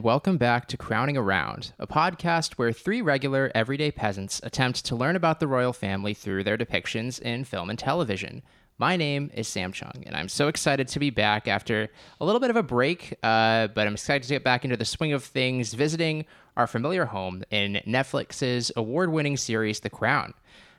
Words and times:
And 0.00 0.04
welcome 0.06 0.38
back 0.38 0.66
to 0.68 0.78
Crowning 0.78 1.18
Around, 1.18 1.74
a 1.78 1.86
podcast 1.86 2.54
where 2.54 2.72
three 2.72 3.02
regular, 3.02 3.52
everyday 3.54 3.90
peasants 3.90 4.40
attempt 4.42 4.82
to 4.86 4.96
learn 4.96 5.14
about 5.14 5.40
the 5.40 5.46
royal 5.46 5.74
family 5.74 6.14
through 6.14 6.42
their 6.42 6.56
depictions 6.56 7.20
in 7.20 7.44
film 7.44 7.68
and 7.68 7.78
television. 7.78 8.40
My 8.78 8.96
name 8.96 9.30
is 9.34 9.46
Sam 9.46 9.72
Chung, 9.72 10.02
and 10.06 10.16
I'm 10.16 10.30
so 10.30 10.48
excited 10.48 10.88
to 10.88 10.98
be 10.98 11.10
back 11.10 11.46
after 11.46 11.90
a 12.18 12.24
little 12.24 12.40
bit 12.40 12.48
of 12.48 12.56
a 12.56 12.62
break, 12.62 13.12
uh, 13.22 13.66
but 13.66 13.86
I'm 13.86 13.92
excited 13.92 14.22
to 14.22 14.34
get 14.34 14.42
back 14.42 14.64
into 14.64 14.78
the 14.78 14.86
swing 14.86 15.12
of 15.12 15.22
things, 15.22 15.74
visiting 15.74 16.24
our 16.56 16.66
familiar 16.66 17.04
home 17.04 17.44
in 17.50 17.82
Netflix's 17.86 18.72
award 18.76 19.12
winning 19.12 19.36
series, 19.36 19.80
The 19.80 19.90
Crown. 19.90 20.32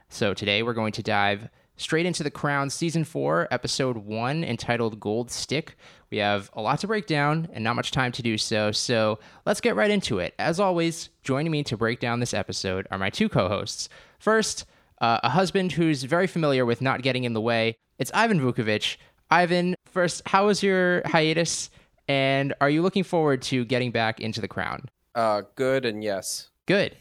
So 0.10 0.34
today 0.34 0.64
we're 0.64 0.74
going 0.74 0.94
to 0.94 1.04
dive 1.04 1.48
straight 1.78 2.08
into 2.08 2.24
The 2.24 2.32
Crown 2.32 2.72
Season 2.72 3.04
4, 3.04 3.50
Episode 3.52 3.98
1, 3.98 4.44
entitled 4.44 5.00
Gold 5.00 5.30
Stick. 5.30 5.78
We 6.12 6.18
have 6.18 6.52
a 6.54 6.62
lot 6.62 6.80
to 6.82 6.88
break 6.88 7.08
down 7.08 7.48
and 7.54 7.64
not 7.64 7.78
much 7.78 7.92
time 7.92 8.12
to 8.12 8.22
do 8.22 8.38
so, 8.38 8.74
so 8.74 9.18
let's 9.46 9.62
get 9.62 9.78
right 9.78 9.90
into 9.90 10.20
it. 10.20 10.34
As 10.38 10.60
always, 10.60 11.10
joining 11.24 11.52
me 11.52 11.64
to 11.64 11.78
break 11.78 12.02
down 12.02 12.20
this 12.20 12.34
episode 12.34 12.86
are 12.92 12.98
my 12.98 13.10
two 13.10 13.30
co 13.30 13.48
hosts. 13.48 13.88
First, 14.20 14.66
uh, 15.00 15.22
a 15.24 15.30
husband 15.30 15.72
who's 15.72 16.04
very 16.04 16.28
familiar 16.28 16.66
with 16.66 16.82
not 16.82 17.02
getting 17.02 17.24
in 17.24 17.34
the 17.34 17.42
way. 17.42 17.78
It's 17.98 18.12
Ivan 18.14 18.42
Vukovic. 18.42 18.98
Ivan, 19.32 19.76
first, 19.86 20.22
how 20.28 20.48
was 20.48 20.62
your 20.62 21.02
hiatus? 21.06 21.70
And 22.10 22.54
are 22.60 22.70
you 22.70 22.82
looking 22.82 23.04
forward 23.04 23.42
to 23.44 23.64
getting 23.64 23.92
back 23.92 24.20
into 24.20 24.42
the 24.42 24.50
crown? 24.50 24.90
Uh, 25.16 25.44
good 25.56 25.86
and 25.86 26.04
yes. 26.04 26.50
Good. 26.66 26.98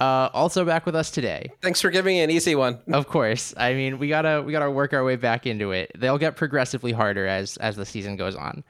Uh, 0.00 0.28
also 0.32 0.64
back 0.64 0.86
with 0.86 0.94
us 0.94 1.10
today. 1.10 1.50
Thanks 1.62 1.80
for 1.80 1.90
giving 1.90 2.16
me 2.16 2.20
an 2.22 2.30
easy 2.30 2.54
one. 2.54 2.78
Of 2.92 3.06
course. 3.06 3.54
I 3.56 3.74
mean, 3.74 3.98
we 3.98 4.08
gotta 4.08 4.42
we 4.42 4.52
gotta 4.52 4.70
work 4.70 4.92
our 4.92 5.04
way 5.04 5.16
back 5.16 5.46
into 5.46 5.72
it. 5.72 5.90
They'll 5.96 6.18
get 6.18 6.36
progressively 6.36 6.92
harder 6.92 7.26
as 7.26 7.56
as 7.58 7.76
the 7.76 7.86
season 7.86 8.16
goes 8.16 8.36
on. 8.36 8.64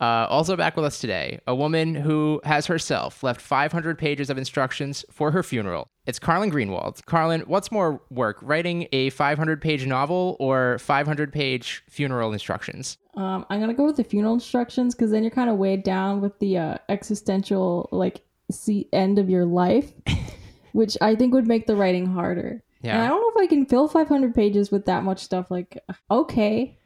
Uh, 0.00 0.26
also 0.30 0.56
back 0.56 0.76
with 0.76 0.84
us 0.84 0.98
today, 0.98 1.38
a 1.46 1.54
woman 1.54 1.94
who 1.94 2.40
has 2.44 2.64
herself 2.64 3.22
left 3.22 3.38
500 3.38 3.98
pages 3.98 4.30
of 4.30 4.38
instructions 4.38 5.04
for 5.10 5.30
her 5.30 5.42
funeral. 5.42 5.90
It's 6.06 6.18
Carlin 6.18 6.50
Greenwald. 6.50 7.04
Carlin, 7.04 7.42
what's 7.42 7.70
more 7.70 8.00
work, 8.08 8.38
writing 8.40 8.88
a 8.92 9.10
500 9.10 9.60
page 9.60 9.84
novel 9.84 10.38
or 10.40 10.78
500 10.78 11.34
page 11.34 11.82
funeral 11.90 12.32
instructions? 12.32 12.96
Um, 13.14 13.44
I'm 13.50 13.60
gonna 13.60 13.74
go 13.74 13.84
with 13.84 13.96
the 13.96 14.04
funeral 14.04 14.32
instructions 14.32 14.94
because 14.94 15.10
then 15.10 15.22
you're 15.22 15.30
kind 15.30 15.50
of 15.50 15.56
weighed 15.56 15.82
down 15.82 16.22
with 16.22 16.38
the 16.38 16.56
uh, 16.56 16.74
existential 16.88 17.88
like 17.92 18.22
see 18.50 18.88
end 18.92 19.18
of 19.18 19.28
your 19.28 19.44
life, 19.44 19.92
which 20.72 20.96
I 21.00 21.14
think 21.14 21.32
would 21.34 21.46
make 21.46 21.66
the 21.66 21.76
writing 21.76 22.06
harder. 22.06 22.62
Yeah. 22.82 22.94
And 22.94 23.02
I 23.02 23.08
don't 23.08 23.20
know 23.20 23.42
if 23.42 23.44
I 23.44 23.46
can 23.46 23.66
fill 23.66 23.88
500 23.88 24.34
pages 24.34 24.70
with 24.70 24.86
that 24.86 25.04
much 25.04 25.20
stuff. 25.20 25.50
Like, 25.50 25.82
okay, 26.10 26.78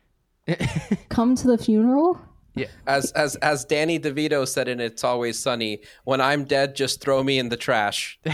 come 1.09 1.35
to 1.37 1.47
the 1.47 1.59
funeral. 1.59 2.21
Yeah. 2.57 2.67
As 2.87 3.11
as 3.13 3.35
as 3.37 3.65
Danny 3.65 3.99
DeVito 3.99 4.47
said 4.47 4.69
in 4.69 4.81
It's 4.81 5.03
Always 5.03 5.39
Sunny, 5.39 5.81
when 6.05 6.21
I'm 6.21 6.45
dead, 6.45 6.77
just 6.77 7.01
throw 7.01 7.23
me 7.23 7.39
in 7.39 7.49
the 7.49 7.57
trash. 7.57 8.19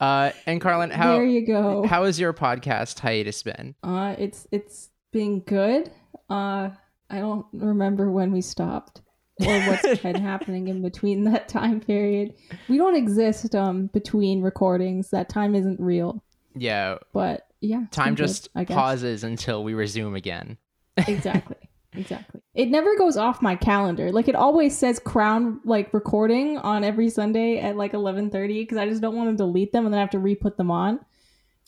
Uh, 0.00 0.32
and 0.46 0.62
Carlin, 0.62 0.90
how 0.90 1.12
there 1.12 1.26
you 1.26 1.46
go. 1.46 1.86
how 1.86 2.04
has 2.04 2.18
your 2.18 2.32
podcast 2.32 2.98
hiatus 3.00 3.42
been? 3.42 3.74
Uh, 3.82 4.14
it's 4.18 4.46
it's 4.50 4.88
been 5.12 5.40
good. 5.40 5.90
Uh, 6.30 6.70
I 7.10 7.18
don't 7.18 7.44
remember 7.52 8.10
when 8.10 8.32
we 8.32 8.40
stopped 8.40 9.02
or 9.46 9.60
what's 9.62 9.98
been 10.02 10.16
happening 10.16 10.68
in 10.68 10.82
between 10.82 11.24
that 11.24 11.48
time 11.48 11.80
period. 11.80 12.34
We 12.68 12.76
don't 12.78 12.96
exist 12.96 13.54
um 13.54 13.86
between 13.88 14.42
recordings. 14.42 15.10
That 15.10 15.28
time 15.28 15.54
isn't 15.54 15.80
real. 15.80 16.22
Yeah, 16.54 16.98
But 17.12 17.46
yeah, 17.60 17.84
time 17.90 18.14
been 18.14 18.14
good, 18.14 18.26
just 18.26 18.54
pauses 18.68 19.22
until 19.24 19.62
we 19.62 19.74
resume 19.74 20.14
again. 20.16 20.56
exactly. 20.96 21.56
Exactly. 21.92 22.40
It 22.54 22.68
never 22.68 22.96
goes 22.96 23.16
off 23.16 23.42
my 23.42 23.56
calendar. 23.56 24.12
Like 24.12 24.28
it 24.28 24.34
always 24.36 24.76
says 24.78 25.00
crown 25.00 25.60
like 25.64 25.92
recording 25.92 26.56
on 26.58 26.84
every 26.84 27.08
Sunday 27.10 27.58
at 27.58 27.76
like 27.76 27.92
11:30 27.92 28.48
because 28.62 28.78
I 28.78 28.88
just 28.88 29.02
don't 29.02 29.16
want 29.16 29.30
to 29.30 29.36
delete 29.36 29.72
them 29.72 29.86
and 29.86 29.92
then 29.92 30.00
have 30.00 30.10
to 30.10 30.18
re-put 30.20 30.56
them 30.56 30.70
on. 30.70 31.00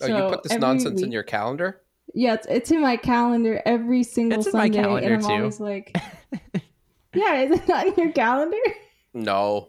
Oh, 0.01 0.07
you 0.07 0.29
put 0.29 0.43
this 0.45 0.53
every 0.53 0.61
nonsense 0.61 1.03
in 1.03 1.13
your 1.13 1.23
calendar? 1.23 1.81
Yeah, 2.15 2.35
it's, 2.35 2.47
it's 2.49 2.71
in 2.71 2.81
my 2.81 2.97
calendar 2.97 3.63
every 3.65 4.03
single 4.03 4.39
It's 4.39 4.47
in 4.49 4.53
my 4.53 4.67
Sunday, 4.67 4.83
calendar, 4.83 5.15
and 5.15 5.25
I'm 5.25 5.29
too. 5.29 5.35
always 5.35 5.61
like, 5.61 5.97
"Yeah, 7.15 7.41
is 7.43 7.51
it 7.53 7.69
not 7.69 7.87
in 7.87 7.95
your 7.97 8.13
calendar?" 8.13 8.57
No. 9.15 9.69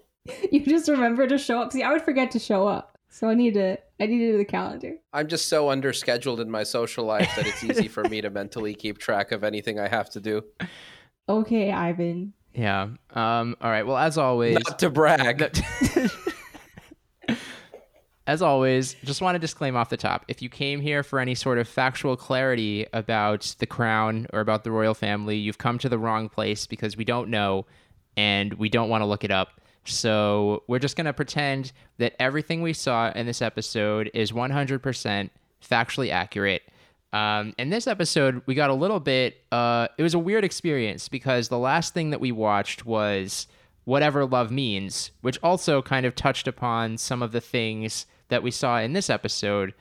you 0.51 0.63
just 0.65 0.87
remember 0.89 1.27
to 1.27 1.37
show 1.37 1.61
up. 1.61 1.71
See, 1.73 1.83
I 1.83 1.91
would 1.91 2.01
forget 2.03 2.31
to 2.31 2.39
show 2.39 2.67
up, 2.67 2.97
so 3.09 3.27
I 3.29 3.33
need 3.33 3.55
to 3.55 3.77
I 3.99 4.05
need 4.05 4.19
to 4.19 4.31
do 4.31 4.37
the 4.37 4.45
calendar. 4.45 4.95
I'm 5.11 5.27
just 5.27 5.47
so 5.47 5.67
underscheduled 5.67 6.39
in 6.39 6.49
my 6.49 6.63
social 6.63 7.05
life 7.05 7.31
that 7.35 7.45
it's 7.45 7.63
easy 7.63 7.87
for 7.87 8.03
me 8.03 8.21
to 8.21 8.29
mentally 8.29 8.73
keep 8.73 8.97
track 8.97 9.31
of 9.31 9.43
anything 9.43 9.79
I 9.79 9.87
have 9.87 10.09
to 10.11 10.19
do. 10.19 10.43
Okay, 11.29 11.71
Ivan. 11.71 12.33
Yeah. 12.53 12.89
Um. 13.11 13.55
All 13.61 13.69
right. 13.69 13.85
Well, 13.85 13.97
as 13.97 14.17
always, 14.17 14.55
Not 14.55 14.79
to 14.79 14.89
brag. 14.89 15.59
as 18.25 18.41
always, 18.41 18.95
just 19.03 19.21
want 19.21 19.35
to 19.35 19.39
disclaim 19.39 19.75
off 19.75 19.89
the 19.89 19.97
top: 19.97 20.25
if 20.27 20.41
you 20.41 20.49
came 20.49 20.79
here 20.79 21.03
for 21.03 21.19
any 21.19 21.35
sort 21.35 21.57
of 21.57 21.67
factual 21.67 22.15
clarity 22.15 22.87
about 22.93 23.55
the 23.59 23.65
crown 23.65 24.27
or 24.33 24.39
about 24.39 24.63
the 24.63 24.71
royal 24.71 24.93
family, 24.93 25.37
you've 25.37 25.57
come 25.57 25.77
to 25.79 25.89
the 25.89 25.97
wrong 25.97 26.29
place 26.29 26.65
because 26.65 26.95
we 26.95 27.03
don't 27.03 27.29
know, 27.29 27.65
and 28.15 28.53
we 28.53 28.69
don't 28.69 28.89
want 28.89 29.01
to 29.01 29.05
look 29.05 29.23
it 29.23 29.31
up. 29.31 29.59
So 29.85 30.63
we're 30.67 30.79
just 30.79 30.95
gonna 30.95 31.13
pretend 31.13 31.73
that 31.97 32.15
everything 32.19 32.61
we 32.61 32.73
saw 32.73 33.11
in 33.11 33.25
this 33.25 33.41
episode 33.41 34.09
is 34.13 34.31
100% 34.31 35.29
factually 35.61 36.09
accurate. 36.09 36.63
Um, 37.11 37.53
in 37.59 37.69
this 37.69 37.85
episode, 37.85 38.41
we 38.45 38.55
got 38.55 38.69
a 38.69 38.73
little 38.73 38.99
bit. 38.99 39.43
Uh, 39.51 39.87
it 39.97 40.03
was 40.03 40.13
a 40.13 40.19
weird 40.19 40.43
experience 40.43 41.09
because 41.09 41.49
the 41.49 41.59
last 41.59 41.93
thing 41.93 42.09
that 42.09 42.19
we 42.19 42.31
watched 42.31 42.85
was 42.85 43.47
whatever 43.83 44.25
love 44.25 44.49
means, 44.49 45.11
which 45.21 45.37
also 45.43 45.81
kind 45.81 46.05
of 46.05 46.15
touched 46.15 46.47
upon 46.47 46.97
some 46.97 47.21
of 47.21 47.31
the 47.31 47.41
things 47.41 48.05
that 48.29 48.43
we 48.43 48.51
saw 48.51 48.79
in 48.79 48.93
this 48.93 49.09
episode, 49.09 49.73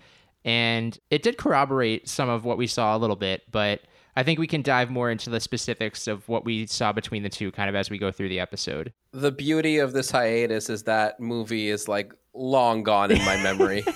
and 0.44 0.98
it 1.10 1.22
did 1.22 1.38
corroborate 1.38 2.08
some 2.08 2.28
of 2.28 2.44
what 2.44 2.58
we 2.58 2.66
saw 2.66 2.96
a 2.96 2.98
little 2.98 3.16
bit. 3.16 3.42
But 3.50 3.80
I 4.16 4.22
think 4.22 4.38
we 4.38 4.46
can 4.46 4.62
dive 4.62 4.90
more 4.90 5.10
into 5.10 5.30
the 5.30 5.40
specifics 5.40 6.06
of 6.06 6.28
what 6.28 6.44
we 6.44 6.66
saw 6.66 6.92
between 6.92 7.22
the 7.22 7.28
two, 7.28 7.50
kind 7.52 7.68
of 7.68 7.74
as 7.74 7.90
we 7.90 7.98
go 7.98 8.12
through 8.12 8.28
the 8.28 8.40
episode. 8.40 8.92
The 9.12 9.32
beauty 9.32 9.78
of 9.78 9.92
this 9.92 10.10
hiatus 10.10 10.68
is 10.68 10.82
that 10.84 11.18
movie 11.20 11.68
is 11.68 11.88
like 11.88 12.12
long 12.34 12.82
gone 12.82 13.10
in 13.10 13.24
my 13.24 13.36
memory. 13.42 13.84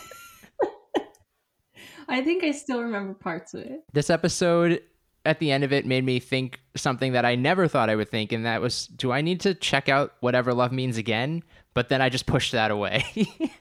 I 2.09 2.23
think 2.23 2.45
I 2.45 2.53
still 2.53 2.83
remember 2.83 3.15
parts 3.15 3.53
of 3.53 3.63
it. 3.63 3.85
This 3.93 4.11
episode 4.11 4.81
at 5.25 5.41
the 5.41 5.51
end 5.51 5.65
of 5.65 5.73
it 5.73 5.85
made 5.85 6.05
me 6.05 6.21
think 6.21 6.61
something 6.77 7.13
that 7.13 7.25
I 7.25 7.35
never 7.35 7.67
thought 7.67 7.91
I 7.91 7.97
would 7.97 8.09
think, 8.09 8.33
and 8.33 8.47
that 8.47 8.61
was, 8.61 8.87
do 8.87 9.11
I 9.11 9.21
need 9.21 9.41
to 9.41 9.55
check 9.55 9.89
out 9.89 10.15
whatever 10.21 10.55
love 10.55 10.73
means 10.73 10.97
again? 10.97 11.43
But 11.75 11.89
then 11.89 12.01
I 12.01 12.09
just 12.09 12.27
pushed 12.27 12.53
that 12.53 12.71
away. 12.71 13.05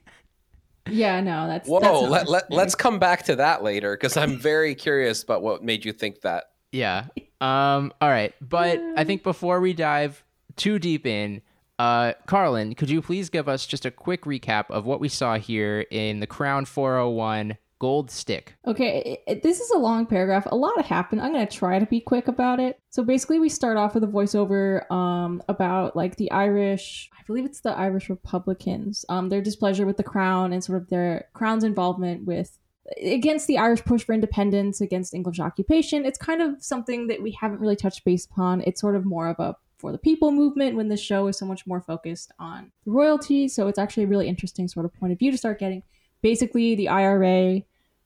Yeah, 0.90 1.20
no, 1.22 1.48
that's 1.48 1.68
Whoa, 1.68 1.80
That's 1.80 2.10
let, 2.10 2.30
let, 2.30 2.52
let's 2.52 2.76
come 2.76 3.00
back 3.00 3.24
to 3.24 3.38
that 3.38 3.64
later 3.64 3.96
because 3.96 4.18
I'm 4.18 4.38
very 4.38 4.76
curious 4.76 5.24
about 5.24 5.42
what 5.42 5.64
made 5.64 5.86
you 5.86 5.94
think 5.94 6.22
that. 6.22 6.46
yeah. 6.72 7.06
Um. 7.42 7.92
All 8.02 8.10
right, 8.10 8.34
but 8.42 8.80
I 8.96 9.04
think 9.04 9.24
before 9.24 9.60
we 9.60 9.74
dive 9.74 10.24
too 10.56 10.80
deep 10.80 11.06
in, 11.06 11.42
uh, 11.80 12.14
Carlin, 12.28 12.76
could 12.76 12.90
you 12.90 13.02
please 13.02 13.30
give 13.30 13.50
us 13.50 13.66
just 13.66 13.86
a 13.86 13.92
quick 13.92 14.24
recap 14.24 14.66
of 14.70 14.86
what 14.86 15.00
we 15.00 15.10
saw 15.10 15.38
here 15.38 15.86
in 15.92 16.22
the 16.22 16.28
Crown 16.28 16.66
401 16.66 17.58
Gold 17.86 18.10
Stick? 18.10 18.56
Okay, 18.66 19.20
it- 19.28 19.44
this 19.44 19.60
is 19.60 19.70
a 19.70 19.78
long 19.78 20.08
paragraph. 20.08 20.48
A 20.52 20.56
lot 20.56 20.84
happened. 20.84 21.22
I'm 21.22 21.34
gonna 21.34 21.46
try 21.46 21.78
to 21.78 21.86
be 21.86 22.00
quick 22.00 22.28
about 22.28 22.60
it. 22.60 22.80
So 22.90 23.04
basically, 23.04 23.38
we 23.38 23.48
start 23.48 23.78
off 23.78 23.94
with 23.94 24.04
a 24.04 24.08
voiceover 24.08 24.90
um, 24.92 25.44
about 25.48 25.96
like 25.96 26.16
the 26.16 26.32
Irish. 26.32 27.12
I 27.14 27.22
believe 27.28 27.46
it's 27.46 27.62
the 27.62 27.78
Irish 27.78 28.10
Republicans. 28.10 29.06
Um, 29.08 29.30
their 29.30 29.40
displeasure 29.40 29.86
with 29.86 29.98
the 29.98 30.04
crown 30.04 30.52
and 30.52 30.64
sort 30.64 30.82
of 30.82 30.90
their 30.90 31.28
crown's 31.34 31.64
involvement 31.64 32.26
with 32.26 32.58
against 33.04 33.46
the 33.46 33.60
Irish 33.60 33.86
push 33.86 34.04
for 34.04 34.14
independence, 34.14 34.82
against 34.82 35.14
English 35.14 35.40
occupation. 35.40 36.06
It's 36.06 36.18
kind 36.18 36.42
of 36.42 36.64
something 36.64 37.06
that 37.06 37.22
we 37.22 37.38
haven't 37.40 37.60
really 37.60 37.76
touched 37.76 38.04
base 38.04 38.26
upon. 38.26 38.62
It's 38.62 38.82
sort 38.82 38.96
of 38.96 39.06
more 39.06 39.28
of 39.28 39.38
a 39.38 39.56
for 39.78 39.92
the 39.92 40.00
people 40.00 40.32
movement 40.32 40.76
when 40.76 40.88
the 40.90 40.98
show 40.98 41.28
is 41.28 41.38
so 41.38 41.46
much 41.46 41.68
more 41.68 41.82
focused 41.82 42.32
on 42.40 42.72
the 42.84 42.92
royalty. 42.92 43.48
So 43.48 43.68
it's 43.68 43.78
actually 43.78 44.06
a 44.06 44.08
really 44.08 44.28
interesting 44.28 44.68
sort 44.68 44.88
of 44.88 44.94
point 44.96 45.14
of 45.14 45.20
view 45.20 45.30
to 45.30 45.38
start 45.38 45.60
getting. 45.60 45.84
Basically, 46.24 46.74
the 46.74 46.90
IRA 46.90 47.62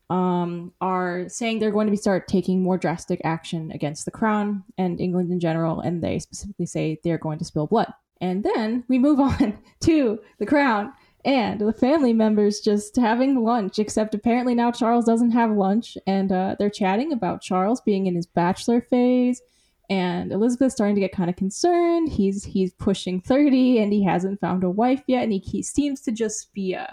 um, 0.09 0.73
are 0.81 1.29
saying 1.29 1.59
they're 1.59 1.71
going 1.71 1.87
to 1.87 1.91
be 1.91 1.97
start 1.97 2.27
taking 2.27 2.63
more 2.63 2.77
drastic 2.77 3.21
action 3.23 3.71
against 3.71 4.05
the 4.05 4.11
crown 4.11 4.63
and 4.77 4.99
England 4.99 5.31
in 5.31 5.39
general, 5.39 5.79
and 5.79 6.03
they 6.03 6.19
specifically 6.19 6.65
say 6.65 6.99
they're 7.03 7.17
going 7.17 7.39
to 7.39 7.45
spill 7.45 7.67
blood. 7.67 7.93
And 8.21 8.43
then 8.43 8.83
we 8.87 8.99
move 8.99 9.19
on 9.19 9.59
to 9.81 10.19
the 10.39 10.45
crown 10.45 10.93
and 11.25 11.59
the 11.59 11.73
family 11.73 12.13
members 12.13 12.61
just 12.61 12.95
having 12.95 13.43
lunch, 13.43 13.77
except 13.77 14.15
apparently 14.15 14.55
now 14.55 14.71
Charles 14.71 15.05
doesn't 15.05 15.31
have 15.31 15.51
lunch, 15.51 15.97
and 16.07 16.31
uh, 16.31 16.55
they're 16.57 16.69
chatting 16.69 17.11
about 17.11 17.41
Charles 17.41 17.81
being 17.81 18.07
in 18.07 18.15
his 18.15 18.25
bachelor 18.25 18.81
phase. 18.81 19.41
And 19.89 20.31
Elizabeth's 20.31 20.75
starting 20.75 20.95
to 20.95 21.01
get 21.01 21.11
kind 21.11 21.29
of 21.29 21.35
concerned. 21.35 22.09
He's 22.09 22.43
he's 22.43 22.73
pushing 22.73 23.21
thirty, 23.21 23.79
and 23.79 23.91
he 23.91 24.03
hasn't 24.03 24.39
found 24.39 24.63
a 24.63 24.69
wife 24.69 25.01
yet, 25.07 25.23
and 25.23 25.33
he, 25.33 25.39
he 25.39 25.63
seems 25.63 26.01
to 26.01 26.11
just 26.11 26.53
be 26.53 26.75
uh, 26.75 26.87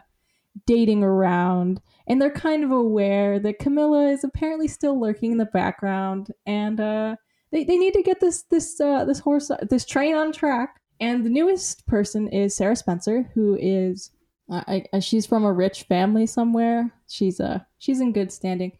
dating 0.66 1.04
around 1.04 1.80
and 2.06 2.20
they're 2.20 2.30
kind 2.30 2.62
of 2.64 2.70
aware 2.70 3.38
that 3.40 3.58
Camilla 3.58 4.08
is 4.08 4.24
apparently 4.24 4.68
still 4.68 5.00
lurking 5.00 5.32
in 5.32 5.38
the 5.38 5.46
background, 5.46 6.32
and 6.46 6.80
uh, 6.80 7.16
they, 7.50 7.64
they 7.64 7.76
need 7.76 7.94
to 7.94 8.02
get 8.02 8.20
this 8.20 8.42
this 8.42 8.80
uh, 8.80 9.04
this 9.04 9.18
horse 9.18 9.50
this 9.68 9.84
train 9.84 10.14
on 10.14 10.32
track. 10.32 10.80
And 10.98 11.26
the 11.26 11.30
newest 11.30 11.86
person 11.86 12.26
is 12.28 12.54
Sarah 12.56 12.76
Spencer, 12.76 13.30
who 13.34 13.56
is 13.60 14.10
uh, 14.50 14.62
I, 14.66 14.84
I, 14.92 15.00
she's 15.00 15.26
from 15.26 15.44
a 15.44 15.52
rich 15.52 15.82
family 15.84 16.26
somewhere. 16.26 16.92
She's 17.08 17.40
uh 17.40 17.60
she's 17.78 18.00
in 18.00 18.12
good 18.12 18.32
standing, 18.32 18.72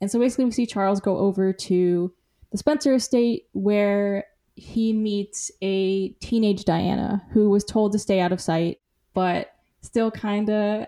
and 0.00 0.10
so 0.10 0.18
basically 0.18 0.46
we 0.46 0.52
see 0.52 0.66
Charles 0.66 1.00
go 1.00 1.18
over 1.18 1.52
to 1.52 2.12
the 2.50 2.58
Spencer 2.58 2.94
estate 2.94 3.44
where 3.52 4.24
he 4.54 4.92
meets 4.92 5.50
a 5.62 6.08
teenage 6.20 6.64
Diana 6.64 7.24
who 7.32 7.50
was 7.50 7.64
told 7.64 7.92
to 7.92 7.98
stay 7.98 8.20
out 8.20 8.32
of 8.32 8.40
sight, 8.40 8.80
but 9.14 9.52
still 9.80 10.10
kind 10.10 10.50
of 10.50 10.86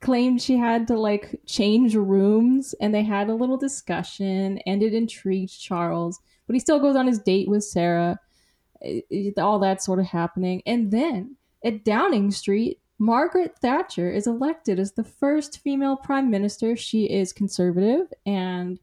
claimed 0.00 0.42
she 0.42 0.56
had 0.56 0.86
to 0.88 0.98
like 0.98 1.40
change 1.46 1.94
rooms 1.94 2.74
and 2.80 2.94
they 2.94 3.02
had 3.02 3.28
a 3.28 3.34
little 3.34 3.56
discussion 3.56 4.58
and 4.66 4.82
it 4.82 4.94
intrigued 4.94 5.60
Charles 5.60 6.20
but 6.46 6.54
he 6.54 6.60
still 6.60 6.80
goes 6.80 6.96
on 6.96 7.06
his 7.06 7.20
date 7.20 7.48
with 7.48 7.64
Sarah 7.64 8.18
all 9.38 9.58
that 9.60 9.82
sort 9.82 10.00
of 10.00 10.06
happening. 10.06 10.62
And 10.66 10.90
then 10.90 11.36
at 11.64 11.84
Downing 11.84 12.30
Street 12.30 12.78
Margaret 12.98 13.58
Thatcher 13.58 14.10
is 14.10 14.28
elected 14.28 14.78
as 14.78 14.92
the 14.92 15.02
first 15.02 15.58
female 15.58 15.96
prime 15.96 16.30
minister. 16.30 16.76
She 16.76 17.04
is 17.04 17.32
conservative 17.32 18.12
and 18.26 18.78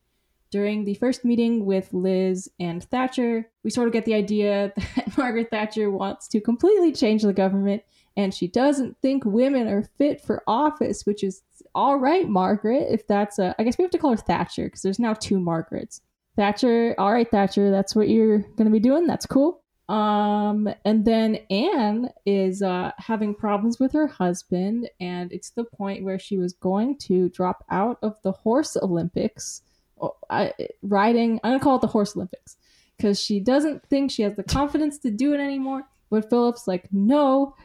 during 0.52 0.84
the 0.84 0.96
first 0.96 1.24
meeting 1.24 1.64
with 1.64 1.94
Liz 1.94 2.50
and 2.60 2.84
Thatcher, 2.84 3.50
we 3.64 3.70
sort 3.70 3.88
of 3.88 3.94
get 3.94 4.06
the 4.06 4.16
idea 4.16 4.74
that 4.96 5.18
Margaret 5.18 5.50
Thatcher 5.52 5.92
wants 5.92 6.28
to 6.30 6.42
completely 6.42 6.92
change 6.92 7.22
the 7.22 7.34
government 7.34 7.84
and 8.20 8.34
she 8.34 8.50
doesn't 8.50 8.98
think 9.02 9.24
women 9.24 9.70
are 9.70 9.84
fit 9.98 10.20
for 10.20 10.44
office, 10.46 11.06
which 11.06 11.24
is 11.24 11.42
all 11.74 11.98
right, 11.98 12.28
Margaret. 12.28 12.88
If 12.90 13.08
that's 13.08 13.40
a, 13.40 13.56
I 13.58 13.64
guess 13.64 13.78
we 13.78 13.84
have 13.84 13.92
to 13.92 13.98
call 13.98 14.12
her 14.12 14.18
Thatcher 14.18 14.66
because 14.66 14.82
there's 14.82 15.00
now 15.00 15.14
two 15.14 15.40
Margarets. 15.40 16.02
Thatcher, 16.36 16.96
all 16.98 17.14
right, 17.14 17.32
Thatcher, 17.32 17.72
that's 17.72 17.96
what 17.96 18.10
you're 18.10 18.40
going 18.40 18.66
to 18.66 18.72
be 18.72 18.82
doing. 18.82 19.08
That's 19.08 19.26
cool. 19.26 19.64
Um, 19.88 20.68
and 20.84 21.06
then 21.06 21.36
Anne 21.50 22.10
is 22.26 22.62
uh, 22.62 22.92
having 22.98 23.34
problems 23.34 23.80
with 23.80 23.94
her 23.94 24.08
husband, 24.08 24.90
and 25.00 25.32
it's 25.32 25.52
the 25.52 25.64
point 25.64 26.04
where 26.04 26.20
she 26.20 26.38
was 26.38 26.52
going 26.52 26.98
to 27.08 27.30
drop 27.30 27.64
out 27.72 28.00
of 28.02 28.18
the 28.22 28.34
horse 28.34 28.76
Olympics 28.76 29.62
riding. 30.82 31.40
I'm 31.42 31.52
gonna 31.52 31.64
call 31.64 31.78
it 31.78 31.82
the 31.82 31.88
horse 31.88 32.18
Olympics 32.18 32.58
because 32.98 33.18
she 33.18 33.40
doesn't 33.40 33.88
think 33.88 34.12
she 34.12 34.24
has 34.24 34.36
the 34.36 34.44
confidence 34.44 34.98
to 35.00 35.10
do 35.10 35.34
it 35.34 35.40
anymore. 35.40 35.84
But 36.10 36.30
Philip's 36.30 36.68
like, 36.68 36.92
no, 36.92 37.56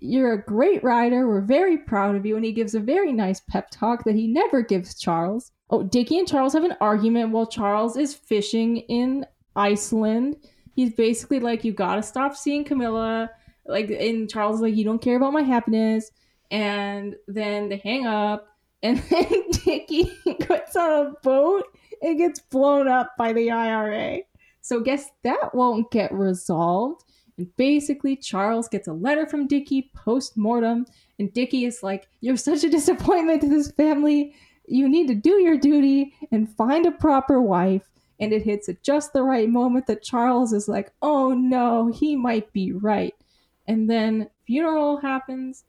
you're 0.00 0.32
a 0.32 0.42
great 0.42 0.82
rider. 0.82 1.28
We're 1.28 1.40
very 1.40 1.78
proud 1.78 2.16
of 2.16 2.24
you. 2.24 2.36
And 2.36 2.44
he 2.44 2.52
gives 2.52 2.74
a 2.74 2.80
very 2.80 3.12
nice 3.12 3.40
pep 3.40 3.70
talk 3.70 4.04
that 4.04 4.14
he 4.14 4.26
never 4.26 4.62
gives 4.62 4.98
Charles. 4.98 5.52
Oh, 5.70 5.82
Dickie 5.82 6.18
and 6.18 6.28
Charles 6.28 6.54
have 6.54 6.64
an 6.64 6.76
argument 6.80 7.30
while 7.30 7.46
Charles 7.46 7.96
is 7.96 8.14
fishing 8.14 8.78
in 8.78 9.26
Iceland. 9.56 10.36
He's 10.74 10.94
basically 10.94 11.40
like, 11.40 11.64
you 11.64 11.72
gotta 11.72 12.02
stop 12.02 12.36
seeing 12.36 12.64
Camilla. 12.64 13.30
Like, 13.66 13.90
and 13.90 14.30
Charles 14.30 14.56
is 14.56 14.62
like, 14.62 14.76
you 14.76 14.84
don't 14.84 15.02
care 15.02 15.16
about 15.16 15.32
my 15.32 15.42
happiness. 15.42 16.10
And 16.50 17.16
then 17.26 17.68
they 17.68 17.78
hang 17.78 18.06
up. 18.06 18.46
And 18.80 18.98
then 19.10 19.50
Dickie 19.50 20.12
gets 20.38 20.76
on 20.76 21.06
a 21.08 21.12
boat 21.24 21.64
and 22.00 22.16
gets 22.16 22.38
blown 22.38 22.86
up 22.86 23.10
by 23.18 23.32
the 23.32 23.50
IRA. 23.50 24.20
So 24.60 24.80
guess 24.80 25.10
that 25.24 25.52
won't 25.52 25.90
get 25.90 26.12
resolved. 26.12 27.02
And 27.38 27.54
basically, 27.56 28.16
Charles 28.16 28.68
gets 28.68 28.88
a 28.88 28.92
letter 28.92 29.24
from 29.24 29.46
Dickie 29.46 29.90
post 29.94 30.36
mortem, 30.36 30.86
and 31.18 31.32
Dickie 31.32 31.64
is 31.64 31.82
like, 31.82 32.08
You're 32.20 32.36
such 32.36 32.64
a 32.64 32.70
disappointment 32.70 33.40
to 33.42 33.48
this 33.48 33.70
family. 33.70 34.34
You 34.66 34.88
need 34.88 35.06
to 35.08 35.14
do 35.14 35.40
your 35.40 35.56
duty 35.56 36.12
and 36.30 36.54
find 36.56 36.84
a 36.84 36.90
proper 36.90 37.40
wife. 37.40 37.88
And 38.20 38.32
it 38.32 38.42
hits 38.42 38.68
at 38.68 38.82
just 38.82 39.12
the 39.12 39.22
right 39.22 39.48
moment 39.48 39.86
that 39.86 40.02
Charles 40.02 40.52
is 40.52 40.68
like, 40.68 40.92
Oh 41.00 41.32
no, 41.32 41.92
he 41.92 42.16
might 42.16 42.52
be 42.52 42.72
right. 42.72 43.14
And 43.68 43.88
then 43.88 44.28
funeral 44.46 44.98
happens. 44.98 45.64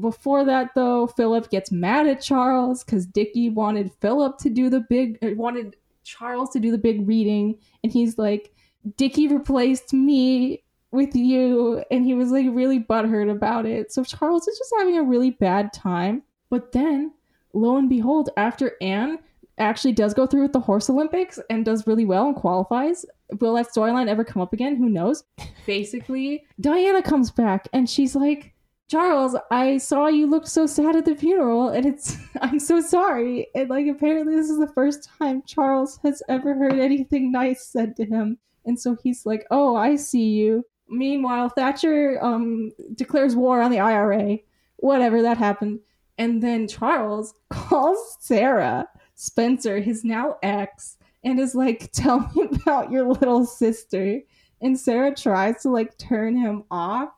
Before 0.00 0.44
that, 0.44 0.70
though, 0.74 1.06
Philip 1.06 1.50
gets 1.50 1.70
mad 1.70 2.06
at 2.06 2.22
Charles 2.22 2.82
because 2.82 3.06
Dickie 3.06 3.50
wanted 3.50 3.92
Philip 4.00 4.38
to 4.38 4.50
do 4.50 4.70
the 4.70 4.80
big, 4.80 5.18
uh, 5.22 5.36
wanted 5.36 5.76
Charles 6.02 6.50
to 6.50 6.60
do 6.60 6.70
the 6.70 6.78
big 6.78 7.06
reading, 7.06 7.58
and 7.84 7.92
he's 7.92 8.18
like, 8.18 8.52
Dickie 8.96 9.28
replaced 9.28 9.92
me 9.92 10.64
with 10.92 11.16
you, 11.16 11.82
and 11.90 12.04
he 12.04 12.14
was 12.14 12.30
like 12.30 12.46
really 12.50 12.78
butthurt 12.78 13.30
about 13.30 13.66
it. 13.66 13.92
So 13.92 14.04
Charles 14.04 14.46
is 14.46 14.58
just 14.58 14.72
having 14.78 14.98
a 14.98 15.02
really 15.02 15.30
bad 15.30 15.72
time. 15.72 16.22
But 16.50 16.72
then, 16.72 17.12
lo 17.54 17.78
and 17.78 17.88
behold, 17.88 18.30
after 18.36 18.72
Anne 18.80 19.18
actually 19.58 19.92
does 19.92 20.14
go 20.14 20.26
through 20.26 20.42
with 20.42 20.52
the 20.52 20.60
horse 20.60 20.88
Olympics 20.90 21.38
and 21.50 21.64
does 21.64 21.86
really 21.86 22.04
well 22.04 22.26
and 22.26 22.36
qualifies, 22.36 23.04
will 23.40 23.54
that 23.54 23.72
storyline 23.72 24.08
ever 24.08 24.24
come 24.24 24.42
up 24.42 24.52
again? 24.52 24.76
Who 24.76 24.88
knows? 24.88 25.24
Basically, 25.66 26.44
Diana 26.60 27.02
comes 27.02 27.30
back 27.30 27.68
and 27.72 27.88
she's 27.88 28.14
like, 28.14 28.52
Charles, 28.88 29.34
I 29.50 29.78
saw 29.78 30.08
you 30.08 30.26
looked 30.26 30.48
so 30.48 30.66
sad 30.66 30.96
at 30.96 31.06
the 31.06 31.16
funeral, 31.16 31.70
and 31.70 31.86
it's 31.86 32.18
I'm 32.42 32.58
so 32.58 32.82
sorry. 32.82 33.46
And 33.54 33.70
like 33.70 33.86
apparently 33.86 34.36
this 34.36 34.50
is 34.50 34.58
the 34.58 34.72
first 34.74 35.08
time 35.18 35.42
Charles 35.46 35.98
has 36.02 36.22
ever 36.28 36.54
heard 36.54 36.78
anything 36.78 37.32
nice 37.32 37.66
said 37.66 37.96
to 37.96 38.04
him. 38.04 38.36
And 38.66 38.78
so 38.78 38.96
he's 39.02 39.24
like, 39.24 39.46
Oh, 39.50 39.74
I 39.74 39.96
see 39.96 40.28
you. 40.30 40.66
Meanwhile, 40.92 41.50
Thatcher 41.50 42.22
um 42.22 42.72
declares 42.94 43.34
war 43.34 43.60
on 43.60 43.70
the 43.70 43.80
IRA. 43.80 44.38
Whatever 44.76 45.22
that 45.22 45.38
happened. 45.38 45.80
And 46.18 46.42
then 46.42 46.68
Charles 46.68 47.34
calls 47.50 48.16
Sarah 48.20 48.88
Spencer, 49.14 49.80
his 49.80 50.04
now 50.04 50.36
ex, 50.42 50.96
and 51.24 51.40
is 51.40 51.54
like, 51.54 51.90
Tell 51.92 52.30
me 52.34 52.48
about 52.62 52.90
your 52.90 53.08
little 53.08 53.46
sister. 53.46 54.20
And 54.60 54.78
Sarah 54.78 55.14
tries 55.14 55.62
to 55.62 55.70
like 55.70 55.98
turn 55.98 56.36
him 56.36 56.64
off 56.70 57.10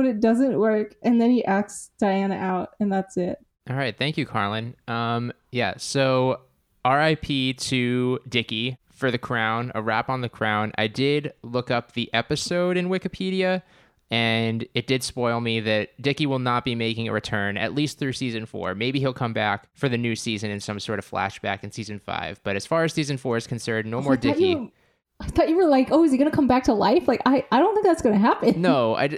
but 0.00 0.06
it 0.06 0.20
doesn't 0.20 0.58
work. 0.58 0.94
And 1.02 1.20
then 1.20 1.30
he 1.30 1.44
asks 1.44 1.90
Diana 1.98 2.34
out, 2.34 2.70
and 2.80 2.90
that's 2.90 3.18
it. 3.18 3.38
All 3.68 3.76
right, 3.76 3.94
thank 3.94 4.16
you, 4.16 4.24
Carlin. 4.24 4.74
Um, 4.88 5.30
yeah, 5.52 5.74
so 5.76 6.40
R.I.P. 6.86 7.52
to 7.52 8.18
Dickie 8.26 8.78
for 9.00 9.10
the 9.10 9.18
Crown, 9.18 9.72
a 9.74 9.82
wrap 9.82 10.10
on 10.10 10.20
the 10.20 10.28
Crown. 10.28 10.72
I 10.76 10.86
did 10.86 11.32
look 11.42 11.70
up 11.70 11.92
the 11.92 12.12
episode 12.12 12.76
in 12.76 12.88
Wikipedia, 12.88 13.62
and 14.10 14.66
it 14.74 14.86
did 14.86 15.02
spoil 15.02 15.40
me 15.40 15.58
that 15.60 16.00
Dickie 16.00 16.26
will 16.26 16.38
not 16.38 16.66
be 16.66 16.74
making 16.74 17.08
a 17.08 17.12
return 17.12 17.56
at 17.56 17.74
least 17.74 17.98
through 17.98 18.12
season 18.12 18.44
four. 18.44 18.74
Maybe 18.74 19.00
he'll 19.00 19.14
come 19.14 19.32
back 19.32 19.68
for 19.74 19.88
the 19.88 19.96
new 19.96 20.14
season 20.14 20.50
in 20.50 20.60
some 20.60 20.78
sort 20.78 20.98
of 20.98 21.10
flashback 21.10 21.64
in 21.64 21.72
season 21.72 21.98
five. 21.98 22.40
But 22.44 22.56
as 22.56 22.66
far 22.66 22.84
as 22.84 22.92
season 22.92 23.16
four 23.16 23.38
is 23.38 23.46
concerned, 23.46 23.90
no 23.90 24.02
more 24.02 24.16
Dickie. 24.16 24.48
You, 24.48 24.72
I 25.18 25.28
thought 25.28 25.48
you 25.48 25.56
were 25.56 25.66
like, 25.66 25.88
oh, 25.90 26.04
is 26.04 26.12
he 26.12 26.18
gonna 26.18 26.30
come 26.30 26.46
back 26.46 26.64
to 26.64 26.74
life? 26.74 27.08
Like, 27.08 27.22
I, 27.24 27.44
I 27.50 27.58
don't 27.58 27.74
think 27.74 27.86
that's 27.86 28.02
gonna 28.02 28.18
happen. 28.18 28.60
No, 28.60 28.94
I. 28.96 29.16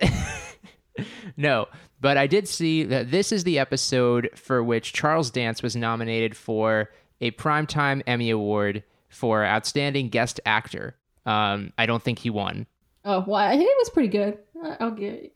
no, 1.36 1.66
but 2.00 2.16
I 2.16 2.28
did 2.28 2.46
see 2.46 2.84
that 2.84 3.10
this 3.10 3.32
is 3.32 3.42
the 3.42 3.58
episode 3.58 4.30
for 4.36 4.62
which 4.62 4.92
Charles 4.92 5.30
Dance 5.30 5.60
was 5.60 5.74
nominated 5.74 6.36
for 6.36 6.90
a 7.20 7.32
Primetime 7.32 8.02
Emmy 8.06 8.30
Award 8.30 8.84
for 9.12 9.45
Outstanding 9.45 10.09
Guest 10.09 10.40
Actor. 10.45 10.97
Um, 11.25 11.73
I 11.78 11.87
don't 11.87 12.02
think 12.02 12.19
he 12.19 12.31
won. 12.31 12.66
Oh, 13.04 13.25
well, 13.26 13.37
I 13.37 13.57
think 13.57 13.71
it 13.71 13.78
was 13.78 13.90
pretty 13.90 14.09
good. 14.09 14.38
I'll 14.81 14.90
give 14.90 15.31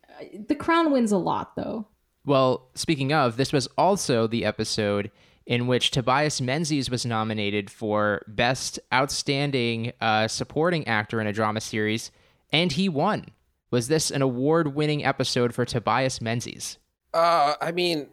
The 0.48 0.54
Crown 0.54 0.92
wins 0.92 1.12
a 1.12 1.18
lot, 1.18 1.56
though. 1.56 1.86
Well, 2.24 2.68
speaking 2.74 3.12
of, 3.12 3.36
this 3.36 3.52
was 3.52 3.68
also 3.78 4.26
the 4.26 4.44
episode 4.44 5.10
in 5.46 5.68
which 5.68 5.92
Tobias 5.92 6.40
Menzies 6.40 6.90
was 6.90 7.06
nominated 7.06 7.70
for 7.70 8.22
Best 8.26 8.80
Outstanding 8.92 9.92
uh, 10.00 10.26
Supporting 10.26 10.86
Actor 10.88 11.20
in 11.20 11.28
a 11.28 11.32
Drama 11.32 11.60
Series, 11.60 12.10
and 12.52 12.72
he 12.72 12.88
won. 12.88 13.26
Was 13.70 13.88
this 13.88 14.10
an 14.10 14.22
award-winning 14.22 15.04
episode 15.04 15.54
for 15.54 15.64
Tobias 15.64 16.20
Menzies? 16.20 16.78
Uh, 17.14 17.54
I 17.60 17.70
mean, 17.72 18.08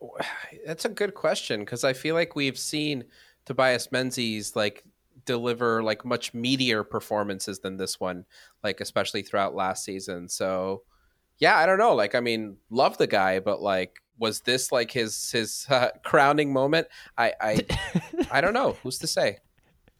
that's 0.66 0.84
a 0.84 0.90
good 0.90 1.14
question 1.14 1.60
because 1.60 1.84
I 1.84 1.92
feel 1.92 2.14
like 2.14 2.34
we've 2.36 2.58
seen 2.58 3.04
Tobias 3.44 3.90
Menzies 3.90 4.54
like 4.54 4.84
deliver 5.24 5.82
like 5.82 6.04
much 6.04 6.32
meatier 6.32 6.88
performances 6.88 7.60
than 7.60 7.76
this 7.76 8.00
one, 8.00 8.24
like 8.62 8.80
especially 8.80 9.22
throughout 9.22 9.54
last 9.54 9.84
season. 9.84 10.28
So, 10.28 10.82
yeah, 11.38 11.56
I 11.56 11.66
don't 11.66 11.78
know. 11.78 11.94
Like, 11.94 12.14
I 12.14 12.20
mean, 12.20 12.56
love 12.70 12.98
the 12.98 13.06
guy, 13.06 13.40
but 13.40 13.60
like, 13.60 14.00
was 14.18 14.40
this 14.40 14.70
like 14.70 14.90
his 14.90 15.30
his 15.30 15.66
uh, 15.70 15.88
crowning 16.04 16.52
moment? 16.52 16.88
I 17.16 17.32
I 17.40 17.66
I 18.30 18.40
don't 18.40 18.54
know. 18.54 18.76
Who's 18.82 18.98
to 18.98 19.06
say? 19.06 19.38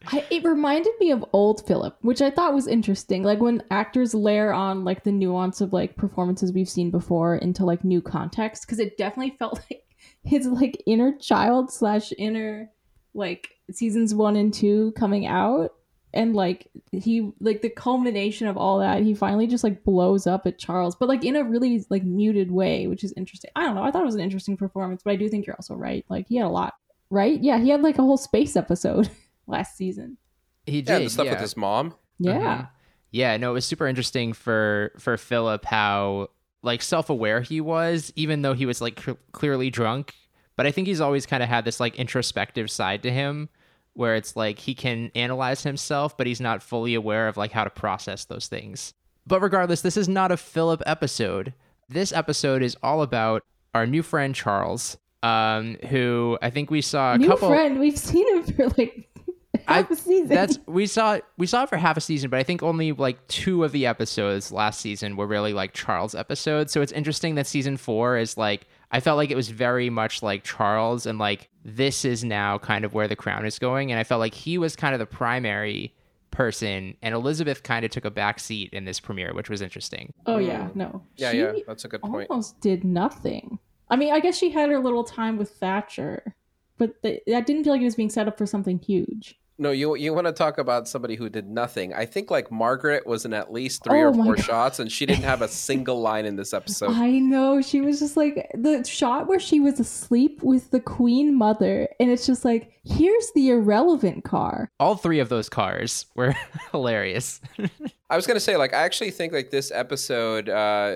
I, 0.07 0.25
it 0.31 0.43
reminded 0.43 0.93
me 0.99 1.11
of 1.11 1.23
old 1.31 1.65
Philip, 1.67 1.95
which 2.01 2.21
I 2.23 2.31
thought 2.31 2.55
was 2.55 2.67
interesting. 2.67 3.23
Like 3.23 3.39
when 3.39 3.61
actors 3.69 4.15
layer 4.15 4.51
on 4.51 4.83
like 4.83 5.03
the 5.03 5.11
nuance 5.11 5.61
of 5.61 5.73
like 5.73 5.95
performances 5.95 6.51
we've 6.51 6.69
seen 6.69 6.89
before 6.89 7.35
into 7.35 7.65
like 7.65 7.83
new 7.83 8.01
context, 8.01 8.65
because 8.65 8.79
it 8.79 8.97
definitely 8.97 9.35
felt 9.37 9.59
like 9.69 9.83
his 10.23 10.47
like 10.47 10.81
inner 10.87 11.15
child 11.17 11.71
slash 11.71 12.11
inner 12.17 12.71
like 13.13 13.49
seasons 13.71 14.13
one 14.13 14.35
and 14.35 14.53
two 14.53 14.93
coming 14.93 15.25
out, 15.25 15.73
and 16.13 16.35
like 16.35 16.69
he 16.91 17.31
like 17.39 17.61
the 17.61 17.69
culmination 17.69 18.47
of 18.47 18.57
all 18.57 18.79
that, 18.79 19.03
he 19.03 19.13
finally 19.13 19.47
just 19.47 19.63
like 19.63 19.83
blows 19.83 20.27
up 20.27 20.45
at 20.45 20.59
Charles, 20.59 20.95
but 20.95 21.09
like 21.09 21.23
in 21.23 21.35
a 21.35 21.43
really 21.43 21.85
like 21.89 22.03
muted 22.03 22.51
way, 22.51 22.87
which 22.87 23.03
is 23.03 23.13
interesting. 23.17 23.51
I 23.55 23.63
don't 23.63 23.75
know. 23.75 23.83
I 23.83 23.91
thought 23.91 24.03
it 24.03 24.05
was 24.05 24.15
an 24.15 24.21
interesting 24.21 24.57
performance, 24.57 25.01
but 25.03 25.11
I 25.11 25.15
do 25.15 25.29
think 25.29 25.45
you're 25.45 25.55
also 25.55 25.75
right. 25.75 26.05
Like 26.09 26.27
he 26.27 26.37
had 26.37 26.45
a 26.45 26.49
lot, 26.49 26.73
right? 27.09 27.41
Yeah, 27.41 27.59
he 27.59 27.69
had 27.69 27.81
like 27.81 27.97
a 27.97 28.03
whole 28.03 28.17
space 28.17 28.55
episode. 28.55 29.09
last 29.51 29.77
season. 29.77 30.17
He 30.65 30.81
did. 30.81 30.93
Yeah, 30.93 30.99
the 30.99 31.09
stuff 31.09 31.25
yeah. 31.25 31.31
with 31.33 31.41
his 31.41 31.57
mom. 31.57 31.93
Yeah. 32.19 32.57
Mhm. 32.57 32.69
Yeah, 33.11 33.37
no, 33.37 33.51
it 33.51 33.53
was 33.53 33.65
super 33.65 33.87
interesting 33.87 34.33
for 34.33 34.93
for 34.97 35.17
Philip 35.17 35.65
how 35.65 36.29
like 36.63 36.81
self-aware 36.81 37.41
he 37.41 37.59
was 37.59 38.13
even 38.15 38.43
though 38.43 38.53
he 38.53 38.65
was 38.65 38.81
like 38.81 38.99
cl- 38.99 39.17
clearly 39.31 39.69
drunk, 39.69 40.13
but 40.61 40.67
I 40.67 40.71
think 40.71 40.85
he's 40.85 41.01
always 41.01 41.25
kind 41.25 41.41
of 41.41 41.49
had 41.49 41.65
this 41.65 41.79
like 41.79 41.95
introspective 41.95 42.69
side 42.69 43.01
to 43.01 43.11
him 43.11 43.49
where 43.93 44.13
it's 44.13 44.35
like 44.35 44.59
he 44.59 44.75
can 44.75 45.09
analyze 45.15 45.63
himself 45.63 46.15
but 46.15 46.27
he's 46.27 46.39
not 46.39 46.61
fully 46.61 46.93
aware 46.93 47.27
of 47.27 47.35
like 47.35 47.51
how 47.51 47.63
to 47.63 47.71
process 47.71 48.25
those 48.25 48.45
things. 48.45 48.93
But 49.25 49.41
regardless, 49.41 49.81
this 49.81 49.97
is 49.97 50.07
not 50.07 50.31
a 50.31 50.37
Philip 50.37 50.83
episode. 50.85 51.55
This 51.89 52.13
episode 52.13 52.61
is 52.61 52.77
all 52.83 53.01
about 53.01 53.43
our 53.73 53.87
new 53.87 54.03
friend 54.03 54.35
Charles, 54.35 54.97
um, 55.23 55.77
who 55.89 56.37
I 56.43 56.51
think 56.51 56.69
we 56.69 56.81
saw 56.81 57.13
a 57.15 57.17
New 57.17 57.29
couple 57.29 57.49
friend, 57.49 57.79
we've 57.79 57.97
seen 57.97 58.27
him 58.27 58.43
for 58.43 58.67
like 58.77 59.09
half 59.67 59.89
a 59.89 59.95
season. 59.95 60.27
that's 60.27 60.59
we 60.67 60.85
saw 60.85 61.17
we 61.39 61.47
saw 61.47 61.63
it 61.63 61.69
for 61.69 61.77
half 61.77 61.97
a 61.97 62.01
season, 62.01 62.29
but 62.29 62.37
I 62.37 62.43
think 62.43 62.61
only 62.61 62.91
like 62.91 63.27
two 63.27 63.63
of 63.63 63.71
the 63.71 63.87
episodes 63.87 64.51
last 64.51 64.79
season 64.79 65.15
were 65.15 65.25
really 65.25 65.53
like 65.53 65.73
Charles 65.73 66.13
episodes. 66.13 66.71
So 66.71 66.83
it's 66.83 66.91
interesting 66.91 67.33
that 67.33 67.47
season 67.47 67.77
four 67.77 68.15
is 68.15 68.37
like 68.37 68.67
I 68.91 68.99
felt 68.99 69.17
like 69.17 69.31
it 69.31 69.35
was 69.35 69.49
very 69.49 69.89
much 69.89 70.21
like 70.21 70.43
Charles 70.43 71.05
and 71.05 71.17
like 71.17 71.49
this 71.63 72.03
is 72.03 72.23
now 72.23 72.57
kind 72.57 72.83
of 72.83 72.93
where 72.93 73.07
the 73.07 73.15
crown 73.15 73.45
is 73.45 73.57
going. 73.57 73.91
And 73.91 73.99
I 73.99 74.03
felt 74.03 74.19
like 74.19 74.33
he 74.33 74.57
was 74.57 74.75
kind 74.75 74.93
of 74.93 74.99
the 74.99 75.05
primary 75.05 75.93
person 76.31 76.95
and 77.01 77.13
Elizabeth 77.13 77.63
kind 77.63 77.85
of 77.85 77.91
took 77.91 78.05
a 78.05 78.11
back 78.11 78.39
seat 78.39 78.73
in 78.73 78.85
this 78.85 78.99
premiere, 78.99 79.33
which 79.33 79.49
was 79.49 79.61
interesting. 79.61 80.13
oh 80.25 80.37
mm. 80.37 80.47
yeah, 80.47 80.69
no. 80.75 81.03
Yeah, 81.15 81.31
She 81.31 81.39
yeah, 81.39 81.53
that's 81.65 81.85
a 81.85 81.87
good 81.87 82.01
point. 82.01 82.29
Almost 82.29 82.59
did 82.59 82.83
nothing. 82.83 83.59
I 83.89 83.95
mean, 83.95 84.13
I 84.13 84.19
guess 84.19 84.37
she 84.37 84.49
had 84.49 84.69
her 84.69 84.79
little 84.79 85.03
time 85.03 85.37
with 85.37 85.51
Thatcher, 85.51 86.35
but 86.77 87.01
th- 87.03 87.21
that 87.27 87.45
didn't 87.45 87.63
feel 87.63 87.73
like 87.73 87.81
it 87.81 87.85
was 87.85 87.95
being 87.95 88.09
set 88.09 88.27
up 88.27 88.37
for 88.37 88.45
something 88.45 88.79
huge. 88.79 89.37
No, 89.61 89.69
you 89.69 89.95
you 89.95 90.11
want 90.11 90.25
to 90.25 90.33
talk 90.33 90.57
about 90.57 90.87
somebody 90.87 91.15
who 91.15 91.29
did 91.29 91.47
nothing. 91.47 91.93
I 91.93 92.05
think 92.07 92.31
like 92.31 92.51
Margaret 92.51 93.05
was 93.05 93.25
in 93.25 93.33
at 93.33 93.53
least 93.53 93.83
three 93.83 94.01
Oh 94.01 94.07
or 94.07 94.13
four 94.15 94.35
God. 94.35 94.43
shots, 94.43 94.79
and 94.79 94.91
she 94.91 95.05
didn't 95.05 95.23
have 95.23 95.43
a 95.43 95.47
single 95.67 96.01
line 96.01 96.25
in 96.25 96.35
this 96.35 96.51
episode. 96.51 96.89
I 96.93 97.11
know 97.19 97.61
she 97.61 97.79
was 97.79 97.99
just 97.99 98.17
like 98.17 98.49
the 98.55 98.83
shot 98.83 99.27
where 99.27 99.39
she 99.39 99.59
was 99.59 99.79
asleep 99.79 100.41
with 100.41 100.71
the 100.71 100.79
Queen 100.79 101.37
Mother, 101.37 101.87
and 101.99 102.09
it's 102.09 102.25
just 102.25 102.43
like 102.43 102.71
here's 102.83 103.31
the 103.35 103.49
irrelevant 103.51 104.23
car. 104.23 104.71
All 104.79 104.95
three 104.95 105.19
of 105.19 105.29
those 105.29 105.47
cars 105.47 106.07
were 106.15 106.35
hilarious. 106.71 107.39
I 108.09 108.15
was 108.15 108.25
gonna 108.25 108.39
say, 108.39 108.57
like, 108.57 108.73
I 108.73 108.81
actually 108.83 109.11
think 109.11 109.31
like 109.31 109.51
this 109.51 109.71
episode, 109.71 110.49
uh, 110.49 110.95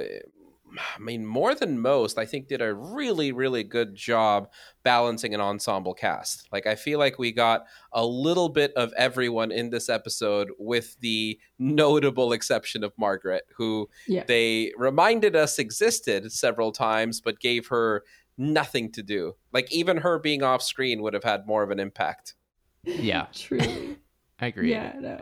I 0.77 0.99
mean, 0.99 1.25
more 1.25 1.55
than 1.55 1.79
most, 1.79 2.17
I 2.17 2.25
think 2.25 2.47
did 2.47 2.61
a 2.61 2.73
really, 2.73 3.31
really 3.31 3.63
good 3.63 3.95
job 3.95 4.49
balancing 4.83 5.33
an 5.33 5.41
ensemble 5.41 5.93
cast. 5.93 6.47
Like, 6.51 6.67
I 6.67 6.75
feel 6.75 6.99
like 6.99 7.17
we 7.19 7.31
got 7.31 7.65
a 7.91 8.05
little 8.05 8.49
bit 8.49 8.73
of 8.75 8.93
everyone 8.97 9.51
in 9.51 9.69
this 9.69 9.89
episode, 9.89 10.49
with 10.59 10.97
the 11.01 11.39
notable 11.59 12.33
exception 12.33 12.83
of 12.83 12.93
Margaret, 12.97 13.43
who 13.57 13.89
Yeah. 14.07 14.23
they 14.27 14.71
reminded 14.77 15.35
us 15.35 15.59
existed 15.59 16.31
several 16.31 16.71
times, 16.71 17.21
but 17.21 17.39
gave 17.39 17.67
her 17.67 18.03
nothing 18.37 18.91
to 18.91 19.01
do. 19.03 19.35
Like, 19.53 19.71
even 19.71 19.97
her 19.97 20.19
being 20.19 20.43
off 20.43 20.61
screen 20.61 21.01
would 21.01 21.13
have 21.13 21.23
had 21.23 21.47
more 21.47 21.63
of 21.63 21.71
an 21.71 21.79
impact. 21.79 22.35
yeah, 22.83 23.27
Truly. 23.33 23.97
I 24.39 24.47
agree. 24.47 24.71
yeah, 24.71 24.93
no. 24.99 25.21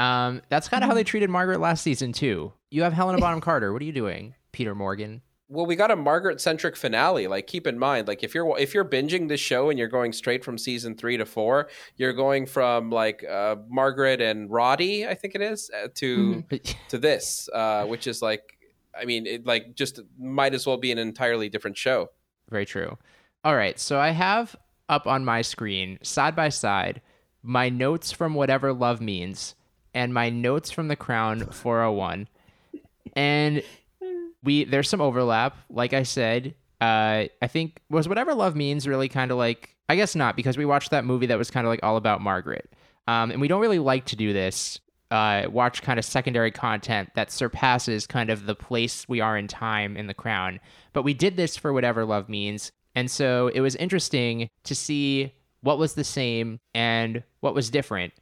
Um, 0.00 0.42
that's 0.48 0.68
kind 0.68 0.82
of 0.84 0.88
how 0.88 0.94
they 0.94 1.04
treated 1.04 1.30
Margaret 1.30 1.60
last 1.60 1.82
season 1.82 2.12
too. 2.12 2.52
You 2.70 2.82
have 2.82 2.92
Helena 2.92 3.18
Bonham 3.20 3.40
Carter. 3.40 3.72
What 3.72 3.82
are 3.82 3.84
you 3.84 3.92
doing, 3.92 4.34
Peter 4.52 4.74
Morgan? 4.74 5.22
Well, 5.48 5.66
we 5.66 5.74
got 5.74 5.90
a 5.90 5.96
Margaret 5.96 6.40
centric 6.40 6.76
finale. 6.76 7.26
Like, 7.26 7.48
keep 7.48 7.66
in 7.66 7.76
mind, 7.76 8.06
like 8.06 8.22
if 8.22 8.34
you're 8.34 8.56
if 8.58 8.72
you're 8.72 8.84
binging 8.84 9.28
this 9.28 9.40
show 9.40 9.68
and 9.68 9.78
you're 9.78 9.88
going 9.88 10.12
straight 10.12 10.44
from 10.44 10.56
season 10.56 10.96
three 10.96 11.16
to 11.16 11.26
four, 11.26 11.68
you're 11.96 12.12
going 12.12 12.46
from 12.46 12.90
like 12.90 13.24
uh, 13.28 13.56
Margaret 13.68 14.20
and 14.20 14.48
Roddy, 14.48 15.08
I 15.08 15.14
think 15.14 15.34
it 15.34 15.42
is, 15.42 15.68
uh, 15.70 15.88
to 15.96 16.44
to 16.88 16.98
this, 16.98 17.48
uh, 17.52 17.84
which 17.86 18.06
is 18.06 18.22
like, 18.22 18.42
I 18.98 19.04
mean, 19.04 19.26
it 19.26 19.44
like 19.44 19.74
just 19.74 20.00
might 20.16 20.54
as 20.54 20.66
well 20.66 20.76
be 20.76 20.92
an 20.92 20.98
entirely 20.98 21.48
different 21.48 21.76
show. 21.76 22.10
Very 22.48 22.64
true. 22.64 22.96
All 23.42 23.56
right, 23.56 23.78
so 23.78 23.98
I 23.98 24.10
have 24.10 24.54
up 24.88 25.06
on 25.08 25.24
my 25.24 25.42
screen 25.42 25.98
side 26.02 26.36
by 26.36 26.48
side 26.48 27.00
my 27.42 27.68
notes 27.68 28.12
from 28.12 28.34
whatever 28.34 28.72
love 28.72 29.00
means 29.00 29.54
and 29.94 30.14
my 30.14 30.30
notes 30.30 30.70
from 30.70 30.88
the 30.88 30.96
Crown 30.96 31.46
401, 31.46 32.28
and 33.16 33.62
we 34.42 34.64
there's 34.64 34.88
some 34.88 35.00
overlap. 35.00 35.56
Like 35.68 35.92
I 35.92 36.02
said, 36.02 36.54
uh, 36.80 37.26
I 37.42 37.46
think 37.48 37.80
was 37.90 38.08
whatever 38.08 38.34
love 38.34 38.56
means 38.56 38.86
really 38.86 39.08
kind 39.08 39.30
of 39.30 39.38
like 39.38 39.76
I 39.88 39.96
guess 39.96 40.14
not 40.14 40.36
because 40.36 40.56
we 40.56 40.64
watched 40.64 40.90
that 40.90 41.04
movie 41.04 41.26
that 41.26 41.38
was 41.38 41.50
kind 41.50 41.66
of 41.66 41.70
like 41.70 41.80
all 41.82 41.96
about 41.96 42.20
Margaret, 42.20 42.72
um, 43.06 43.30
and 43.30 43.40
we 43.40 43.48
don't 43.48 43.60
really 43.60 43.78
like 43.78 44.06
to 44.06 44.16
do 44.16 44.32
this. 44.32 44.80
Uh, 45.10 45.48
watch 45.50 45.82
kind 45.82 45.98
of 45.98 46.04
secondary 46.04 46.52
content 46.52 47.10
that 47.16 47.32
surpasses 47.32 48.06
kind 48.06 48.30
of 48.30 48.46
the 48.46 48.54
place 48.54 49.08
we 49.08 49.20
are 49.20 49.36
in 49.36 49.48
time 49.48 49.96
in 49.96 50.06
the 50.06 50.14
crown. 50.14 50.60
But 50.92 51.02
we 51.02 51.14
did 51.14 51.36
this 51.36 51.56
for 51.56 51.72
whatever 51.72 52.04
love 52.04 52.28
means. 52.28 52.70
And 52.94 53.10
so 53.10 53.48
it 53.48 53.60
was 53.60 53.74
interesting 53.74 54.48
to 54.62 54.74
see 54.76 55.34
what 55.62 55.78
was 55.78 55.94
the 55.94 56.04
same 56.04 56.60
and 56.74 57.24
what 57.40 57.54
was 57.54 57.70
different. 57.70 58.12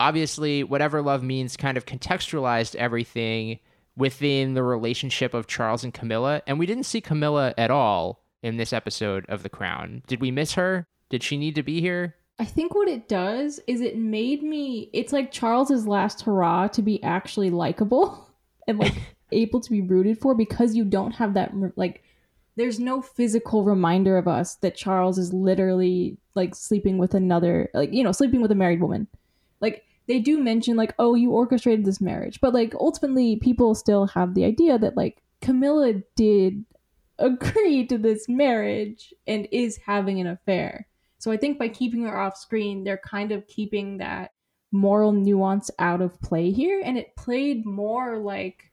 Obviously, 0.00 0.64
whatever 0.64 1.02
love 1.02 1.22
means 1.22 1.56
kind 1.56 1.76
of 1.76 1.84
contextualized 1.84 2.74
everything 2.76 3.58
within 3.96 4.54
the 4.54 4.62
relationship 4.62 5.34
of 5.34 5.46
Charles 5.46 5.84
and 5.84 5.92
Camilla. 5.92 6.42
And 6.46 6.58
we 6.58 6.66
didn't 6.66 6.84
see 6.84 7.00
Camilla 7.00 7.54
at 7.58 7.70
all 7.70 8.22
in 8.42 8.56
this 8.56 8.72
episode 8.72 9.24
of 9.28 9.42
The 9.42 9.48
Crown. 9.48 10.02
Did 10.06 10.20
we 10.20 10.30
miss 10.30 10.54
her? 10.54 10.86
Did 11.10 11.22
she 11.22 11.36
need 11.36 11.54
to 11.54 11.62
be 11.62 11.80
here? 11.80 12.16
I 12.38 12.44
think 12.44 12.74
what 12.74 12.88
it 12.88 13.08
does 13.08 13.60
is 13.66 13.80
it 13.80 13.96
made 13.98 14.42
me. 14.42 14.90
It's 14.92 15.12
like 15.12 15.30
Charles's 15.30 15.86
last 15.86 16.22
hurrah 16.22 16.68
to 16.68 16.82
be 16.82 17.02
actually 17.02 17.50
likable 17.50 18.28
and 18.66 18.78
like 18.78 18.94
able 19.32 19.60
to 19.60 19.70
be 19.70 19.80
rooted 19.80 20.18
for 20.18 20.34
because 20.34 20.74
you 20.74 20.84
don't 20.84 21.12
have 21.12 21.34
that 21.34 21.52
like. 21.76 22.02
There's 22.54 22.78
no 22.78 23.00
physical 23.00 23.64
reminder 23.64 24.18
of 24.18 24.28
us 24.28 24.56
that 24.56 24.76
Charles 24.76 25.16
is 25.16 25.32
literally 25.32 26.18
like 26.34 26.54
sleeping 26.54 26.98
with 26.98 27.14
another, 27.14 27.70
like 27.72 27.92
you 27.92 28.04
know, 28.04 28.12
sleeping 28.12 28.42
with 28.42 28.50
a 28.50 28.56
married 28.56 28.80
woman. 28.80 29.06
Like 29.60 29.84
they 30.12 30.20
do 30.20 30.38
mention 30.38 30.76
like, 30.76 30.94
oh, 30.98 31.14
you 31.14 31.30
orchestrated 31.30 31.86
this 31.86 32.02
marriage, 32.02 32.38
but 32.42 32.52
like 32.52 32.74
ultimately, 32.78 33.36
people 33.36 33.74
still 33.74 34.08
have 34.08 34.34
the 34.34 34.44
idea 34.44 34.78
that 34.78 34.94
like 34.94 35.22
Camilla 35.40 35.94
did 36.16 36.66
agree 37.18 37.86
to 37.86 37.96
this 37.96 38.28
marriage 38.28 39.14
and 39.26 39.48
is 39.50 39.78
having 39.78 40.20
an 40.20 40.26
affair. 40.26 40.86
So 41.16 41.32
I 41.32 41.38
think 41.38 41.58
by 41.58 41.68
keeping 41.68 42.02
her 42.02 42.14
off 42.14 42.36
screen, 42.36 42.84
they're 42.84 43.00
kind 43.02 43.32
of 43.32 43.46
keeping 43.46 43.98
that 43.98 44.32
moral 44.70 45.12
nuance 45.12 45.70
out 45.78 46.02
of 46.02 46.20
play 46.20 46.50
here, 46.50 46.82
and 46.84 46.98
it 46.98 47.16
played 47.16 47.64
more 47.64 48.18
like 48.18 48.70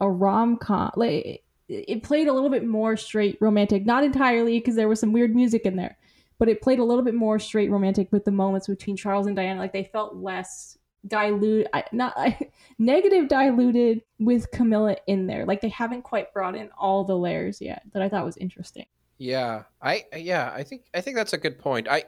a 0.00 0.10
rom 0.10 0.56
com. 0.56 0.90
Like 0.96 1.44
it 1.68 2.02
played 2.02 2.26
a 2.26 2.32
little 2.32 2.50
bit 2.50 2.66
more 2.66 2.96
straight 2.96 3.38
romantic, 3.40 3.86
not 3.86 4.02
entirely 4.02 4.58
because 4.58 4.74
there 4.74 4.88
was 4.88 4.98
some 4.98 5.12
weird 5.12 5.36
music 5.36 5.66
in 5.66 5.76
there, 5.76 5.96
but 6.38 6.48
it 6.48 6.62
played 6.62 6.78
a 6.78 6.84
little 6.84 7.04
bit 7.04 7.14
more 7.14 7.38
straight 7.38 7.70
romantic 7.70 8.10
with 8.12 8.24
the 8.24 8.30
moments 8.30 8.66
between 8.66 8.96
Charles 8.96 9.26
and 9.26 9.36
Diana. 9.36 9.60
Like 9.60 9.72
they 9.72 9.90
felt 9.92 10.16
less 10.16 10.78
dilute, 11.06 11.66
not 11.92 12.16
negative 12.78 13.28
diluted 13.28 14.02
with 14.18 14.50
Camilla 14.50 14.96
in 15.06 15.26
there. 15.26 15.44
Like 15.44 15.60
they 15.60 15.68
haven't 15.68 16.02
quite 16.02 16.32
brought 16.32 16.54
in 16.54 16.70
all 16.78 17.04
the 17.04 17.16
layers 17.16 17.60
yet 17.60 17.82
that 17.92 18.02
I 18.02 18.08
thought 18.08 18.24
was 18.24 18.36
interesting. 18.36 18.86
Yeah, 19.18 19.62
I 19.80 20.04
yeah, 20.16 20.52
I 20.54 20.64
think 20.64 20.86
I 20.92 21.00
think 21.00 21.16
that's 21.16 21.32
a 21.32 21.38
good 21.38 21.58
point. 21.58 21.86
I, 21.88 22.04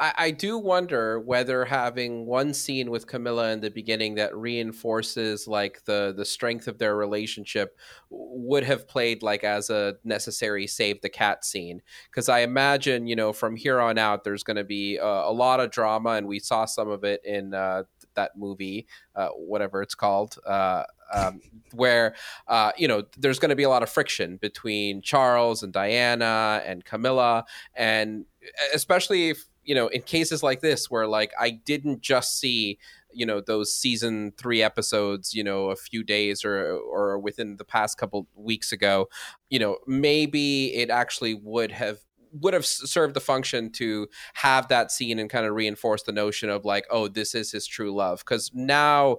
I 0.00 0.12
I 0.16 0.30
do 0.32 0.58
wonder 0.58 1.20
whether 1.20 1.64
having 1.64 2.26
one 2.26 2.54
scene 2.54 2.90
with 2.90 3.06
Camilla 3.06 3.52
in 3.52 3.60
the 3.60 3.70
beginning 3.70 4.16
that 4.16 4.34
reinforces 4.36 5.46
like 5.46 5.84
the 5.84 6.12
the 6.16 6.24
strength 6.24 6.66
of 6.66 6.78
their 6.78 6.96
relationship 6.96 7.76
would 8.08 8.64
have 8.64 8.88
played 8.88 9.22
like 9.22 9.44
as 9.44 9.70
a 9.70 9.96
necessary 10.02 10.66
save 10.66 11.00
the 11.02 11.08
cat 11.08 11.44
scene 11.44 11.82
because 12.10 12.28
I 12.28 12.40
imagine 12.40 13.06
you 13.06 13.14
know 13.16 13.32
from 13.32 13.56
here 13.56 13.80
on 13.80 13.98
out 13.98 14.24
there's 14.24 14.42
going 14.42 14.56
to 14.56 14.64
be 14.64 14.96
a, 14.96 15.04
a 15.04 15.32
lot 15.32 15.60
of 15.60 15.70
drama 15.70 16.10
and 16.10 16.26
we 16.26 16.40
saw 16.40 16.64
some 16.64 16.88
of 16.88 17.04
it 17.04 17.20
in 17.24 17.54
uh, 17.54 17.84
that 18.14 18.36
movie 18.36 18.86
uh, 19.14 19.28
whatever 19.28 19.82
it's 19.82 19.94
called. 19.94 20.36
Uh, 20.46 20.84
um, 21.12 21.40
where 21.72 22.14
uh, 22.46 22.70
you 22.76 22.86
know 22.86 23.02
there's 23.18 23.38
going 23.38 23.50
to 23.50 23.56
be 23.56 23.64
a 23.64 23.68
lot 23.68 23.82
of 23.82 23.90
friction 23.90 24.36
between 24.36 25.02
Charles 25.02 25.62
and 25.62 25.72
Diana 25.72 26.62
and 26.64 26.84
Camilla, 26.84 27.44
and 27.74 28.26
especially 28.72 29.30
if 29.30 29.49
you 29.64 29.74
know 29.74 29.88
in 29.88 30.02
cases 30.02 30.42
like 30.42 30.60
this 30.60 30.90
where 30.90 31.06
like 31.06 31.32
I 31.38 31.50
didn't 31.50 32.00
just 32.00 32.38
see 32.38 32.78
you 33.12 33.26
know 33.26 33.40
those 33.40 33.74
season 33.74 34.32
three 34.38 34.62
episodes 34.62 35.34
you 35.34 35.42
know 35.44 35.70
a 35.70 35.76
few 35.76 36.02
days 36.02 36.44
or 36.44 36.72
or 36.72 37.18
within 37.18 37.56
the 37.56 37.64
past 37.64 37.98
couple 37.98 38.26
weeks 38.34 38.72
ago 38.72 39.08
you 39.48 39.58
know 39.58 39.78
maybe 39.86 40.74
it 40.74 40.90
actually 40.90 41.34
would 41.34 41.72
have 41.72 41.98
would 42.32 42.54
have 42.54 42.66
served 42.66 43.14
the 43.14 43.20
function 43.20 43.70
to 43.70 44.08
have 44.34 44.68
that 44.68 44.90
scene 44.90 45.18
and 45.18 45.30
kind 45.30 45.46
of 45.46 45.54
reinforce 45.54 46.02
the 46.02 46.12
notion 46.12 46.50
of 46.50 46.64
like 46.64 46.86
oh 46.90 47.08
this 47.08 47.34
is 47.34 47.52
his 47.52 47.66
true 47.66 47.94
love 47.94 48.20
because 48.20 48.50
now 48.54 49.18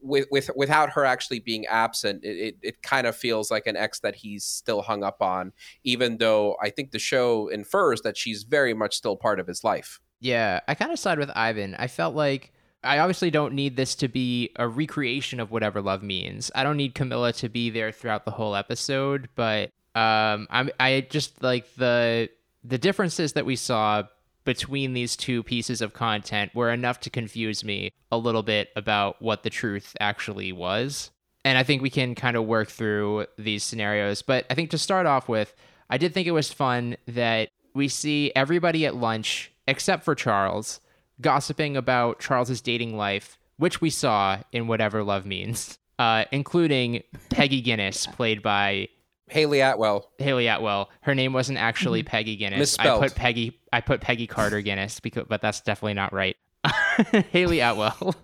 with, 0.00 0.26
with 0.30 0.50
without 0.56 0.90
her 0.90 1.04
actually 1.04 1.38
being 1.38 1.66
absent 1.66 2.24
it, 2.24 2.36
it, 2.36 2.56
it 2.62 2.82
kind 2.82 3.06
of 3.06 3.16
feels 3.16 3.50
like 3.50 3.66
an 3.66 3.76
ex 3.76 4.00
that 4.00 4.16
he's 4.16 4.44
still 4.44 4.82
hung 4.82 5.02
up 5.02 5.22
on 5.22 5.52
even 5.82 6.18
though 6.18 6.56
i 6.62 6.70
think 6.70 6.90
the 6.90 6.98
show 6.98 7.48
infers 7.48 8.02
that 8.02 8.16
she's 8.16 8.42
very 8.42 8.74
much 8.74 8.94
still 8.96 9.16
part 9.16 9.40
of 9.40 9.46
his 9.46 9.64
life 9.64 10.00
Yeah, 10.20 10.60
I 10.66 10.74
kind 10.74 10.90
of 10.90 10.98
side 10.98 11.18
with 11.18 11.30
Ivan. 11.34 11.74
I 11.74 11.86
felt 11.86 12.14
like 12.14 12.50
I 12.82 12.98
obviously 12.98 13.30
don't 13.30 13.54
need 13.54 13.76
this 13.76 13.94
to 13.96 14.08
be 14.08 14.50
a 14.56 14.66
recreation 14.66 15.38
of 15.38 15.50
whatever 15.50 15.82
love 15.82 16.02
means. 16.02 16.50
I 16.54 16.64
don't 16.64 16.78
need 16.78 16.94
Camilla 16.94 17.32
to 17.34 17.48
be 17.48 17.68
there 17.68 17.92
throughout 17.92 18.24
the 18.24 18.30
whole 18.30 18.56
episode, 18.56 19.28
but 19.34 19.70
um, 19.94 20.46
I'm 20.50 20.70
I 20.80 21.06
just 21.08 21.42
like 21.42 21.72
the 21.76 22.28
the 22.64 22.78
differences 22.78 23.34
that 23.34 23.46
we 23.46 23.56
saw 23.56 24.04
between 24.44 24.92
these 24.92 25.16
two 25.16 25.42
pieces 25.42 25.80
of 25.80 25.92
content 25.92 26.54
were 26.54 26.70
enough 26.70 27.00
to 27.00 27.10
confuse 27.10 27.64
me 27.64 27.92
a 28.12 28.18
little 28.18 28.42
bit 28.42 28.70
about 28.76 29.20
what 29.20 29.42
the 29.42 29.50
truth 29.50 29.96
actually 30.00 30.52
was. 30.52 31.10
And 31.44 31.58
I 31.58 31.62
think 31.62 31.82
we 31.82 31.90
can 31.90 32.14
kind 32.14 32.36
of 32.36 32.44
work 32.44 32.68
through 32.68 33.26
these 33.38 33.62
scenarios. 33.62 34.22
But 34.22 34.46
I 34.50 34.54
think 34.54 34.70
to 34.70 34.78
start 34.78 35.06
off 35.06 35.28
with, 35.28 35.54
I 35.90 35.98
did 35.98 36.14
think 36.14 36.26
it 36.26 36.32
was 36.32 36.52
fun 36.52 36.96
that 37.06 37.48
we 37.74 37.88
see 37.88 38.32
everybody 38.34 38.86
at 38.86 38.94
lunch, 38.94 39.52
except 39.66 40.04
for 40.04 40.14
Charles, 40.14 40.80
gossiping 41.20 41.76
about 41.76 42.20
Charles's 42.20 42.60
dating 42.60 42.96
life, 42.96 43.38
which 43.56 43.80
we 43.80 43.90
saw 43.90 44.38
in 44.52 44.66
Whatever 44.66 45.02
Love 45.02 45.26
Means, 45.26 45.78
uh, 45.98 46.24
including 46.32 47.02
Peggy 47.30 47.60
Guinness, 47.60 48.06
played 48.06 48.42
by 48.42 48.88
Hayley 49.28 49.60
Atwell. 49.60 50.10
Hayley 50.18 50.46
Atwell. 50.48 50.90
Her 51.02 51.14
name 51.14 51.32
wasn't 51.32 51.58
actually 51.58 52.02
Peggy 52.02 52.36
Guinness. 52.36 52.58
Misspelled. 52.58 53.02
I 53.02 53.08
put 53.08 53.16
Peggy. 53.16 53.60
I 53.72 53.80
put 53.80 54.00
Peggy 54.00 54.26
Carter 54.26 54.60
Guinness 54.60 55.00
because, 55.00 55.24
but 55.28 55.40
that's 55.40 55.60
definitely 55.60 55.94
not 55.94 56.12
right. 56.12 56.36
Hayley 57.32 57.60
Atwell. 57.60 58.14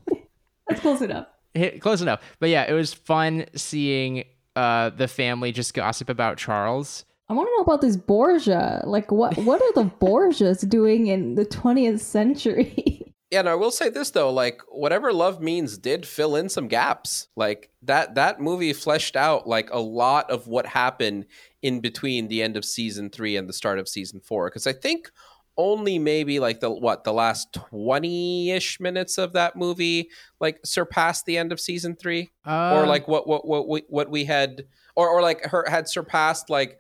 That's 0.69 0.81
close 0.81 1.01
enough. 1.01 1.27
Close 1.81 2.01
enough. 2.01 2.23
But 2.39 2.51
yeah, 2.51 2.71
it 2.71 2.73
was 2.75 2.95
fun 2.95 3.47
seeing 3.57 4.25
uh, 4.57 4.91
the 4.91 5.09
family 5.09 5.53
just 5.53 5.75
gossip 5.75 6.09
about 6.09 6.37
Charles. 6.37 7.05
I 7.29 7.33
want 7.33 7.49
to 7.49 7.57
know 7.57 7.63
about 7.63 7.81
this 7.81 7.97
Borgia. 7.97 8.83
Like, 8.85 9.11
what 9.13 9.37
what 9.39 9.63
are 9.63 9.73
the 9.73 9.91
Borgias 10.01 10.69
doing 10.69 11.07
in 11.07 11.37
the 11.37 11.47
20th 11.47 12.01
century? 12.01 13.07
Yeah, 13.31 13.41
and 13.41 13.49
I 13.49 13.55
will 13.55 13.71
say 13.71 13.89
this 13.91 14.11
though, 14.11 14.33
like 14.33 14.61
whatever 14.69 15.13
love 15.13 15.41
means 15.41 15.79
did 15.79 16.05
fill 16.05 16.35
in 16.35 16.49
some 16.49 16.67
gaps. 16.67 17.29
Like 17.37 17.71
that 17.83 18.17
that 18.17 18.41
movie 18.41 18.73
fleshed 18.73 19.15
out 19.15 19.47
like 19.47 19.71
a 19.73 19.79
lot 19.79 20.31
of 20.31 20.49
what 20.49 20.67
happened 20.67 21.27
in 21.63 21.81
between 21.81 22.27
the 22.27 22.43
end 22.43 22.57
of 22.57 22.65
season 22.65 23.09
3 23.09 23.37
and 23.37 23.49
the 23.49 23.53
start 23.53 23.79
of 23.79 23.89
season 23.89 24.21
4 24.21 24.49
because 24.49 24.67
I 24.67 24.73
think 24.73 25.11
only 25.57 25.99
maybe 25.99 26.41
like 26.41 26.61
the 26.61 26.71
what 26.71 27.05
the 27.05 27.13
last 27.13 27.53
20ish 27.53 28.81
minutes 28.81 29.19
of 29.19 29.35
that 29.35 29.57
movie 29.57 30.09
like 30.41 30.59
surpassed 30.65 31.27
the 31.27 31.37
end 31.37 31.53
of 31.53 31.61
season 31.61 31.95
3 31.97 32.31
Uh, 32.47 32.75
or 32.75 32.87
like 32.87 33.07
what 33.07 33.29
what 33.29 33.47
what 33.47 33.69
we, 33.69 33.83
what 33.89 34.11
we 34.11 34.25
had 34.25 34.65
or 34.97 35.09
or 35.09 35.23
like 35.23 35.45
her 35.45 35.65
had 35.69 35.89
surpassed 35.89 36.51
like 36.51 36.79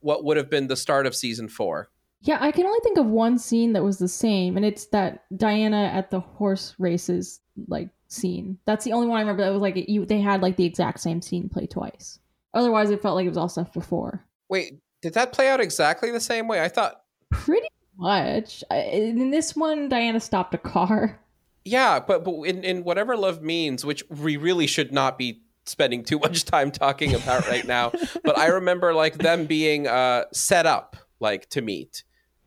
what 0.00 0.24
would 0.24 0.36
have 0.36 0.50
been 0.50 0.66
the 0.66 0.76
start 0.76 1.06
of 1.06 1.14
season 1.14 1.48
4. 1.48 1.88
Yeah, 2.22 2.38
I 2.40 2.52
can 2.52 2.66
only 2.66 2.80
think 2.82 2.98
of 2.98 3.06
one 3.06 3.38
scene 3.38 3.72
that 3.72 3.84
was 3.84 3.98
the 3.98 4.08
same, 4.08 4.56
and 4.56 4.64
it's 4.64 4.86
that 4.86 5.24
Diana 5.36 5.90
at 5.92 6.10
the 6.10 6.20
horse 6.20 6.74
races 6.78 7.40
like 7.68 7.90
scene. 8.08 8.58
That's 8.64 8.84
the 8.84 8.92
only 8.92 9.08
one 9.08 9.18
I 9.18 9.20
remember 9.20 9.44
that 9.44 9.52
was 9.52 9.60
like 9.60 9.76
you. 9.88 10.06
They 10.06 10.20
had 10.20 10.42
like 10.42 10.56
the 10.56 10.64
exact 10.64 11.00
same 11.00 11.20
scene 11.20 11.48
play 11.48 11.66
twice. 11.66 12.18
Otherwise, 12.54 12.90
it 12.90 13.02
felt 13.02 13.16
like 13.16 13.26
it 13.26 13.30
was 13.30 13.38
all 13.38 13.48
stuff 13.48 13.72
before. 13.72 14.24
Wait, 14.48 14.78
did 15.00 15.14
that 15.14 15.32
play 15.32 15.48
out 15.48 15.60
exactly 15.60 16.10
the 16.10 16.20
same 16.20 16.48
way? 16.48 16.62
I 16.62 16.68
thought 16.68 17.02
Pretty 17.32 17.68
much. 17.96 18.62
In 18.70 19.30
this 19.30 19.56
one, 19.56 19.88
Diana 19.88 20.20
stopped 20.20 20.54
a 20.54 20.58
car. 20.58 21.18
Yeah, 21.64 22.00
but 22.00 22.24
but 22.24 22.42
in, 22.42 22.62
in 22.62 22.84
whatever 22.84 23.16
love 23.16 23.42
means, 23.42 23.84
which 23.84 24.04
we 24.10 24.36
really 24.36 24.66
should 24.66 24.92
not 24.92 25.18
be 25.18 25.42
spending 25.64 26.04
too 26.04 26.18
much 26.18 26.44
time 26.44 26.70
talking 26.70 27.14
about 27.14 27.48
right 27.48 27.66
now. 27.66 27.92
But 28.24 28.38
I 28.38 28.48
remember 28.48 28.94
like 28.94 29.18
them 29.18 29.46
being 29.46 29.86
uh, 29.86 30.24
set 30.32 30.66
up 30.66 30.96
like 31.20 31.48
to 31.50 31.62
meet, 31.62 32.04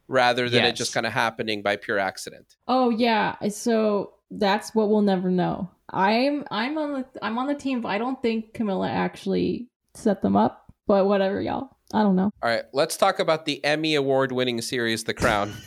rather 0.08 0.50
than 0.50 0.64
it 0.66 0.76
just 0.76 0.94
kind 0.94 1.06
of 1.06 1.12
happening 1.14 1.62
by 1.62 1.76
pure 1.76 2.00
accident. 2.00 2.56
Oh 2.68 2.90
yeah, 2.90 3.36
so 3.50 4.14
that's 4.32 4.74
what 4.76 4.90
we'll 4.90 5.02
never 5.02 5.30
know. 5.32 5.70
I'm 5.92 6.44
I'm 6.52 6.78
on 6.78 6.94
the 6.94 7.06
I'm 7.22 7.38
on 7.38 7.48
the 7.48 7.56
team. 7.56 7.82
But 7.82 7.90
I 7.90 7.98
don't 7.98 8.22
think 8.22 8.54
Camilla 8.54 8.90
actually 8.90 9.68
set 9.94 10.22
them 10.22 10.36
up, 10.36 10.72
but 10.88 11.06
whatever, 11.08 11.42
y'all. 11.42 11.70
I 11.94 12.02
don't 12.02 12.16
know. 12.16 12.32
All 12.42 12.50
right, 12.50 12.64
let's 12.74 12.98
talk 12.98 13.20
about 13.20 13.46
the 13.46 13.64
Emmy 13.64 13.96
award 13.96 14.32
winning 14.32 14.62
series, 14.62 15.04
The 15.04 15.14
Crown. 15.14 15.54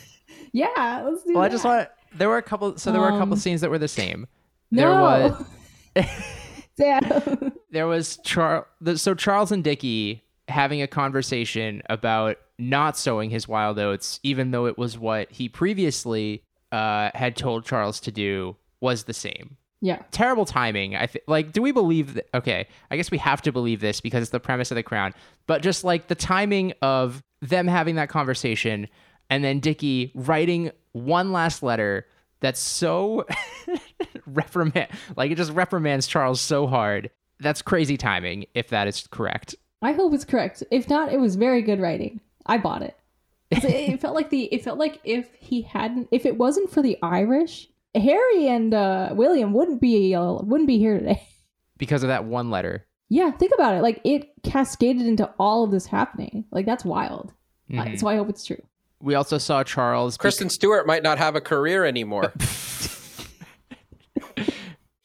Yeah, 0.51 1.03
let's 1.07 1.23
do 1.25 1.33
well, 1.35 1.43
I 1.43 1.49
just 1.49 1.63
want. 1.63 1.89
There 2.17 2.27
were 2.27 2.37
a 2.37 2.41
couple. 2.41 2.75
So 2.79 2.91
there 2.91 2.99
were 2.99 3.09
a 3.09 3.19
couple 3.19 3.33
Um, 3.33 3.39
scenes 3.39 3.61
that 3.61 3.69
were 3.69 3.77
the 3.77 3.87
same. 3.87 4.25
no. 4.71 4.81
There 4.81 6.03
was. 6.03 6.05
Damn. 6.77 7.51
there 7.71 7.87
was 7.87 8.17
Char. 8.23 8.65
The, 8.81 8.97
so 8.97 9.13
Charles 9.13 9.51
and 9.51 9.63
Dickie 9.63 10.23
having 10.47 10.81
a 10.81 10.87
conversation 10.87 11.81
about 11.89 12.37
not 12.59 12.97
sowing 12.97 13.29
his 13.29 13.47
wild 13.47 13.79
oats, 13.79 14.19
even 14.23 14.51
though 14.51 14.65
it 14.65 14.77
was 14.77 14.97
what 14.97 15.31
he 15.31 15.47
previously 15.49 16.43
uh, 16.71 17.09
had 17.15 17.35
told 17.35 17.65
Charles 17.65 17.99
to 18.01 18.11
do, 18.11 18.55
was 18.81 19.03
the 19.03 19.13
same. 19.13 19.57
yeah. 19.81 20.01
Terrible 20.11 20.45
timing. 20.45 20.95
I 20.95 21.05
th- 21.07 21.23
like. 21.27 21.51
Do 21.53 21.61
we 21.61 21.71
believe 21.71 22.13
that? 22.15 22.27
Okay, 22.33 22.67
I 22.91 22.97
guess 22.97 23.11
we 23.11 23.17
have 23.17 23.41
to 23.43 23.51
believe 23.51 23.79
this 23.81 24.01
because 24.01 24.21
it's 24.21 24.31
the 24.31 24.39
premise 24.39 24.71
of 24.71 24.75
the 24.75 24.83
Crown. 24.83 25.13
But 25.47 25.61
just 25.61 25.83
like 25.83 26.07
the 26.07 26.15
timing 26.15 26.73
of 26.81 27.23
them 27.41 27.67
having 27.67 27.95
that 27.95 28.09
conversation, 28.09 28.87
and 29.29 29.43
then 29.43 29.59
Dickie 29.59 30.11
writing 30.13 30.71
one 30.91 31.31
last 31.31 31.63
letter 31.63 32.05
that's 32.41 32.59
so 32.59 33.25
reprimand 34.25 34.87
like 35.15 35.31
it 35.31 35.35
just 35.35 35.51
reprimands 35.51 36.07
Charles 36.07 36.41
so 36.41 36.67
hard. 36.67 37.09
That's 37.39 37.61
crazy 37.61 37.97
timing 37.97 38.45
if 38.53 38.69
that 38.69 38.87
is 38.87 39.07
correct. 39.11 39.55
I 39.81 39.93
hope 39.93 40.13
it's 40.13 40.25
correct. 40.25 40.61
If 40.71 40.89
not, 40.89 41.11
it 41.13 41.19
was 41.19 41.35
very 41.35 41.61
good 41.61 41.79
writing. 41.79 42.19
I 42.49 42.57
bought 42.57 42.81
it. 42.81 42.95
'Cause 43.53 43.63
It, 43.65 43.71
it 43.93 44.01
felt 44.01 44.13
like 44.15 44.29
the 44.29 44.43
it 44.53 44.63
felt 44.63 44.77
like 44.77 44.99
if 45.03 45.29
he 45.39 45.61
hadn't 45.63 46.07
if 46.11 46.25
it 46.25 46.37
wasn't 46.37 46.69
for 46.69 46.81
the 46.81 46.97
Irish, 47.01 47.67
Harry 47.95 48.47
and 48.47 48.73
uh, 48.73 49.09
William 49.13 49.53
wouldn't 49.53 49.81
be 49.81 50.13
uh, 50.13 50.33
wouldn't 50.33 50.67
be 50.67 50.77
here 50.77 50.97
today. 50.99 51.21
Because 51.77 52.03
of 52.03 52.09
that 52.09 52.25
one 52.25 52.51
letter. 52.51 52.85
Yeah, 53.07 53.31
think 53.31 53.53
about 53.55 53.73
it. 53.75 53.81
Like 53.81 54.01
it 54.03 54.29
cascaded 54.43 55.07
into 55.07 55.33
all 55.39 55.63
of 55.63 55.71
this 55.71 55.85
happening. 55.85 56.43
Like 56.51 56.65
that's 56.65 56.83
wild. 56.83 57.31
Uh, 57.71 57.83
Mhm. 57.85 57.99
so 57.99 58.07
I 58.07 58.17
hope 58.17 58.27
it's 58.29 58.43
true. 58.45 58.61
We 59.01 59.15
also 59.15 59.37
saw 59.37 59.63
Charles 59.63 60.17
Kristen 60.17 60.49
Stewart 60.49 60.85
might 60.85 61.03
not 61.03 61.17
have 61.17 61.35
a 61.37 61.41
career 61.41 61.85
anymore. 61.85 62.33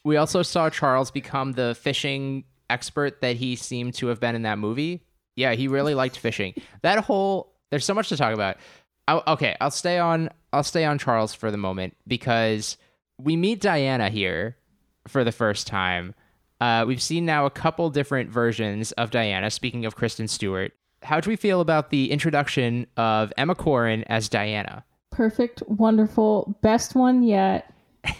We 0.05 0.17
also 0.19 0.43
saw 0.43 0.69
Charles 0.69 1.11
become 1.11 1.53
the 1.53 1.75
fishing 1.81 2.45
expert 2.69 3.23
that 3.23 3.37
he 3.37 3.57
seemed 3.57 3.95
to 3.95 4.09
have 4.09 4.21
been 4.21 4.35
in 4.35 4.43
that 4.43 4.59
movie. 4.59 5.03
Yeah, 5.37 5.55
he 5.55 5.68
really 5.68 5.94
liked 5.94 6.16
fishing. 6.16 6.55
That 6.83 6.99
whole 7.05 7.53
there's 7.70 7.85
so 7.85 7.94
much 7.94 8.09
to 8.11 8.16
talk 8.16 8.35
about. 8.35 8.57
I, 9.09 9.20
okay, 9.29 9.57
I'll 9.61 9.70
stay 9.70 9.99
on 9.99 10.31
I'll 10.53 10.62
stay 10.62 10.85
on 10.85 10.99
Charles 10.99 11.35
for 11.35 11.51
the 11.51 11.57
moment 11.57 11.97
because 12.07 12.77
we 13.18 13.37
meet 13.37 13.61
Diana 13.61 14.11
here 14.11 14.57
for 15.09 15.25
the 15.25 15.33
first 15.33 15.66
time. 15.66 16.14
Uh, 16.61 16.85
we've 16.87 17.03
seen 17.03 17.27
now 17.27 17.47
a 17.47 17.51
couple 17.51 17.90
different 17.90 18.31
versions 18.31 18.92
of 18.92 19.11
Diana. 19.11 19.51
Speaking 19.51 19.85
of 19.85 19.97
Kristen 19.97 20.29
Stewart, 20.29 20.73
how 21.03 21.20
do 21.20 21.29
we 21.29 21.37
feel 21.37 21.61
about 21.61 21.90
the 21.90 22.11
introduction 22.11 22.87
of 22.97 23.33
Emma 23.37 23.55
Corrin 23.55 24.05
as 24.07 24.29
Diana? 24.29 24.85
Perfect, 25.11 25.62
wonderful, 25.66 26.57
best 26.62 26.94
one 26.94 27.23
yet. 27.23 27.73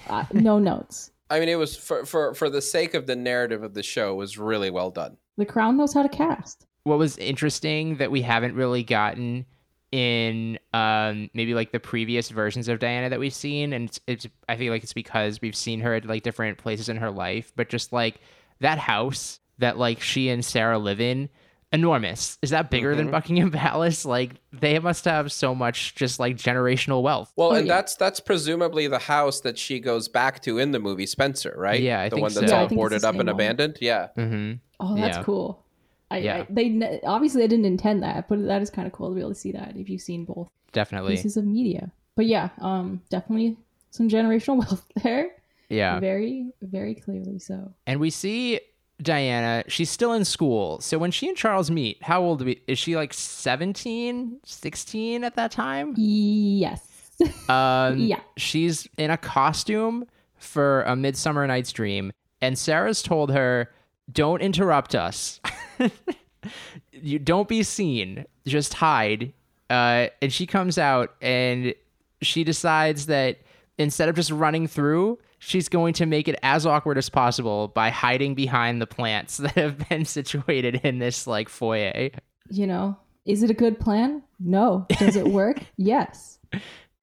Uh, 0.09 0.25
no 0.33 0.59
notes. 0.71 1.11
I 1.31 1.41
mean, 1.41 1.49
it 1.49 1.57
was 1.57 1.77
for, 1.77 2.05
for 2.05 2.35
for 2.35 2.51
the 2.51 2.61
sake 2.61 2.95
of 2.95 3.07
the 3.07 3.17
narrative 3.17 3.63
of 3.63 3.75
the 3.75 3.83
show 3.83 4.13
it 4.13 4.17
was 4.17 4.39
really 4.39 4.71
well 4.71 4.91
done. 4.91 5.17
The 5.37 5.47
Crown 5.47 5.77
knows 5.77 5.95
how 5.95 6.03
to 6.03 6.09
cast. 6.09 6.67
What 6.85 6.99
was 6.99 7.19
interesting 7.19 7.97
that 7.97 8.11
we 8.11 8.23
haven't 8.23 8.55
really 8.55 8.83
gotten 8.85 9.47
in 9.93 10.59
um 10.73 11.31
maybe 11.35 11.55
like 11.55 11.71
the 11.71 11.79
previous 11.81 12.29
versions 12.31 12.69
of 12.69 12.79
Diana 12.81 13.11
that 13.11 13.21
we've 13.21 13.35
seen 13.35 13.73
and 13.73 13.89
it's, 13.89 14.01
it's 14.07 14.27
I 14.49 14.57
feel 14.57 14.73
like 14.73 14.83
it's 14.83 14.93
because 14.93 15.41
we've 15.41 15.55
seen 15.55 15.81
her 15.81 15.95
at 15.95 16.05
like 16.05 16.23
different 16.25 16.59
places 16.59 16.89
in 16.89 16.97
her 16.97 17.11
life 17.11 17.53
but 17.55 17.69
just 17.69 17.93
like 17.93 18.21
that 18.61 18.79
house 18.79 19.39
that 19.59 19.79
like 19.79 20.01
she 20.01 20.29
and 20.31 20.45
Sarah 20.45 20.79
live 20.79 21.01
in 21.01 21.29
enormous 21.73 22.39
is 22.43 22.51
that 22.51 22.71
bigger 22.71 22.95
than 22.97 23.09
Mhm. 23.09 23.13
Buckingham 23.13 23.51
Palace 23.53 24.05
like 24.05 24.33
they 24.53 24.79
must 24.81 25.05
have 25.05 25.31
so 25.33 25.55
much 25.55 25.95
just 25.95 26.19
like 26.19 26.37
generational 26.37 27.03
wealth 27.03 27.33
Well, 27.37 27.51
Oh, 27.53 27.55
and 27.55 27.67
yeah. 27.67 27.75
that's 27.77 27.95
that's 27.97 28.21
presumably 28.21 28.87
the 28.89 28.99
house 28.99 29.41
that 29.43 29.59
she 29.59 29.79
goes 29.81 30.09
back 30.09 30.41
to 30.43 30.59
in 30.59 30.73
the 30.73 30.79
movie 30.81 31.07
Spencer, 31.07 31.55
right? 31.57 31.81
Yeah, 31.81 32.01
I 32.01 32.09
the 32.09 32.17
think 32.17 32.23
one 32.23 32.31
so. 32.31 32.41
that's 32.41 32.53
Yeah, 32.53 32.61
all 32.61 32.69
think 32.69 32.79
boarded 32.79 33.05
up 33.05 33.11
and 33.15 33.19
one. 33.19 33.29
abandoned. 33.29 33.79
Yeah. 33.81 34.09
mm-hmm. 34.17 34.53
Oh, 34.81 34.97
that's 34.97 35.17
Yeah. 35.19 35.23
cool. 35.25 35.64
I, 36.11 36.19
Yeah. 36.19 36.37
I, 36.39 36.47
they 36.51 37.01
obviously 37.05 37.41
they 37.43 37.49
didn't 37.49 37.65
intend 37.67 38.03
that, 38.03 38.29
but 38.29 38.45
that 38.47 38.63
is 38.63 38.71
kind 38.71 38.87
of 38.87 38.93
cool 38.93 39.09
to 39.09 39.15
be 39.15 39.21
able 39.21 39.31
to 39.31 39.35
see 39.35 39.53
that 39.53 39.75
if 39.77 39.89
you've 39.89 40.03
seen 40.03 40.25
both 40.25 40.49
definitely 40.73 41.17
pieces 41.17 41.37
of 41.37 41.45
media. 41.45 41.91
But 42.17 42.27
yeah, 42.27 42.51
um, 42.61 43.01
definitely 43.11 43.57
some 43.91 44.09
generational 44.09 44.59
wealth 44.67 44.85
there. 45.03 45.31
yeah 45.69 45.99
Very, 46.01 46.51
very 46.63 46.95
clearly 46.95 47.39
so. 47.39 47.73
And 47.87 47.99
we 48.01 48.11
see 48.11 48.61
Diana, 49.03 49.65
she's 49.67 49.91
still 49.91 50.13
in 50.13 50.25
school. 50.25 50.81
So 50.81 50.99
when 50.99 51.11
she 51.11 51.29
and 51.29 51.37
Charles 51.37 51.71
meet, 51.71 52.01
how 52.03 52.23
old 52.23 52.43
we- 52.45 52.61
is 52.69 52.79
she? 52.79 52.95
Like 52.97 53.13
17, 53.13 54.39
16 54.45 55.25
at 55.25 55.35
that 55.37 55.51
time? 55.51 55.95
Yes. 55.97 56.91
Um, 57.49 57.99
Yeah. 57.99 58.21
She's 58.37 58.89
in 58.99 59.11
a 59.11 59.17
costume 59.17 60.07
for 60.37 60.83
a 60.83 60.97
Midsummer 60.97 61.47
Night's 61.47 61.71
Dream. 61.73 62.13
And 62.41 62.59
Sarah's 62.59 63.03
told 63.03 63.31
her, 63.33 63.71
don't 64.13 64.43
interrupt 64.43 64.95
us. 64.95 65.41
you 66.93 67.19
don't 67.19 67.49
be 67.49 67.63
seen. 67.63 68.25
Just 68.47 68.75
hide. 68.75 69.33
Uh, 69.71 70.09
and 70.21 70.33
she 70.33 70.47
comes 70.47 70.79
out 70.79 71.15
and 71.21 71.75
she 72.23 72.45
decides 72.45 73.07
that 73.07 73.39
instead 73.79 74.09
of 74.09 74.17
just 74.17 74.31
running 74.31 74.67
through, 74.67 75.19
she's 75.39 75.69
going 75.69 75.95
to 75.95 76.07
make 76.07 76.29
it 76.29 76.39
as 76.43 76.67
awkward 76.67 76.99
as 76.99 77.09
possible 77.09 77.69
by 77.69 77.91
hiding 77.91 78.35
behind 78.35 78.81
the 78.81 78.87
plants 78.87 79.37
that 79.39 79.53
have 79.53 79.89
been 79.89 80.05
situated 80.05 80.81
in 80.85 80.99
this 80.99 81.27
like 81.27 81.49
foyer. 81.49 82.11
You 82.51 82.67
know, 82.67 82.97
is 83.25 83.43
it 83.43 83.51
a 83.51 83.55
good 83.55 83.81
plan? 83.81 84.23
No. 84.39 84.87
Does 84.99 85.17
it 85.17 85.27
work? 85.27 85.59
yes. 85.77 86.39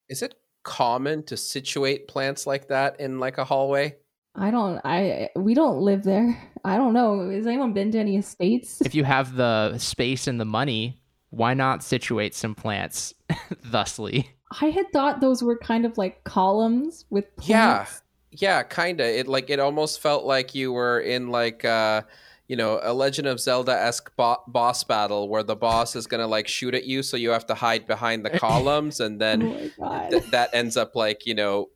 Is 0.09 0.21
it 0.21 0.35
common 0.63 1.23
to 1.23 1.37
situate 1.37 2.07
plants 2.07 2.45
like 2.45 2.67
that 2.67 2.99
in 2.99 3.19
like 3.19 3.37
a 3.37 3.45
hallway? 3.45 3.95
I 4.35 4.49
don't 4.51 4.79
I 4.85 5.29
we 5.35 5.53
don't 5.53 5.79
live 5.79 6.03
there. 6.03 6.37
I 6.63 6.77
don't 6.77 6.93
know. 6.93 7.29
Has 7.29 7.45
anyone 7.47 7.73
been 7.73 7.91
to 7.91 7.99
any 7.99 8.17
estates? 8.17 8.81
If 8.81 8.95
you 8.95 9.03
have 9.03 9.35
the 9.35 9.77
space 9.77 10.27
and 10.27 10.39
the 10.39 10.45
money, 10.45 11.01
why 11.31 11.53
not 11.53 11.83
situate 11.83 12.33
some 12.35 12.55
plants 12.55 13.13
thusly? 13.65 14.29
I 14.61 14.65
had 14.69 14.91
thought 14.93 15.21
those 15.21 15.41
were 15.43 15.57
kind 15.57 15.85
of 15.85 15.97
like 15.97 16.23
columns 16.23 17.05
with 17.09 17.25
Yeah. 17.41 17.73
plants. 17.75 18.01
Yeah, 18.31 18.57
yeah, 18.57 18.63
kind 18.63 18.99
of. 19.01 19.07
It 19.07 19.27
like 19.27 19.49
it 19.49 19.59
almost 19.59 19.99
felt 20.01 20.23
like 20.23 20.55
you 20.55 20.71
were 20.71 20.99
in 21.01 21.29
like 21.29 21.65
uh 21.65 22.03
you 22.47 22.57
know, 22.57 22.81
a 22.83 22.93
Legend 22.93 23.29
of 23.29 23.39
Zelda 23.39 23.71
esque 23.71 24.13
bo- 24.17 24.43
boss 24.45 24.83
battle 24.83 25.29
where 25.29 25.41
the 25.43 25.55
boss 25.55 25.95
is 25.95 26.05
gonna 26.05 26.27
like 26.27 26.47
shoot 26.49 26.73
at 26.75 26.83
you, 26.85 27.01
so 27.01 27.15
you 27.17 27.29
have 27.31 27.45
to 27.47 27.55
hide 27.55 27.87
behind 27.87 28.25
the 28.25 28.29
columns, 28.39 28.99
and 28.99 29.15
Oh 29.21 29.25
then 29.25 29.39
my 29.39 29.71
god. 29.79 30.09
th- 30.11 30.23
that 30.31 30.49
ends 30.53 30.75
up 30.77 30.95
like 30.95 31.25
you 31.25 31.33
know 31.33 31.67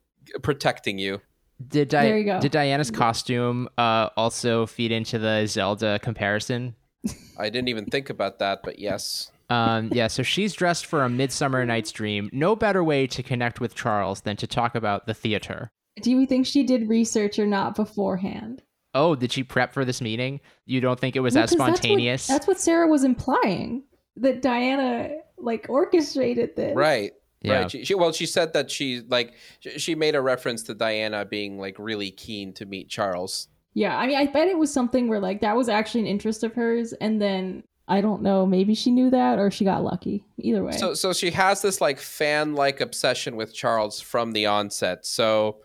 protecting 0.44 0.98
you. 1.00 1.22
Did 1.68 1.88
Di- 1.89 2.04
There 2.04 2.18
you 2.18 2.26
go. 2.26 2.39
did 2.41 2.52
Diana's 2.52 2.91
costume 2.91 3.70
uh, 3.78 4.10
also 4.18 4.65
feed 4.65 4.91
into 4.91 5.18
the 5.20 5.46
Zelda 5.48 6.00
comparison? 6.00 6.76
I 7.38 7.50
didn't 7.50 7.70
even 7.70 7.86
think 7.86 8.10
about 8.10 8.39
that, 8.39 8.60
but 8.63 8.80
yes. 8.80 9.32
Um, 9.50 9.89
yeah, 9.94 10.08
so 10.08 10.24
she's 10.24 10.54
dressed 10.54 10.86
for 10.88 11.04
a 11.04 11.10
Midsummer 11.10 11.63
Night's 11.65 11.91
Dream. 11.91 12.30
No 12.34 12.56
better 12.56 12.84
way 12.84 13.06
to 13.08 13.22
connect 13.24 13.60
with 13.62 13.76
Charles 13.76 14.22
than 14.22 14.36
to 14.38 14.48
talk 14.48 14.74
about 14.76 15.06
the 15.06 15.13
theater. 15.13 15.70
Do 16.02 16.12
you 16.12 16.26
think 16.26 16.46
she 16.46 16.63
did 16.63 16.89
research 16.89 17.38
or 17.39 17.46
not 17.46 17.76
beforehand? 17.76 18.63
Oh, 18.94 19.15
did 19.15 19.32
she 19.32 19.44
prep 19.44 19.72
for 19.74 19.86
this 19.86 20.02
meeting? 20.02 20.39
You 20.65 20.82
don't 20.82 21.00
think 21.00 21.15
it 21.15 21.20
was 21.20 21.36
Well, 21.36 21.44
as 21.44 21.52
'cause 21.52 21.58
that's 21.58 21.70
what- 21.70 21.78
spontaneous? 21.78 22.28
That's 22.28 22.48
what, 22.48 22.60
Sarah 22.60 22.88
was 22.88 23.04
implying. 23.04 23.84
That 24.18 24.41
Diana 24.41 25.10
like 25.38 25.68
orchestrated 25.70 26.56
this. 26.56 26.76
Right. 26.76 27.12
Yeah. 27.46 27.62
Right. 27.62 27.72
She, 27.72 27.86
she, 27.86 27.96
well, 27.96 28.12
she 28.12 28.26
said 28.26 28.54
that 28.54 28.70
she 28.72 29.02
like 29.08 29.34
she, 29.60 29.80
she 29.80 29.96
made 29.96 30.16
a 30.16 30.22
reference 30.22 30.64
to 30.64 30.74
Diana 30.74 31.26
being 31.26 31.60
like 31.60 31.76
really 31.80 32.12
keen 32.12 32.54
to 32.54 32.66
meet 32.66 32.90
Charles. 32.90 33.48
Yeah, 33.74 33.98
I 33.98 34.08
mean, 34.08 34.18
I 34.18 34.28
bet 34.28 34.48
it 34.48 34.58
was 34.58 34.72
something 34.72 35.10
where 35.10 35.20
like 35.20 35.42
that 35.42 35.56
was 35.56 35.68
actually 35.68 36.02
an 36.02 36.08
interest 36.08 36.44
of 36.44 36.54
hers, 36.54 36.94
and 36.94 37.22
then 37.22 37.64
I 37.88 38.02
don't 38.02 38.22
know, 38.22 38.46
maybe 38.46 38.74
she 38.74 38.90
knew 38.90 39.10
that 39.12 39.38
or 39.38 39.52
she 39.52 39.66
got 39.66 39.84
lucky. 39.84 40.26
Either 40.38 40.64
way, 40.64 40.72
So 40.72 40.94
so 40.94 41.14
she 41.14 41.30
has 41.32 41.62
this 41.62 41.82
like 41.82 42.00
fan 42.00 42.56
like 42.56 42.82
obsession 42.82 43.36
with 43.36 43.54
Charles 43.54 44.00
from 44.02 44.32
the 44.32 44.46
onset. 44.46 45.06
So 45.06 45.58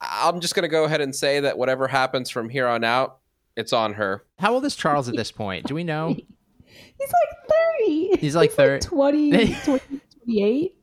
I'm 0.00 0.40
just 0.40 0.54
gonna 0.54 0.68
go 0.68 0.84
ahead 0.84 1.00
and 1.00 1.14
say 1.14 1.40
that 1.40 1.56
whatever 1.56 1.88
happens 1.88 2.28
from 2.28 2.48
here 2.48 2.66
on 2.66 2.84
out, 2.84 3.18
it's 3.56 3.72
on 3.72 3.94
her. 3.94 4.24
How 4.38 4.52
old 4.54 4.64
is 4.64 4.74
Charles 4.74 5.08
at 5.08 5.16
this 5.16 5.30
point? 5.30 5.66
Do 5.66 5.74
we 5.74 5.84
know? 5.84 6.08
he's 6.66 7.12
like 7.12 7.48
thirty. 7.48 8.16
He's 8.18 8.36
like 8.36 8.52
30. 8.52 8.86
20, 8.86 9.30
20, 9.64 9.80
28. 10.24 10.74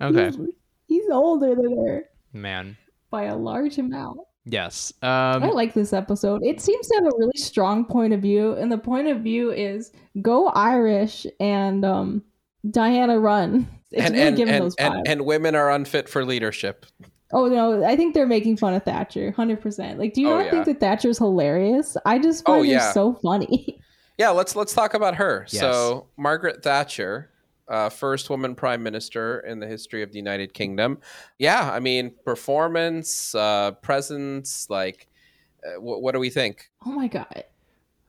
Okay. 0.00 0.26
He's, 0.26 0.38
he's 0.86 1.10
older 1.10 1.54
than 1.54 1.86
her 1.86 2.04
Man. 2.32 2.76
by 3.10 3.24
a 3.24 3.36
large 3.36 3.78
amount. 3.78 4.20
Yes. 4.46 4.92
I 5.02 5.32
Um, 5.34 5.50
like 5.50 5.74
this 5.74 5.92
episode. 5.92 6.42
It 6.42 6.60
seems 6.60 6.86
to 6.88 6.94
have 6.96 7.04
a 7.04 7.16
really 7.18 7.36
strong 7.36 7.84
point 7.84 8.12
of 8.14 8.20
view, 8.22 8.52
and 8.54 8.72
the 8.72 8.78
point 8.78 9.08
of 9.08 9.18
view 9.20 9.50
is 9.52 9.92
go 10.22 10.48
Irish 10.48 11.26
and 11.38 11.84
um 11.84 12.22
Diana 12.70 13.18
run. 13.18 13.68
It's 13.92 14.04
and 14.06 14.14
really 14.14 14.26
and, 14.28 14.36
giving 14.36 14.54
and, 14.54 14.64
those 14.64 14.76
vibes. 14.76 15.02
and 15.06 15.24
women 15.24 15.54
are 15.54 15.70
unfit 15.70 16.08
for 16.08 16.24
leadership. 16.24 16.86
oh 17.32 17.48
no, 17.48 17.84
I 17.84 17.96
think 17.96 18.14
they're 18.14 18.26
making 18.26 18.56
fun 18.56 18.72
of 18.74 18.82
Thatcher, 18.84 19.30
hundred 19.32 19.60
percent. 19.60 19.98
Like, 19.98 20.14
do 20.14 20.20
you 20.22 20.30
Oh, 20.30 20.36
not 20.38 20.44
yeah. 20.46 20.50
think 20.50 20.64
that 20.66 20.80
Thatcher's 20.80 21.18
hilarious? 21.18 21.96
I 22.06 22.18
just 22.18 22.44
find 22.46 22.66
Oh, 22.66 22.72
her 22.74 22.92
so 22.92 23.14
funny. 23.22 23.78
Yeah, 24.18 24.30
let's 24.30 24.54
let's 24.54 24.74
talk 24.74 24.92
about 24.92 25.14
her. 25.14 25.46
Yes. 25.48 25.60
So 25.62 26.06
Margaret 26.18 26.62
Thatcher, 26.62 27.30
uh, 27.70 27.88
first 27.88 28.28
woman 28.28 28.54
prime 28.54 28.82
minister 28.82 29.40
in 29.40 29.60
the 29.60 29.66
history 29.66 30.02
of 30.02 30.12
the 30.12 30.18
United 30.18 30.52
Kingdom. 30.52 30.98
Yeah, 31.38 31.70
I 31.72 31.80
mean 31.80 32.12
performance, 32.24 33.34
uh, 33.34 33.72
presence, 33.82 34.68
like 34.68 35.08
uh, 35.64 35.78
wh- 35.78 36.02
what 36.02 36.12
do 36.12 36.20
we 36.20 36.30
think? 36.30 36.70
oh 36.84 36.92
my 36.92 37.06
god. 37.06 37.44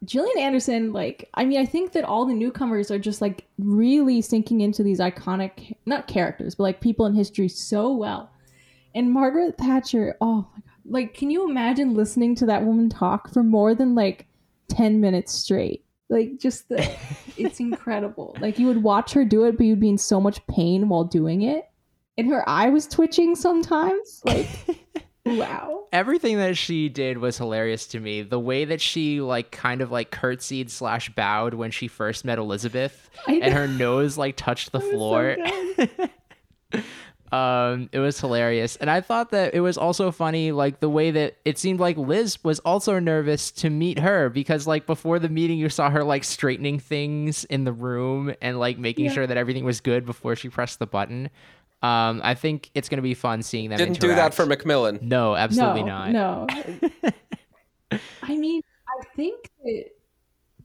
Gillian 0.04 0.40
Anderson, 0.40 0.94
like, 0.94 1.30
I 1.36 1.46
mean, 1.46 1.60
I 1.60 1.66
think 1.66 1.92
that 1.92 2.04
all 2.04 2.26
the 2.26 2.34
newcomers 2.34 2.90
are 2.90 2.98
just 2.98 3.22
like 3.22 3.46
really 3.60 4.20
sinking 4.22 4.62
into 4.62 4.82
these 4.82 5.00
iconic, 5.00 5.76
not 5.86 6.08
characters, 6.08 6.56
but 6.56 6.64
like 6.64 6.82
people 6.82 7.06
in 7.06 7.14
history 7.14 7.48
so 7.48 7.94
well. 7.94 8.32
And 8.96 9.12
Margaret 9.12 9.60
Thatcher, 9.60 10.18
oh 10.20 10.48
my 10.56 10.62
god, 10.62 10.72
like, 10.86 11.14
can 11.14 11.30
you 11.30 11.48
imagine 11.48 11.94
listening 11.94 12.34
to 12.36 12.48
that 12.48 12.66
woman 12.66 12.90
talk 12.90 13.32
for 13.32 13.44
more 13.44 13.76
than 13.76 13.94
like 13.94 14.26
10 14.70 15.00
minutes 15.00 15.34
straight? 15.34 15.86
Like, 16.12 16.38
just 16.38 16.68
the, 16.68 16.94
it's 17.38 17.60
incredible. 17.60 18.36
Like, 18.40 18.60
you 18.60 18.68
would 18.68 18.84
watch 18.84 19.14
her 19.14 19.24
do 19.24 19.46
it, 19.46 19.58
but 19.58 19.66
you'd 19.66 19.80
be 19.80 19.90
in 19.90 19.98
so 19.98 20.20
much 20.20 20.46
pain 20.48 20.90
while 20.90 21.06
doing 21.06 21.42
it. 21.42 21.68
And 22.18 22.28
her 22.28 22.48
eye 22.48 22.70
was 22.70 22.86
twitching 22.86 23.36
sometimes. 23.36 24.22
Like, 24.26 24.48
wow. 25.26 25.86
everything 25.94 26.38
that 26.38 26.58
she 26.58 26.90
did 26.90 27.18
was 27.18 27.38
hilarious 27.38 27.88
to 27.88 28.00
me. 28.02 28.22
The 28.22 28.40
way 28.40 28.66
that 28.66 28.82
she 28.82 29.22
like 29.22 29.52
kind 29.52 29.82
of 29.82 29.90
like 29.90 30.12
curtsied 30.12 30.70
slash 30.70 31.10
bowed 31.16 31.54
when 31.54 31.72
she 31.72 31.88
first 31.88 32.26
met 32.26 32.38
Elizabeth, 32.38 33.10
and 33.28 33.54
her 33.54 33.68
nose 33.68 34.18
like 34.18 34.36
touched 34.36 34.74
the 34.74 34.82
so 34.82 34.92
floor. 34.92 35.38
good. 35.38 36.10
um, 37.32 37.90
it 37.92 38.00
was 38.00 38.20
hilarious, 38.20 38.76
and 38.76 38.90
I 38.90 39.02
thought 39.02 39.32
that 39.32 39.54
it 39.54 39.62
was 39.62 39.78
also 39.78 40.12
funny, 40.12 40.52
like 40.52 40.80
the 40.80 40.90
way 40.90 41.12
that 41.12 41.38
it 41.46 41.58
seemed 41.58 41.80
like 41.80 41.98
Liz 41.98 42.44
was 42.44 42.60
also 42.60 43.00
nervous 43.00 43.52
to 43.52 43.70
meet 43.70 44.00
her 44.00 44.30
because, 44.30 44.68
like, 44.68 44.86
before 44.86 45.18
the 45.20 45.30
meeting, 45.30 45.58
you 45.58 45.70
saw 45.70 45.90
her 45.90 46.04
like 46.04 46.24
straightening 46.24 46.80
things 46.80 47.44
in 47.46 47.64
the 47.64 47.72
room 47.72 48.34
and 48.42 48.60
like 48.60 48.78
making 48.78 49.06
Yeah. 49.06 49.14
sure 49.14 49.28
that 49.28 49.38
everything 49.38 49.64
was 49.64 49.80
good 49.82 50.06
before 50.06 50.36
she 50.36 50.50
pressed 50.50 50.80
the 50.80 50.88
button. 50.88 51.30
Um, 51.84 52.22
I 52.24 52.36
think 52.36 52.70
it's 52.76 52.90
gonna 52.90 53.02
be 53.02 53.14
fun 53.16 53.42
seeing 53.42 53.70
them. 53.70 53.78
Didn't 53.78 54.00
do 54.00 54.10
that 54.10 54.34
for 54.34 54.46
Macmillan. 54.46 55.00
No, 55.02 55.36
absolutely 55.36 55.84
no, 55.84 56.12
not. 56.12 56.12
No. 56.12 56.48
I 58.24 58.36
mean, 58.36 58.62
I 58.88 59.04
think 59.16 59.50
that 59.64 59.86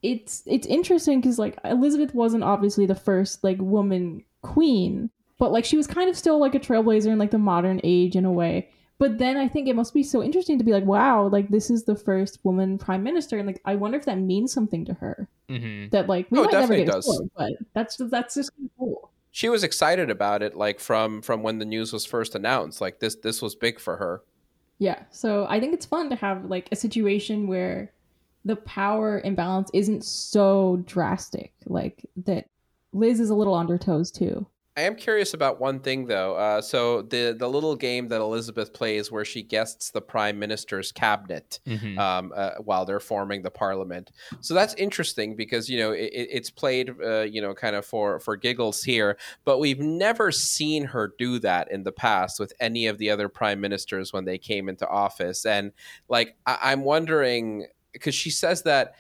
it's 0.03 0.43
it's 0.47 0.67
interesting 0.67 1.21
because 1.21 1.39
like 1.39 1.59
Elizabeth 1.65 2.15
wasn't 2.15 2.45
obviously 2.45 2.87
the 2.87 2.95
first 2.95 3.43
like 3.43 3.57
woman 3.59 4.25
queen, 4.43 5.11
but 5.39 5.53
like 5.53 5.65
she 5.65 5.77
was 5.77 5.87
kind 5.87 6.09
of 6.09 6.17
still 6.17 6.39
like 6.39 6.55
a 6.55 6.61
trailblazer 6.61 7.07
in 7.09 7.19
like 7.19 7.31
the 7.31 7.39
modern 7.39 7.81
age 7.85 8.17
in 8.17 8.25
a 8.25 8.33
way. 8.33 8.71
But 8.99 9.19
then 9.19 9.37
I 9.37 9.47
think 9.47 9.69
it 9.69 9.77
must 9.77 9.93
be 9.93 10.03
so 10.03 10.23
interesting 10.23 10.57
to 10.57 10.65
be 10.65 10.73
like, 10.73 10.85
wow, 10.87 11.29
like 11.29 11.51
this 11.51 11.69
is 11.71 11.85
the 11.85 11.95
first 11.97 12.39
woman 12.45 12.79
prime 12.79 13.03
minister, 13.03 13.37
and 13.37 13.47
like 13.47 13.61
I 13.65 13.75
wonder 13.75 13.99
if 13.99 14.07
that 14.07 14.19
means 14.19 14.53
something 14.53 14.85
to 14.87 14.95
her. 14.95 15.29
hmm 15.51 15.87
That 15.91 16.09
like 16.09 16.31
we 16.31 16.39
Oh, 16.39 16.43
it 16.43 16.47
might 16.47 16.53
never 16.61 16.75
definitely 16.75 16.85
get 16.87 16.93
does. 16.93 17.07
explored, 17.07 17.31
but 17.37 17.53
that's 17.75 17.97
that's 18.11 18.35
just 18.37 18.51
cool. 18.79 19.11
She 19.33 19.51
was 19.51 19.63
excited 19.63 20.09
about 20.09 20.43
it, 20.43 20.57
like 20.57 20.81
from 20.81 21.21
from 21.21 21.43
when 21.43 21.59
the 21.59 21.67
news 21.67 21.93
was 21.93 22.07
first 22.07 22.35
announced. 22.35 22.81
Like 22.81 23.01
this 23.01 23.17
this 23.17 23.43
was 23.43 23.55
big 23.55 23.79
for 23.79 23.99
her. 23.99 24.23
Yeah. 24.79 25.03
So 25.11 25.47
I 25.49 25.61
think 25.61 25.75
it's 25.75 25.85
fun 25.87 26.09
to 26.11 26.17
have 26.17 26.47
like 26.47 26.69
a 26.73 26.77
situation 26.77 27.47
where 27.47 27.93
the 28.47 28.57
power 28.57 29.21
imbalance 29.25 29.71
isn't 29.75 30.05
so 30.05 30.83
drastic. 30.87 31.53
Like 31.67 32.07
that 32.25 32.47
Liz 32.95 33.21
is 33.21 33.29
a 33.29 33.35
little 33.35 33.53
on 33.55 33.69
her 33.69 33.77
toes 33.79 34.11
too. 34.11 34.47
I 34.79 34.83
am 34.83 34.95
curious 34.95 35.33
about 35.33 35.59
one 35.59 35.81
thing 35.81 36.05
though. 36.07 36.37
Uh, 36.37 36.61
so 36.61 37.01
the 37.01 37.35
the 37.39 37.49
little 37.49 37.77
game 37.77 38.09
that 38.09 38.21
Elizabeth 38.21 38.75
plays, 38.75 39.11
where 39.11 39.25
she 39.25 39.43
guests 39.43 39.91
the 39.91 40.03
prime 40.03 40.39
minister's 40.39 40.93
cabinet 40.93 41.61
hmm 41.67 41.99
um, 41.99 42.31
uh, 42.37 42.57
while 42.57 42.85
they're 42.85 43.01
forming 43.01 43.41
the 43.41 43.51
parliament. 43.51 44.13
So 44.41 44.53
that's 44.53 44.75
interesting 44.75 45.35
because 45.35 45.71
you 45.71 45.79
know 45.79 45.93
it- 45.93 46.11
it's 46.13 46.51
played, 46.51 46.91
uh, 47.03 47.23
you 47.23 47.41
know, 47.41 47.55
kind 47.55 47.75
of 47.75 47.87
for 47.87 48.21
for 48.21 48.37
giggles 48.37 48.83
here, 48.83 49.17
but 49.47 49.59
we've 49.61 49.81
never 49.81 50.31
seen 50.31 50.85
her 50.85 51.15
do 51.17 51.39
that 51.39 51.71
in 51.71 51.85
the 51.85 51.93
past 51.93 52.39
with 52.39 52.53
any 52.61 52.87
of 52.87 52.99
the 52.99 53.09
other 53.09 53.31
prime 53.31 53.61
ministers 53.63 54.13
when 54.13 54.27
they 54.27 54.37
came 54.37 54.69
into 54.69 54.87
office. 54.89 55.47
And 55.47 55.73
like 56.11 56.37
I, 56.45 56.59
I'm 56.73 56.85
wondering 56.85 57.67
because 57.93 58.15
she 58.15 58.29
says 58.31 58.63
that 58.65 58.95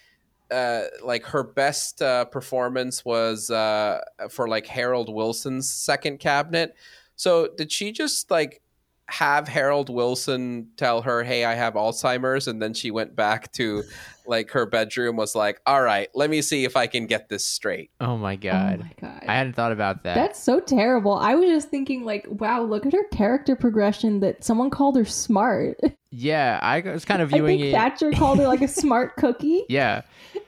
uh, 0.51 0.83
like 1.03 1.25
her 1.27 1.43
best 1.43 2.03
uh, 2.03 2.25
performance 2.27 3.05
was 3.05 3.51
uh, 3.51 4.01
for 4.31 4.49
like 4.49 4.67
Harold 4.67 5.13
Wilson's 5.13 5.71
second 5.71 6.19
cabinet. 6.19 6.75
So 7.17 7.49
did 7.57 7.73
she 7.73 7.93
just 7.93 8.31
like 8.31 8.63
have 9.09 9.49
Harold 9.49 9.89
Wilson 9.89 10.69
tell 10.77 11.03
her, 11.03 11.23
"Hey, 11.23 11.45
I 11.45 11.55
have 11.55 11.75
Alzheimer's," 11.75 12.49
and 12.49 12.61
then 12.61 12.75
she 12.75 12.91
went 12.91 13.15
back 13.15 13.53
to 13.53 13.85
like 14.29 14.51
her 14.51 14.67
bedroom, 14.67 15.17
was 15.17 15.35
like, 15.35 15.61
"All 15.67 15.83
right, 15.83 16.09
let 16.15 16.31
me 16.31 16.43
see 16.43 16.65
if 16.65 16.77
I 16.77 16.87
can 16.87 17.07
get 17.07 17.29
this 17.29 17.45
straight." 17.47 17.91
Oh 18.01 18.17
my 18.17 18.35
oh 18.35 18.37
god. 18.37 18.81
Oh 18.81 18.85
my 18.85 18.93
god. 19.01 19.25
I 19.27 19.35
hadn't 19.35 19.55
thought 19.55 19.73
about 19.73 20.03
that. 20.05 20.15
That's 20.15 20.43
so 20.43 20.61
terrible. 20.61 21.13
I 21.15 21.35
was 21.35 21.49
just 21.49 21.69
thinking 21.69 22.05
like, 22.05 22.27
wow, 22.29 22.63
look 22.63 22.87
at 22.87 22.93
her 22.93 23.05
character 23.13 23.57
progression 23.57 24.21
that 24.21 24.45
someone 24.45 24.71
called 24.71 24.97
her 24.97 25.05
smart. 25.05 25.79
yeah, 26.11 26.59
I 26.63 26.81
was 26.81 27.05
kind 27.05 27.23
of 27.23 27.29
viewing 27.31 27.45
I 27.55 27.57
viewing 27.57 27.61
think 27.73 27.75
it. 27.75 27.77
Thatcher 27.77 28.13
called 28.13 28.39
her 28.39 28.47
like 28.49 28.63
a 28.63 28.69
smart 28.69 29.17
cookie. 29.19 29.65
yeah, 29.69 30.03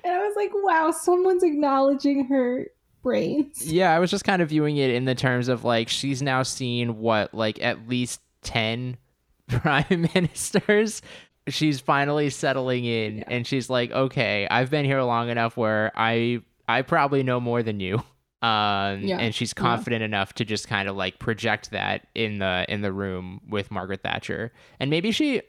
And 0.05 0.13
I 0.13 0.19
was 0.27 0.35
like, 0.37 0.51
wow, 0.55 0.91
someone's 0.91 1.43
acknowledging 1.43 2.27
her 2.27 2.67
brains. 3.03 3.65
yeah, 3.73 3.95
I 3.95 3.99
was 4.01 4.11
just 4.11 4.25
kind 4.25 4.43
of 4.43 4.49
viewing 4.49 4.77
it 4.77 4.91
in 4.91 5.05
the 5.05 5.15
terms 5.15 5.49
of 5.49 5.65
like 5.65 5.89
she's 5.89 6.21
now 6.23 6.43
seen 6.43 6.99
what 6.99 7.33
like 7.35 7.63
at 7.63 7.89
least 7.89 8.21
ten 8.43 8.97
prime 9.49 10.07
ministers, 10.15 11.01
she's 11.53 11.81
finally 11.81 12.31
settling 12.31 12.85
in 12.85 13.19
Yeah. 13.19 13.25
and 13.29 13.47
she's 13.47 13.69
like, 13.71 13.91
"Okay, 13.91 14.47
I've 14.51 14.71
been 14.71 14.85
here 14.85 15.03
long 15.03 15.29
enough 15.29 15.57
where 15.57 15.93
I 15.97 16.41
I 16.69 16.83
probably 16.83 17.23
know 17.23 17.41
more 17.41 17.63
than 17.63 17.81
you." 17.81 18.03
Um 18.41 19.01
Yeah. 19.03 19.19
and 19.19 19.35
she's 19.35 19.53
Yeah. 19.57 19.63
confident 19.63 20.03
enough 20.05 20.33
to 20.35 20.45
just 20.45 20.69
kind 20.69 20.89
of 20.89 20.95
like 20.97 21.19
project 21.19 21.73
that 21.73 22.07
in 22.15 22.39
the 22.39 22.65
in 22.69 22.83
the 22.83 22.93
room 22.93 23.41
with 23.49 23.71
Margaret 23.73 24.03
Thatcher. 24.05 24.53
And 24.79 24.91
maybe 24.91 25.11
she 25.11 25.43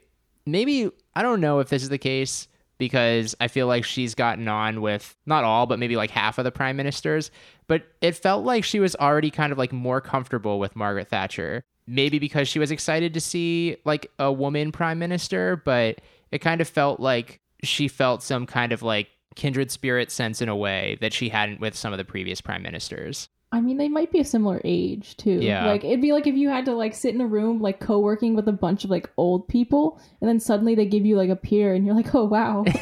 maybe 0.46 0.90
I 1.14 1.22
don't 1.22 1.40
know 1.40 1.60
if 1.60 1.68
this 1.68 1.82
is 1.84 1.88
the 1.88 1.98
case 1.98 2.48
because 2.78 3.36
I 3.40 3.46
feel 3.48 3.66
like 3.68 3.84
she's 3.84 4.14
gotten 4.16 4.48
on 4.48 4.80
with 4.80 5.14
not 5.26 5.44
all, 5.44 5.66
but 5.66 5.78
maybe 5.78 5.94
like 5.96 6.10
half 6.10 6.38
of 6.38 6.44
the 6.44 6.50
prime 6.50 6.76
ministers. 6.76 7.30
But 7.68 7.84
it 8.00 8.16
felt 8.16 8.44
like 8.44 8.64
she 8.64 8.80
was 8.80 8.96
already 8.96 9.30
kind 9.30 9.52
of 9.52 9.58
like 9.58 9.70
more 9.72 10.00
comfortable 10.00 10.58
with 10.58 10.74
Margaret 10.74 11.08
Thatcher. 11.10 11.62
Maybe 11.86 12.18
because 12.18 12.48
she 12.48 12.58
was 12.58 12.70
excited 12.70 13.14
to 13.14 13.20
see 13.20 13.76
like 13.84 14.10
a 14.18 14.32
woman 14.32 14.72
prime 14.72 14.98
minister, 14.98 15.60
but 15.64 16.00
it 16.30 16.38
kind 16.38 16.60
of 16.60 16.68
felt 16.68 17.00
like 17.00 17.40
she 17.62 17.88
felt 17.88 18.22
some 18.22 18.46
kind 18.46 18.72
of 18.72 18.82
like 18.82 19.08
kindred 19.34 19.70
spirit 19.70 20.10
sense 20.10 20.40
in 20.40 20.48
a 20.48 20.56
way 20.56 20.98
that 21.00 21.12
she 21.12 21.28
hadn't 21.28 21.60
with 21.60 21.74
some 21.74 21.92
of 21.92 21.98
the 21.98 22.04
previous 22.04 22.40
prime 22.40 22.62
ministers. 22.62 23.28
I 23.52 23.60
mean, 23.60 23.78
they 23.78 23.88
might 23.88 24.12
be 24.12 24.20
a 24.20 24.24
similar 24.24 24.60
age 24.64 25.16
too. 25.16 25.40
Yeah. 25.42 25.66
Like 25.66 25.82
it'd 25.82 26.00
be 26.00 26.12
like 26.12 26.28
if 26.28 26.36
you 26.36 26.48
had 26.48 26.64
to 26.66 26.74
like 26.74 26.94
sit 26.94 27.14
in 27.14 27.20
a 27.20 27.26
room 27.26 27.60
like 27.60 27.80
co-working 27.80 28.36
with 28.36 28.46
a 28.46 28.52
bunch 28.52 28.84
of 28.84 28.90
like 28.90 29.10
old 29.16 29.48
people, 29.48 30.00
and 30.20 30.28
then 30.28 30.38
suddenly 30.38 30.76
they 30.76 30.86
give 30.86 31.04
you 31.04 31.16
like 31.16 31.30
a 31.30 31.36
peer, 31.36 31.74
and 31.74 31.84
you're 31.84 31.96
like, 31.96 32.14
oh 32.14 32.24
wow. 32.24 32.64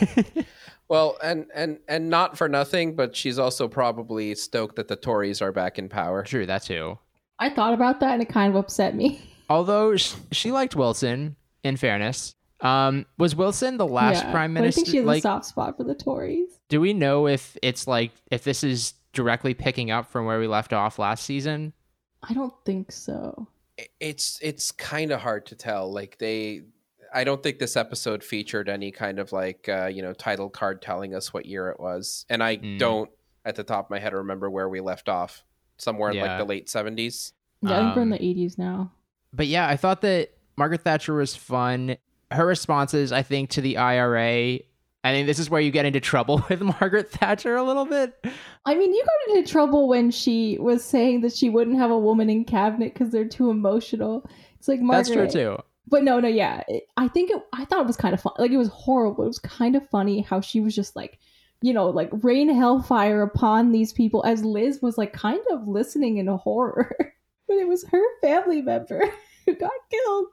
Well, 0.88 1.18
and 1.22 1.46
and 1.54 1.78
and 1.87 2.08
not 2.08 2.38
for 2.38 2.48
nothing, 2.48 2.96
but 2.96 3.14
she's 3.14 3.38
also 3.38 3.68
probably 3.68 4.34
stoked 4.34 4.76
that 4.76 4.88
the 4.88 4.96
Tories 4.96 5.42
are 5.42 5.52
back 5.52 5.78
in 5.78 5.88
power. 5.88 6.22
True, 6.22 6.46
that 6.46 6.62
too. 6.62 6.98
I 7.38 7.51
thought 7.51 7.72
about 7.74 8.01
that, 8.01 8.12
and 8.14 8.22
it 8.22 8.29
kind 8.29 8.51
of 8.51 8.57
upset 8.57 8.94
me. 8.94 9.20
Although 9.51 9.96
sh- 9.96 10.14
she 10.33 10.51
liked 10.53 10.74
Wilson, 10.77 11.37
in 11.64 11.77
fairness. 11.77 12.35
Um, 12.61 13.07
was 13.18 13.37
Wilson 13.37 13.77
the 13.77 13.87
last 13.87 14.24
Yeah, 14.24 14.33
prime 14.33 14.55
but 14.55 14.64
I 14.64 14.70
think 14.70 14.77
minister? 14.88 14.90
she 14.90 14.96
has 14.98 15.07
Like, 15.07 15.18
a 15.20 15.22
soft 15.22 15.44
spot 15.46 15.77
for 15.77 15.85
the 15.85 15.94
Tories. 15.94 16.59
do 16.68 16.81
we 16.81 16.92
know 16.92 17.29
if 17.29 17.57
it's 17.62 17.87
like 17.87 18.11
if 18.33 18.42
this 18.42 18.64
is 18.64 18.94
directly 19.12 19.55
picking 19.55 19.90
up 19.92 20.11
from 20.11 20.27
where 20.27 20.40
we 20.40 20.48
left 20.48 20.72
off 20.72 20.98
last 20.98 21.24
season? 21.24 21.72
I 22.29 22.35
don't 22.35 22.53
think 22.64 22.90
so. 22.90 23.46
It's 24.01 24.40
it's 24.42 24.72
kind 24.72 25.12
of 25.12 25.20
hard 25.20 25.46
to 25.46 25.55
tell. 25.55 25.92
Like 25.92 26.18
they, 26.18 26.62
I 27.14 27.22
don't 27.22 27.40
think 27.44 27.61
this 27.61 27.77
episode 27.77 28.24
featured 28.24 28.68
any 28.68 28.90
kind 28.90 29.20
of 29.20 29.31
like 29.31 29.68
uh, 29.68 29.87
you 29.87 30.03
know 30.03 30.12
title 30.12 30.51
card 30.51 30.83
telling 30.83 31.14
us 31.14 31.33
what 31.33 31.46
year 31.46 31.68
it 31.68 31.79
was, 31.79 32.27
and 32.29 32.42
I 32.42 32.57
Mm. 32.57 32.79
don't 32.81 33.11
at 33.44 33.55
the 33.55 33.62
top 33.62 33.87
of 33.87 33.90
my 33.90 34.01
head 34.01 34.12
remember 34.14 34.51
where 34.51 34.68
we 34.68 34.81
left 34.81 35.09
off. 35.09 35.44
Somewhere 35.78 36.10
in 36.10 36.18
like 36.20 36.38
the 36.38 36.44
late 36.44 36.68
seventies. 36.68 37.32
Yeah, 37.62 37.70
I 37.70 37.82
think 37.84 37.96
we're 37.96 38.02
in 38.02 38.12
Um, 38.12 38.18
the 38.18 38.18
80s 38.18 38.58
now. 38.58 38.92
But 39.32 39.46
yeah, 39.48 39.66
I 39.68 39.76
thought 39.76 40.00
that 40.02 40.30
Margaret 40.56 40.82
Thatcher 40.82 41.14
was 41.14 41.34
fun. 41.34 41.96
Her 42.30 42.46
responses, 42.46 43.10
I 43.12 43.22
think, 43.22 43.50
to 43.50 43.60
the 43.60 43.76
IRA. 43.78 44.58
I 45.04 45.12
think 45.12 45.26
this 45.26 45.38
is 45.38 45.48
where 45.48 45.60
you 45.60 45.70
get 45.70 45.86
into 45.86 46.00
trouble 46.00 46.44
with 46.50 46.60
Margaret 46.60 47.10
Thatcher 47.10 47.56
a 47.56 47.62
little 47.62 47.84
bit. 47.84 48.14
I 48.64 48.74
mean, 48.74 48.92
you 48.92 49.04
got 49.04 49.36
into 49.36 49.50
trouble 49.50 49.88
when 49.88 50.10
she 50.10 50.58
was 50.60 50.84
saying 50.84 51.20
that 51.22 51.34
she 51.34 51.48
wouldn't 51.50 51.78
have 51.78 51.90
a 51.90 51.98
woman 51.98 52.28
in 52.30 52.44
cabinet 52.44 52.92
because 52.94 53.10
they're 53.10 53.28
too 53.28 53.50
emotional. 53.50 54.28
It's 54.58 54.68
like 54.68 54.80
Margaret. 54.80 55.14
That's 55.16 55.32
true 55.34 55.42
too. 55.56 55.62
But 55.86 56.04
no, 56.04 56.20
no, 56.20 56.28
yeah. 56.28 56.62
It- 56.68 56.84
I 56.96 57.08
think 57.08 57.30
it, 57.30 57.40
I 57.52 57.64
thought 57.64 57.80
it 57.80 57.86
was 57.86 57.96
kind 57.96 58.12
of 58.14 58.20
fun. 58.20 58.34
Like 58.38 58.50
it 58.50 58.56
was 58.58 58.68
horrible. 58.68 59.24
It 59.24 59.28
was 59.28 59.38
kind 59.38 59.74
of 59.76 59.88
funny 59.88 60.20
how 60.20 60.40
she 60.40 60.60
was 60.60 60.74
just 60.74 60.94
like, 60.96 61.18
you 61.62 61.72
know, 61.72 61.88
like 61.88 62.10
rain 62.22 62.48
hellfire 62.48 63.22
upon 63.22 63.72
these 63.72 63.92
people 63.92 64.24
as 64.24 64.44
Liz 64.44 64.80
was 64.80 64.96
like 64.96 65.12
kind 65.12 65.40
of 65.50 65.66
listening 65.66 66.18
in 66.18 66.26
horror. 66.26 66.96
but 67.48 67.56
it 67.56 67.66
was 67.66 67.84
her 67.88 68.20
family 68.20 68.62
member 68.62 69.02
who 69.46 69.54
got 69.54 69.72
killed. 69.90 70.26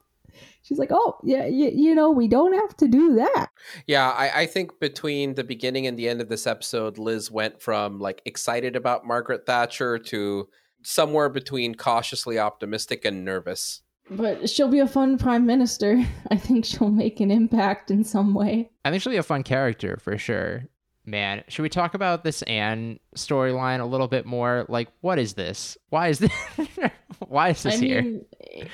She's 0.61 0.79
like, 0.79 0.89
oh, 0.91 1.17
yeah, 1.23 1.45
you, 1.45 1.71
you 1.73 1.95
know, 1.95 2.09
we 2.11 2.27
don't 2.27 2.53
have 2.53 2.75
to 2.77 2.88
do 2.88 3.15
that. 3.15 3.47
Yeah, 3.88 4.09
I, 4.09 4.41
I 4.41 4.45
think 4.47 4.79
between 4.79 5.35
the 5.35 5.43
beginning 5.43 5.88
and 5.88 5.97
the 5.97 6.09
end 6.09 6.21
of 6.21 6.27
this 6.27 6.47
episode, 6.47 6.97
Liz 6.97 7.31
went 7.31 7.61
from 7.61 7.99
like 7.99 8.21
excited 8.25 8.75
about 8.75 9.05
Margaret 9.05 9.45
Thatcher 9.45 9.97
to 9.99 10.49
somewhere 10.83 11.29
between 11.29 11.75
cautiously 11.75 12.39
optimistic 12.39 13.05
and 13.05 13.23
nervous. 13.23 13.81
But 14.09 14.49
she'll 14.49 14.67
be 14.67 14.79
a 14.79 14.88
fun 14.88 15.17
prime 15.17 15.45
minister. 15.45 16.03
I 16.31 16.38
think 16.38 16.65
she'll 16.65 16.91
make 16.91 17.19
an 17.19 17.31
impact 17.31 17.89
in 17.89 18.03
some 18.03 18.33
way. 18.33 18.69
I 18.83 18.91
think 18.91 19.01
she'll 19.01 19.13
be 19.13 19.17
a 19.17 19.23
fun 19.23 19.43
character 19.43 19.97
for 20.01 20.17
sure. 20.17 20.65
Man, 21.06 21.44
should 21.48 21.62
we 21.62 21.70
talk 21.70 21.94
about 21.94 22.24
this 22.24 22.41
Anne 22.44 23.00
storyline 23.15 23.80
a 23.80 23.86
little 23.86 24.08
bit 24.08 24.26
more? 24.26 24.65
Like, 24.68 24.89
what 25.02 25.20
is 25.20 25.34
this? 25.34 25.78
Why 25.89 26.08
is 26.08 26.20
this? 26.20 26.32
Why 27.28 27.50
is 27.50 27.63
this 27.63 27.76
I 27.76 27.78
here? 27.78 28.02
mean, 28.02 28.26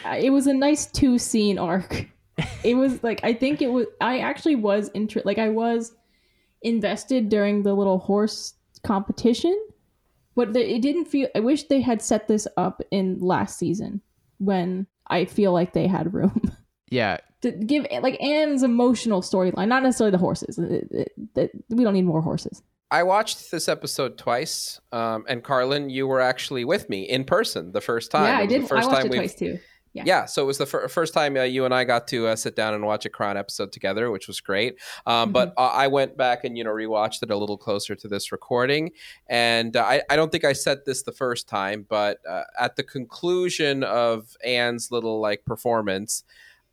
it 0.05 0.31
was 0.31 0.47
a 0.47 0.53
nice 0.53 0.85
two 0.85 1.17
scene 1.17 1.59
arc. 1.59 2.07
It 2.63 2.75
was 2.75 3.03
like 3.03 3.19
I 3.23 3.33
think 3.33 3.61
it 3.61 3.71
was. 3.71 3.87
I 3.99 4.19
actually 4.19 4.55
was 4.55 4.89
inter 4.89 5.21
like 5.25 5.37
I 5.37 5.49
was 5.49 5.93
invested 6.61 7.29
during 7.29 7.63
the 7.63 7.73
little 7.73 7.99
horse 7.99 8.53
competition, 8.83 9.59
but 10.35 10.53
the, 10.53 10.75
it 10.75 10.81
didn't 10.81 11.05
feel. 11.05 11.27
I 11.35 11.39
wish 11.41 11.63
they 11.63 11.81
had 11.81 12.01
set 12.01 12.27
this 12.27 12.47
up 12.57 12.81
in 12.91 13.19
last 13.19 13.59
season 13.59 14.01
when 14.37 14.87
I 15.07 15.25
feel 15.25 15.51
like 15.51 15.73
they 15.73 15.87
had 15.87 16.13
room 16.13 16.41
yeah, 16.89 17.17
to 17.41 17.51
give 17.51 17.85
like 18.01 18.21
Anne's 18.21 18.63
emotional 18.63 19.21
storyline, 19.21 19.67
not 19.67 19.83
necessarily 19.83 20.11
the 20.11 20.17
horses. 20.17 20.57
It- 20.59 20.87
it- 20.91 21.11
it- 21.35 21.51
we 21.69 21.83
don't 21.83 21.93
need 21.93 22.05
more 22.05 22.21
horses. 22.21 22.61
I 22.91 23.03
watched 23.03 23.51
this 23.51 23.69
episode 23.69 24.17
twice, 24.17 24.81
um, 24.91 25.23
and 25.29 25.43
Carlin, 25.43 25.89
you 25.89 26.07
were 26.07 26.19
actually 26.19 26.65
with 26.65 26.89
me 26.89 27.03
in 27.03 27.23
person 27.23 27.71
the 27.71 27.79
first 27.81 28.11
time. 28.11 28.25
yeah, 28.25 28.37
I 28.39 28.41
was 28.43 28.49
the 28.51 28.59
did. 28.59 28.71
I 28.71 28.75
watched 28.75 28.89
time 28.89 29.05
it 29.07 29.15
twice 29.15 29.35
too. 29.35 29.59
Yeah. 29.93 30.03
Yeah, 30.05 30.25
so 30.25 30.41
it 30.43 30.45
was 30.45 30.57
the 30.57 30.65
fir- 30.65 30.87
first 30.87 31.13
time 31.13 31.35
uh, 31.35 31.41
you 31.43 31.65
and 31.65 31.73
I 31.73 31.83
got 31.83 32.07
to 32.09 32.27
uh, 32.27 32.35
sit 32.37 32.55
down 32.55 32.73
and 32.73 32.85
watch 32.85 33.05
a 33.05 33.09
Crown 33.09 33.35
episode 33.35 33.73
together, 33.73 34.09
which 34.09 34.25
was 34.25 34.39
great. 34.39 34.75
Um, 35.05 35.33
But 35.33 35.53
uh, 35.57 35.67
I 35.67 35.87
went 35.87 36.15
back 36.15 36.45
and 36.45 36.57
you 36.57 36.63
know 36.63 36.69
rewatched 36.69 37.23
it 37.23 37.29
a 37.31 37.35
little 37.35 37.57
closer 37.57 37.93
to 37.95 38.07
this 38.07 38.31
recording, 38.31 38.91
and 39.27 39.75
uh, 39.75 39.83
I, 39.83 40.01
I 40.09 40.15
don't 40.15 40.31
think 40.31 40.45
I 40.45 40.53
said 40.53 40.79
this 40.85 41.03
the 41.03 41.11
first 41.11 41.49
time, 41.49 41.85
but 41.89 42.19
uh, 42.29 42.43
at 42.57 42.77
the 42.77 42.83
conclusion 42.83 43.83
of 43.83 44.35
Anne's 44.45 44.91
little 44.91 45.19
like 45.19 45.43
performance, 45.45 46.23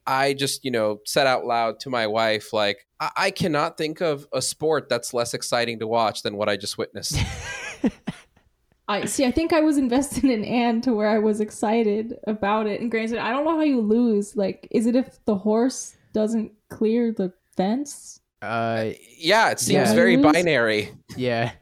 I 0.09 0.33
just 0.35 0.65
you 0.65 0.71
know 0.71 0.99
said 1.05 1.27
out 1.27 1.45
loud 1.45 1.79
to 1.81 1.91
my 1.91 2.07
wife 2.07 2.53
like 2.53 2.87
I, 2.99 3.11
I 3.17 3.31
cannot 3.31 3.77
think 3.77 4.01
of 4.01 4.27
a 4.33 4.41
sport 4.43 4.89
that's 4.89 5.13
less 5.15 5.35
exciting 5.35 5.79
to 5.81 5.87
watch 5.87 6.23
than 6.23 6.37
what 6.37 6.49
I 6.49 6.57
just 6.57 6.79
witnessed. 6.79 7.17
I 8.91 9.05
see. 9.05 9.27
I 9.27 9.31
think 9.31 9.53
I 9.53 9.61
was 9.61 9.77
invested 9.77 10.25
in 10.25 10.45
Anne 10.45 10.81
to 10.81 10.95
where 10.95 11.11
I 11.11 11.19
was 11.19 11.41
excited 11.41 12.15
about 12.27 12.67
it. 12.67 12.81
And 12.81 12.91
granted, 12.91 13.19
I 13.19 13.31
don't 13.31 13.45
know 13.45 13.57
how 13.57 13.63
you 13.63 13.83
lose. 13.83 14.35
Like, 14.35 14.67
is 14.71 14.87
it 14.87 14.97
if 14.97 15.23
the 15.27 15.35
horse 15.35 15.95
doesn't 16.15 16.53
clear 16.71 17.13
the 17.13 17.33
fence? 17.57 18.21
uh, 18.41 18.91
yeah, 19.19 19.51
it 19.51 19.61
seems 19.61 19.89
Yeah. 19.91 19.95
very 19.95 20.17
binary. 20.17 20.93
yeah. 21.17 21.53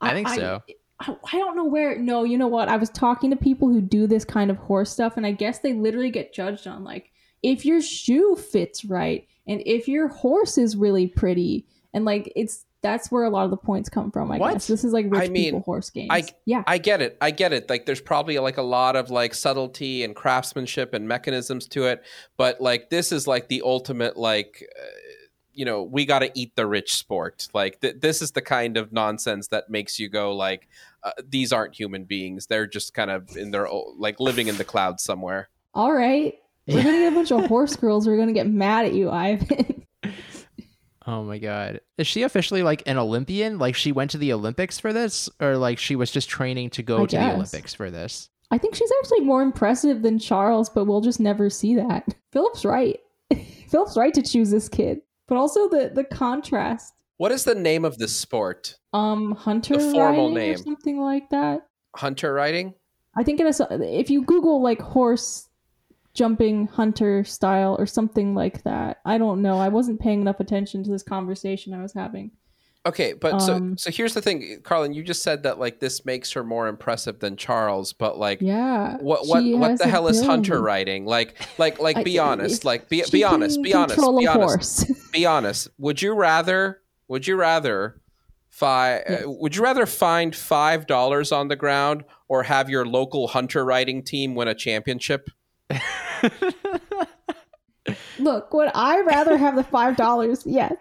I 0.00 0.12
think 0.12 0.28
so. 0.28 0.60
I, 1.00 1.16
I 1.32 1.38
don't 1.38 1.56
know 1.56 1.64
where. 1.64 1.96
No, 1.98 2.24
you 2.24 2.36
know 2.36 2.48
what? 2.48 2.68
I 2.68 2.76
was 2.76 2.90
talking 2.90 3.30
to 3.30 3.36
people 3.36 3.68
who 3.68 3.80
do 3.80 4.06
this 4.06 4.24
kind 4.24 4.50
of 4.50 4.58
horse 4.58 4.90
stuff, 4.90 5.16
and 5.16 5.24
I 5.24 5.32
guess 5.32 5.60
they 5.60 5.72
literally 5.72 6.10
get 6.10 6.34
judged 6.34 6.66
on 6.66 6.84
like 6.84 7.10
if 7.42 7.64
your 7.64 7.80
shoe 7.80 8.36
fits 8.36 8.84
right 8.84 9.26
and 9.46 9.62
if 9.66 9.88
your 9.88 10.08
horse 10.08 10.58
is 10.58 10.76
really 10.76 11.06
pretty, 11.06 11.66
and 11.94 12.04
like 12.04 12.32
it's 12.36 12.64
that's 12.80 13.10
where 13.10 13.24
a 13.24 13.30
lot 13.30 13.44
of 13.44 13.50
the 13.50 13.56
points 13.56 13.88
come 13.88 14.10
from. 14.12 14.30
I 14.30 14.38
What? 14.38 14.52
guess 14.52 14.68
this 14.68 14.84
is 14.84 14.92
like 14.92 15.06
rich 15.08 15.22
I 15.22 15.32
mean, 15.32 15.44
people 15.46 15.60
horse 15.60 15.90
games. 15.90 16.10
I- 16.12 16.24
yeah. 16.44 16.62
I 16.66 16.78
get 16.78 17.02
it. 17.02 17.16
I 17.20 17.32
get 17.32 17.52
it. 17.52 17.68
Like 17.68 17.86
there's 17.86 18.00
probably 18.00 18.38
like 18.38 18.56
a 18.56 18.62
lot 18.62 18.94
of 18.94 19.10
like 19.10 19.34
subtlety 19.34 20.04
and 20.04 20.14
craftsmanship 20.14 20.94
and 20.94 21.08
mechanisms 21.08 21.66
to 21.68 21.86
it, 21.86 22.04
but 22.36 22.60
like 22.60 22.88
this 22.90 23.10
is 23.10 23.26
like 23.26 23.48
the 23.48 23.62
ultimate 23.64 24.16
like 24.16 24.64
uh, 24.80 24.84
you 25.52 25.64
know, 25.64 25.82
we 25.82 26.06
got 26.06 26.20
to 26.20 26.30
eat 26.36 26.54
the 26.54 26.68
rich 26.68 26.94
sport. 26.94 27.48
Like 27.52 27.80
th- 27.80 27.96
this 28.00 28.22
is 28.22 28.30
the 28.30 28.42
kind 28.42 28.76
of 28.76 28.92
nonsense 28.92 29.48
that 29.48 29.68
makes 29.68 29.98
you 29.98 30.08
go 30.08 30.32
like 30.32 30.68
uh, 31.02 31.10
these 31.28 31.52
aren't 31.52 31.74
human 31.74 32.04
beings. 32.04 32.46
They're 32.46 32.68
just 32.68 32.94
kind 32.94 33.10
of 33.10 33.36
in 33.36 33.50
their 33.50 33.66
like 33.96 34.20
living 34.20 34.46
in 34.46 34.56
the 34.56 34.64
clouds 34.64 35.02
somewhere. 35.02 35.48
All 35.74 35.92
right. 35.92 36.34
We're 36.68 36.82
gonna 36.82 36.98
get 36.98 37.12
a 37.12 37.14
bunch 37.16 37.32
of 37.32 37.44
horse 37.48 37.76
girls. 37.76 38.06
We're 38.06 38.16
gonna 38.18 38.32
get 38.32 38.46
mad 38.48 38.84
at 38.86 38.92
you, 38.94 39.10
Ivan. 39.10 39.84
Oh 41.06 41.24
my 41.24 41.38
god. 41.38 41.80
Is 41.96 42.06
she 42.06 42.22
officially 42.22 42.62
like 42.62 42.82
an 42.86 42.98
Olympian? 42.98 43.58
Like 43.58 43.74
she 43.74 43.92
went 43.92 44.10
to 44.10 44.18
the 44.18 44.32
Olympics 44.34 44.78
for 44.78 44.92
this? 44.92 45.30
Or 45.40 45.56
like 45.56 45.78
she 45.78 45.96
was 45.96 46.10
just 46.10 46.28
training 46.28 46.68
to 46.70 46.82
go 46.82 47.04
I 47.04 47.06
to 47.06 47.16
the. 47.16 47.32
Olympics 47.32 47.72
for 47.72 47.90
this? 47.90 48.28
I 48.50 48.58
think 48.58 48.74
she's 48.74 48.92
actually 49.00 49.20
more 49.20 49.40
impressive 49.42 50.02
than 50.02 50.18
Charles, 50.18 50.68
but 50.68 50.84
we'll 50.84 51.00
just 51.00 51.18
never 51.20 51.48
see 51.48 51.74
that. 51.76 52.14
Philip's 52.32 52.64
right. 52.64 52.98
Philip's 53.68 53.96
right 53.96 54.12
to 54.12 54.22
choose 54.22 54.50
this 54.50 54.68
kid, 54.68 55.00
but 55.28 55.38
also 55.38 55.68
the 55.68 55.90
the 55.94 56.04
contrast. 56.04 56.92
What 57.16 57.32
is 57.32 57.44
the 57.44 57.54
name 57.54 57.84
of 57.86 57.96
this 57.98 58.14
sport? 58.14 58.76
Um, 58.92 59.32
Hunter 59.32 59.76
The 59.78 59.90
formal 59.90 60.28
riding 60.28 60.36
or 60.36 60.38
name. 60.40 60.56
something 60.58 61.00
like 61.00 61.30
that. 61.30 61.66
Hunter 61.96 62.32
riding? 62.34 62.74
I 63.16 63.24
think 63.24 63.40
it 63.40 63.46
is. 63.46 63.60
If 63.70 64.10
you 64.10 64.22
Google 64.24 64.62
like 64.62 64.80
horse 64.80 65.47
jumping 66.14 66.66
hunter 66.66 67.24
style 67.24 67.76
or 67.78 67.86
something 67.86 68.34
like 68.34 68.62
that, 68.64 68.98
I 69.04 69.18
don't 69.18 69.42
know. 69.42 69.58
I 69.58 69.68
wasn't 69.68 70.00
paying 70.00 70.20
enough 70.20 70.40
attention 70.40 70.82
to 70.84 70.90
this 70.90 71.02
conversation 71.02 71.74
I 71.74 71.82
was 71.82 71.92
having. 71.94 72.32
Okay, 72.86 73.12
but 73.12 73.40
so 73.40 73.54
Um, 73.54 73.76
so 73.76 73.90
here's 73.90 74.14
the 74.14 74.22
thing, 74.22 74.60
Carlin. 74.62 74.94
You 74.94 75.02
just 75.02 75.22
said 75.22 75.42
that 75.42 75.58
like 75.58 75.78
this 75.80 76.06
makes 76.06 76.32
her 76.32 76.42
more 76.42 76.68
impressive 76.68 77.18
than 77.18 77.36
Charles, 77.36 77.92
but 77.92 78.18
like 78.18 78.40
Yeah. 78.40 78.96
what 79.00 79.26
what 79.26 79.44
what 79.44 79.78
the 79.78 79.86
hell 79.88 80.06
is. 80.08 80.22
Hunter 80.24 80.62
writing? 80.62 81.04
Like 81.04 81.36
like 81.58 81.80
like 81.80 81.96
I- 81.98 82.02
be 82.04 82.18
honest. 82.18 82.64
Like 82.64 82.88
be 82.88 83.02
be 83.12 83.24
honest. 83.24 83.62
Be 83.62 83.74
honest. 83.74 83.98
Be 83.98 84.24
a 84.24 84.30
honest. 84.30 84.86
horse. 84.88 85.08
Be 85.12 85.26
honest. 85.26 85.68
Would 85.78 86.00
you 86.02 86.14
rather? 86.14 86.80
Would 87.08 87.26
you 87.26 87.36
rather? 87.36 88.00
Fi- 88.48 89.02
Yes. 89.08 89.24
uh, 89.24 89.30
would 89.30 89.54
you 89.56 89.62
rather 89.62 89.84
find 89.84 90.34
five 90.34 90.86
dollars 90.86 91.30
on 91.30 91.48
the 91.48 91.56
ground 91.56 92.04
or 92.28 92.44
have 92.44 92.70
your 92.70 92.86
local 92.86 93.28
hunter 93.28 93.64
riding 93.64 94.02
team 94.02 94.34
win 94.34 94.48
a 94.48 94.54
championship? 94.54 95.28
Look, 98.18 98.52
would 98.52 98.70
I 98.74 99.00
rather 99.00 99.36
have 99.38 99.56
the 99.56 99.64
five 99.64 99.96
dollars? 99.96 100.42
Yes. 100.44 100.74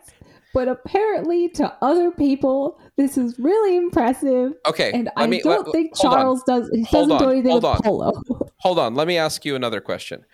But 0.53 0.67
apparently 0.67 1.49
to 1.49 1.71
other 1.81 2.09
people, 2.11 2.79
this 2.97 3.17
is 3.17 3.37
really 3.37 3.75
impressive. 3.77 4.53
Okay, 4.65 4.91
And 4.91 5.09
I 5.15 5.27
me, 5.27 5.39
don't 5.41 5.65
let- 5.67 5.71
think 5.71 5.95
hold 5.95 6.13
on. 6.13 6.19
Charles 6.19 6.43
does 6.43 6.69
he 6.73 6.83
Hold 6.83 7.09
doesn't 7.09 7.19
do 7.19 7.25
on, 7.25 7.31
anything 7.33 7.51
hold 7.51 7.63
with 7.63 7.71
on. 7.73 7.81
polo. 7.81 8.11
Hold 8.61 8.79
on, 8.79 8.95
let 8.95 9.07
me 9.07 9.17
ask 9.17 9.45
you 9.45 9.55
another 9.55 9.79
question. 9.81 10.25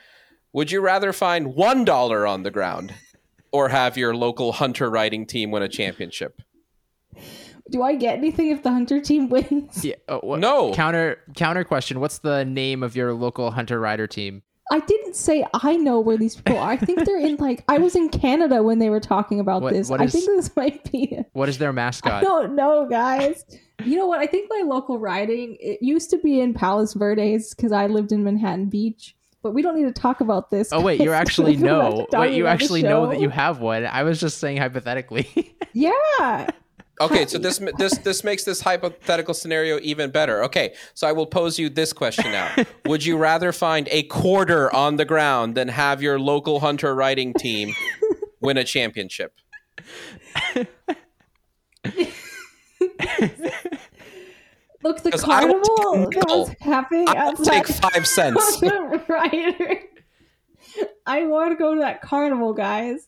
Would 0.54 0.72
you 0.72 0.80
rather 0.82 1.12
find 1.12 1.56
one 1.56 1.84
dollar 1.84 2.26
on 2.26 2.44
the 2.44 2.52
ground 2.52 2.94
or 3.52 3.68
have 3.70 3.98
your 3.98 4.16
local 4.16 4.54
hunter 4.54 4.90
riding 4.90 5.26
team 5.26 5.52
win 5.52 5.62
a 5.62 5.68
championship? 5.68 6.42
Do 7.70 7.82
I 7.82 7.96
get 7.96 8.18
anything 8.18 8.50
if 8.50 8.64
the 8.64 8.72
hunter 8.72 9.00
team 9.02 9.30
wins? 9.30 9.84
Yeah. 9.86 9.96
oh, 10.10 10.20
what- 10.20 10.40
No. 10.40 10.74
Counter 10.74 11.20
counter 11.36 11.64
question. 11.64 12.00
What's 12.00 12.20
the 12.20 12.46
name 12.46 12.84
of 12.84 12.96
your 12.96 13.14
local 13.14 13.52
hunter 13.52 13.80
rider 13.80 14.08
team? 14.08 14.44
I 14.72 14.80
didn't 14.80 15.16
say 15.16 15.46
I 15.54 15.76
know 15.76 16.00
where 16.00 16.18
these 16.18 16.38
people 16.38 16.58
are. 16.58 16.72
I 16.72 16.78
think 16.78 17.04
they're 17.06 17.20
in 17.20 17.36
like 17.36 17.64
I 17.68 17.78
was 17.80 17.96
in 17.96 18.10
Canada 18.10 18.64
when 18.64 18.80
they 18.80 18.90
were 18.90 19.00
talking 19.02 19.40
about 19.40 19.62
What- 19.62 19.74
this. 19.74 19.90
what 19.90 20.00
I 20.02 20.06
is- 20.06 20.14
think 20.14 20.26
this 20.26 20.56
might 20.56 20.90
be 20.92 21.20
What 21.34 21.50
is 21.50 21.58
their 21.58 21.74
mascot? 21.74 22.14
I 22.14 22.22
don't 22.22 22.56
know, 22.56 22.88
guys. 22.90 23.44
You 23.84 23.98
know 23.98 24.08
what? 24.08 24.20
I 24.20 24.26
think 24.28 24.50
my 24.50 24.64
local 24.66 25.00
riding 25.00 25.58
it 25.60 25.80
used 25.82 26.10
to 26.12 26.18
be 26.20 26.40
in 26.40 26.54
Palos 26.54 26.94
Verdes 26.94 27.54
because 27.54 27.72
I 27.74 27.88
lived 27.88 28.12
in 28.14 28.24
Manhattan 28.24 28.68
Beach. 28.70 29.16
But 29.42 29.52
we 29.54 29.62
don't 29.62 29.76
need 29.76 29.94
to 29.94 30.02
talk 30.02 30.22
about 30.22 30.50
this. 30.52 30.72
Oh 30.72 30.80
wait, 30.80 31.02
you 31.02 31.12
actually 31.24 31.58
We're 31.58 31.68
about 31.76 31.90
to 32.10 32.16
know. 32.16 32.22
Wait, 32.22 32.34
you 32.36 32.48
actually 32.48 32.82
know 32.84 33.08
that 33.08 33.20
you 33.20 33.28
have 33.28 33.60
one. 33.60 33.86
I 33.86 34.04
was 34.04 34.22
just 34.22 34.38
saying 34.38 34.58
hypothetically. 34.58 35.56
Yeah. 35.76 36.50
Okay, 37.02 37.26
so 37.26 37.40
this 37.40 37.60
this 37.78 37.98
this 38.00 38.24
makes 38.24 38.44
this 38.44 38.62
hypothetical 38.62 39.34
scenario 39.34 39.80
even 39.82 40.12
better. 40.12 40.44
Okay, 40.44 40.76
so 40.94 41.08
I 41.08 41.12
will 41.12 41.26
pose 41.26 41.58
you 41.58 41.70
this 41.70 41.92
question 41.92 42.32
now: 42.32 42.54
Would 42.86 43.04
you 43.06 43.18
rather 43.18 43.52
find 43.52 43.88
a 43.92 44.04
quarter 44.04 44.74
on 44.74 44.98
the 44.98 45.06
ground 45.06 45.56
than 45.56 45.70
have 45.70 46.04
your 46.04 46.20
local 46.20 46.60
hunter 46.60 46.94
riding 46.94 47.34
team 47.34 47.74
win 48.42 48.58
a 48.58 48.64
championship? 48.64 49.34
Look, 54.84 55.02
the 55.02 55.14
I 55.14 55.18
carnival 55.18 56.10
that 56.12 56.26
was 56.28 56.56
happening 56.60 57.08
I'll 57.08 57.30
outside 57.30 57.66
take 57.66 57.68
five 57.68 58.06
cents. 58.06 58.62
I 61.06 61.24
want 61.26 61.52
to 61.52 61.56
go 61.58 61.76
to 61.76 61.82
that 61.82 62.02
carnival, 62.02 62.54
guys. 62.54 63.08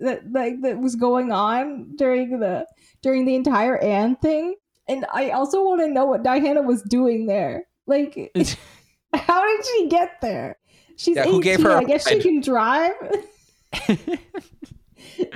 That 0.00 0.30
like 0.32 0.60
that 0.62 0.78
was 0.78 0.94
going 0.96 1.32
on 1.32 1.96
during 1.96 2.38
the 2.40 2.66
during 3.02 3.24
the 3.24 3.34
entire 3.34 3.76
Anne 3.78 4.16
thing, 4.16 4.54
and 4.88 5.04
I 5.12 5.30
also 5.30 5.64
want 5.64 5.80
to 5.80 5.88
know 5.88 6.04
what 6.06 6.22
Diana 6.22 6.62
was 6.62 6.82
doing 6.82 7.26
there. 7.26 7.64
Like, 7.86 8.30
how 9.14 9.44
did 9.44 9.66
she 9.66 9.88
get 9.88 10.20
there? 10.20 10.56
She's 10.96 11.16
Yeah, 11.16 11.22
18. 11.22 11.32
who 11.32 11.42
gave 11.42 11.62
her 11.62 11.70
a 11.70 11.78
I 11.78 11.84
guess 11.84 12.08
she 12.08 12.20
can 12.20 12.40
drive. 12.40 12.92
did 13.86 14.08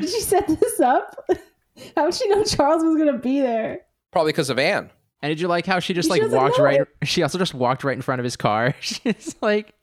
she 0.01 0.21
set 0.21 0.47
this 0.49 0.81
up? 0.81 1.17
How 1.97 2.05
did 2.05 2.15
she 2.15 2.29
know 2.29 2.45
Charles 2.45 2.85
was 2.85 2.97
gonna 2.97 3.19
be 3.19 3.41
there? 3.41 3.81
Probably 4.13 4.31
because 4.33 4.51
of 4.51 4.59
Anne. 4.59 4.91
And 5.23 5.31
did 5.31 5.41
you 5.41 5.49
like 5.49 5.65
how 5.67 5.79
she 5.79 5.95
just 5.95 6.13
She 6.13 6.21
like 6.21 6.31
walked 6.31 6.59
know 6.59 6.65
right? 6.65 6.81
it. 6.81 6.89
She 7.09 7.23
also 7.23 7.39
just 7.39 7.55
walked 7.55 7.83
right 7.83 7.97
in 7.97 8.03
front 8.03 8.21
of 8.21 8.25
his 8.25 8.37
car. 8.37 8.75
She's 8.81 9.35
like, 9.41 9.75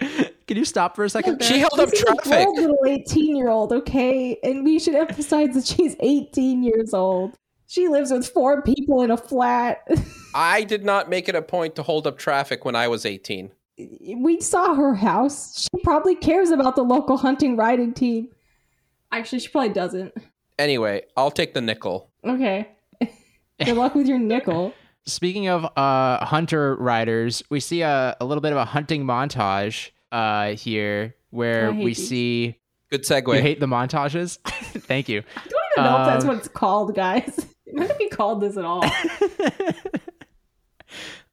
"Can 0.50 0.58
you 0.58 0.66
stop 0.66 0.96
for 0.96 1.06
a 1.06 1.10
second?" 1.12 1.44
She 1.44 1.54
there?" 1.54 1.60
held 1.60 1.80
up 1.80 1.90
a 1.90 1.96
traffic. 1.96 2.46
bold 2.46 2.58
little 2.58 2.86
18 2.88 3.36
year 3.36 3.50
old, 3.50 3.72
okay? 3.72 4.40
And 4.44 4.64
we 4.64 4.80
should 4.80 4.96
emphasize 4.96 5.54
that 5.54 5.68
she's 5.68 5.96
18 6.00 6.64
years 6.64 6.92
old. 6.92 7.38
She 7.68 7.88
lives 7.88 8.12
with 8.12 8.28
four 8.28 8.64
people 8.64 9.04
in 9.04 9.12
a 9.12 9.18
flat. 9.18 9.88
I 10.34 10.64
did 10.64 10.84
not 10.84 11.08
make 11.08 11.30
it 11.30 11.36
a 11.36 11.44
point 11.44 11.76
to 11.76 11.84
hold 11.84 12.08
up 12.08 12.18
traffic 12.18 12.66
when 12.66 12.76
I 12.76 12.88
was 12.88 13.06
18. 13.06 13.52
we 14.18 14.42
saw 14.42 14.74
her 14.74 14.96
house. 14.96 15.62
She 15.62 15.84
probably 15.84 16.16
cares 16.16 16.50
about 16.50 16.76
the 16.76 16.82
local 16.84 17.18
hunting 17.18 17.56
riding 17.56 17.94
team. 17.94 18.30
Actually, 19.12 19.42
she 19.42 19.50
probably 19.50 19.70
doesn't. 19.70 20.16
Anyway, 20.58 21.04
I'll 21.16 21.30
take 21.30 21.54
the 21.54 21.62
nickel. 21.62 22.10
Okay. 22.26 22.70
Good 23.64 23.78
luck 23.78 23.94
with 23.94 24.08
your 24.08 24.18
nickel. 24.18 24.74
Speaking 25.06 25.48
of 25.48 25.66
uh, 25.78 26.26
hunter 26.26 26.76
riders, 26.76 27.44
we 27.52 27.60
see 27.60 27.82
a, 27.82 28.18
a 28.20 28.26
little 28.26 28.42
bit 28.42 28.52
of 28.52 28.58
a 28.58 28.66
hunting 28.66 29.06
montage 29.06 29.92
uh, 30.12 30.50
here 30.52 31.16
where 31.30 31.72
we 31.72 31.86
these. 31.88 32.08
see. 32.10 32.56
Good 32.92 33.08
You 33.08 33.16
segue. 33.22 33.40
hate 33.42 33.60
the 33.60 33.68
montages? 33.68 34.40
Thank 34.48 35.10
you. 35.10 35.22
I 35.36 35.42
don't 35.48 35.62
even 35.78 35.92
know 35.92 36.02
if 36.02 36.08
that's 36.08 36.24
Um, 36.26 36.30
what 36.30 36.38
it's 36.40 36.48
called, 36.48 36.96
guys. 36.96 37.46
It 37.70 37.76
might 37.76 37.88
not 37.90 38.00
be 38.00 38.10
called 38.10 38.42
this 38.42 38.58
at 38.58 38.66
all. 38.66 38.84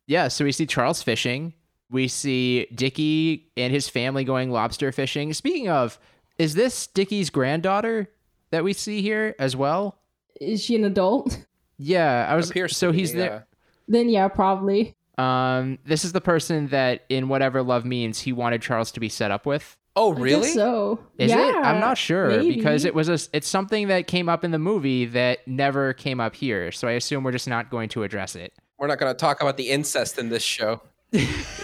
yeah, 0.06 0.28
so 0.28 0.44
we 0.44 0.52
see 0.52 0.66
Charles 0.66 1.02
fishing. 1.02 1.54
We 1.90 2.08
see 2.08 2.66
Dickie 2.74 3.48
and 3.56 3.72
his 3.72 3.88
family 3.88 4.24
going 4.24 4.50
lobster 4.50 4.92
fishing. 4.92 5.32
Speaking 5.32 5.68
of, 5.68 5.98
is 6.38 6.54
this 6.54 6.86
Dickie's 6.88 7.30
granddaughter 7.30 8.08
that 8.50 8.64
we 8.64 8.72
see 8.72 9.02
here 9.02 9.34
as 9.38 9.56
well? 9.56 9.98
Is 10.40 10.62
she 10.62 10.76
an 10.76 10.84
adult? 10.84 11.44
Yeah, 11.78 12.26
I 12.28 12.36
was. 12.36 12.50
Appears 12.50 12.76
so 12.76 12.88
to 12.88 12.92
be, 12.92 12.98
he's 12.98 13.12
there. 13.14 13.46
Then 13.88 14.08
yeah, 14.08 14.28
probably. 14.28 14.95
Um, 15.18 15.78
this 15.86 16.04
is 16.04 16.12
the 16.12 16.20
person 16.20 16.68
that 16.68 17.04
in 17.08 17.28
whatever 17.28 17.62
love 17.62 17.84
means 17.84 18.20
he 18.20 18.32
wanted 18.32 18.62
Charles 18.62 18.92
to 18.92 19.00
be 19.00 19.08
set 19.08 19.30
up 19.30 19.46
with. 19.46 19.76
Oh, 19.98 20.12
I 20.12 20.14
guess 20.16 20.22
really? 20.22 20.48
so. 20.50 20.98
Is 21.16 21.30
yeah, 21.30 21.48
it? 21.48 21.56
I'm 21.56 21.80
not 21.80 21.96
sure 21.96 22.38
because 22.42 22.84
it 22.84 22.94
was 22.94 23.08
a. 23.08 23.18
It's 23.34 23.48
something 23.48 23.88
that 23.88 24.06
came 24.06 24.28
up 24.28 24.44
in 24.44 24.50
the 24.50 24.58
movie 24.58 25.06
that 25.06 25.46
never 25.48 25.94
came 25.94 26.20
up 26.20 26.34
here. 26.34 26.70
So 26.70 26.86
I 26.86 26.92
assume 26.92 27.24
we're 27.24 27.32
just 27.32 27.48
not 27.48 27.70
going 27.70 27.88
to 27.90 28.02
address 28.02 28.36
it. 28.36 28.52
We're 28.78 28.88
not 28.88 28.98
going 28.98 29.10
to 29.10 29.18
talk 29.18 29.40
about 29.40 29.56
the 29.56 29.70
incest 29.70 30.18
in 30.18 30.28
this 30.28 30.42
show. 30.42 30.82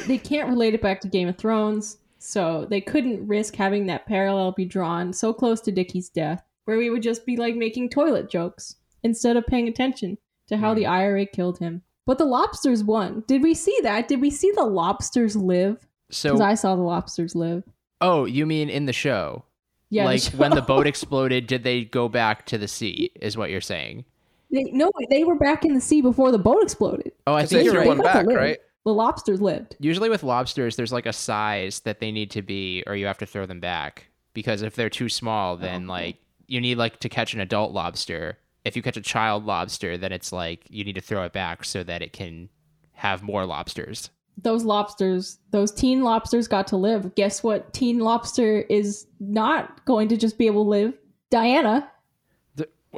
they 0.07 0.17
can't 0.17 0.49
relate 0.49 0.73
it 0.73 0.81
back 0.81 1.03
to 1.03 1.09
Game 1.09 1.29
of 1.29 1.37
Thrones, 1.37 1.99
so 2.19 2.67
they 2.71 2.81
couldn't 2.81 3.27
risk 3.27 3.55
having 3.55 3.85
that 3.87 4.07
parallel 4.07 4.53
be 4.53 4.65
drawn 4.65 5.13
so 5.13 5.35
close 5.35 5.61
to 5.63 5.73
Dickie's 5.73 6.09
death, 6.09 6.43
where 6.65 6.79
we 6.79 6.89
would 6.89 7.03
just 7.03 7.27
be 7.27 7.37
like 7.37 7.55
making 7.55 7.91
toilet 7.91 8.31
jokes 8.31 8.77
instead 9.03 9.37
of 9.37 9.47
paying 9.47 9.69
attention 9.69 10.17
to 10.49 10.57
how 10.57 10.73
Hmm. 10.73 10.79
the 10.79 10.87
IRA 10.87 11.27
killed 11.27 11.59
him. 11.59 11.83
But 12.07 12.19
the 12.19 12.25
lobsters 12.25 12.83
won. 12.83 13.23
Did 13.27 13.43
we 13.43 13.55
see 13.55 13.79
that? 13.83 14.09
Did 14.09 14.21
we 14.21 14.31
see 14.31 14.51
the 14.55 14.65
lobsters 14.65 15.37
live? 15.37 15.87
So, 16.11 16.31
Because 16.31 16.41
I 16.41 16.55
saw 16.55 16.75
the 16.77 16.83
lobsters 16.83 17.35
live. 17.35 17.63
oh, 18.01 18.25
you 18.25 18.45
mean 18.47 18.69
in 18.69 18.87
the 18.87 18.93
show? 18.93 19.45
Yeah, 19.91 20.03
the 20.05 20.07
like 20.09 20.23
show- 20.23 20.37
when 20.39 20.51
the 20.51 20.63
boat 20.63 20.87
exploded, 20.93 21.47
did 21.47 21.63
they 21.65 21.85
go 21.85 22.09
back 22.09 22.47
to 22.47 22.59
the 22.59 22.67
sea? 22.69 23.13
Is 23.21 23.37
what 23.37 23.51
you're 23.51 23.61
saying? 23.61 24.05
They, 24.51 24.65
no, 24.65 24.91
they 25.09 25.25
were 25.25 25.37
back 25.37 25.65
in 25.65 25.75
the 25.75 25.81
sea 25.81 26.03
before 26.03 26.31
the 26.33 26.39
boat 26.39 26.63
exploded. 26.63 27.13
Oh, 27.27 27.35
I 27.35 27.47
think 27.47 27.61
they 27.61 27.65
you're 27.65 27.75
right. 27.75 27.87
one 27.87 27.99
They 27.99 28.03
got 28.05 28.21
to 28.23 28.27
back, 28.29 28.37
right? 28.37 28.59
The 28.85 28.93
lobsters 28.93 29.41
lived. 29.41 29.77
Usually 29.79 30.11
with 30.11 30.23
lobsters, 30.25 30.77
there's 30.77 30.93
like 30.93 31.07
a 31.07 31.13
size 31.13 31.81
that 31.81 32.01
they 32.01 32.11
need 32.11 32.31
to 32.33 32.43
be, 32.43 32.83
or 32.87 32.97
you 32.97 33.07
have 33.07 33.19
to 33.19 33.27
throw 33.27 33.47
them 33.47 33.61
back. 33.61 34.09
Because 34.35 34.61
if 34.63 34.75
they're 34.75 34.91
too 34.91 35.09
small, 35.09 35.57
then 35.57 35.85
Oh. 35.89 35.93
like 35.93 36.17
you 36.49 36.61
need 36.61 36.77
like 36.79 36.99
to 37.01 37.09
catch 37.09 37.33
an 37.33 37.41
adult 37.41 37.73
lobster. 37.73 38.37
If 38.65 38.77
you 38.77 38.83
catch 38.83 38.97
a 38.97 39.03
child 39.03 39.45
lobster, 39.45 39.99
then 39.99 40.13
it's 40.13 40.33
like 40.33 40.65
you 40.69 40.85
need 40.85 40.95
to 40.95 41.01
throw 41.01 41.25
it 41.25 41.33
back 41.33 41.65
so 41.65 41.83
that 41.83 42.03
it 42.03 42.13
can 42.13 42.49
have 42.93 43.23
more 43.23 43.45
lobsters. 43.47 44.11
those 44.39 44.65
lobsters, 44.65 45.39
those 45.51 45.71
teen 45.73 46.03
lobsters 46.03 46.49
got 46.49 46.67
to 46.69 46.77
live. 46.77 47.15
Guess 47.15 47.43
what? 47.43 47.73
Teen 47.73 47.99
lobster 47.99 48.61
is 48.63 49.07
not 49.21 49.85
going 49.85 50.09
to 50.09 50.17
just 50.17 50.39
be 50.39 50.47
able 50.47 50.65
to 50.65 50.71
live. 50.71 50.95
Diana. 51.31 51.91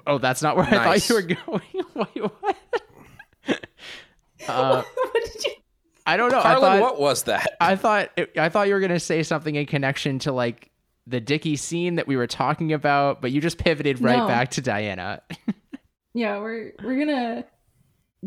Oh, 0.06 0.18
that's 0.18 0.42
not 0.42 0.56
where 0.56 0.66
I 0.66 0.98
thought 0.98 1.08
you 1.08 1.14
were 1.14 1.22
going. 1.22 1.62
Wait, 1.94 2.32
what? 2.32 2.56
uh, 4.48 4.82
what 4.82 5.24
did 5.32 5.44
you? 5.44 5.52
I 6.06 6.16
don't 6.16 6.30
know. 6.30 6.42
Carlin, 6.42 6.72
I 6.72 6.78
thought 6.78 6.82
what 6.82 7.00
was 7.00 7.22
that? 7.24 7.56
I 7.60 7.76
thought 7.76 8.10
I 8.36 8.48
thought 8.48 8.68
you 8.68 8.74
were 8.74 8.80
gonna 8.80 9.00
say 9.00 9.22
something 9.22 9.54
in 9.54 9.66
connection 9.66 10.18
to 10.20 10.32
like 10.32 10.70
the 11.06 11.20
Dickie 11.20 11.56
scene 11.56 11.96
that 11.96 12.06
we 12.06 12.16
were 12.16 12.26
talking 12.26 12.72
about, 12.72 13.20
but 13.20 13.30
you 13.32 13.40
just 13.40 13.58
pivoted 13.58 14.00
right 14.00 14.18
No. 14.18 14.26
back 14.28 14.50
to 14.52 14.60
Diana. 14.60 15.22
Yeah, 16.16 16.38
we're 16.38 16.72
we're 16.84 16.96
gonna. 17.04 17.44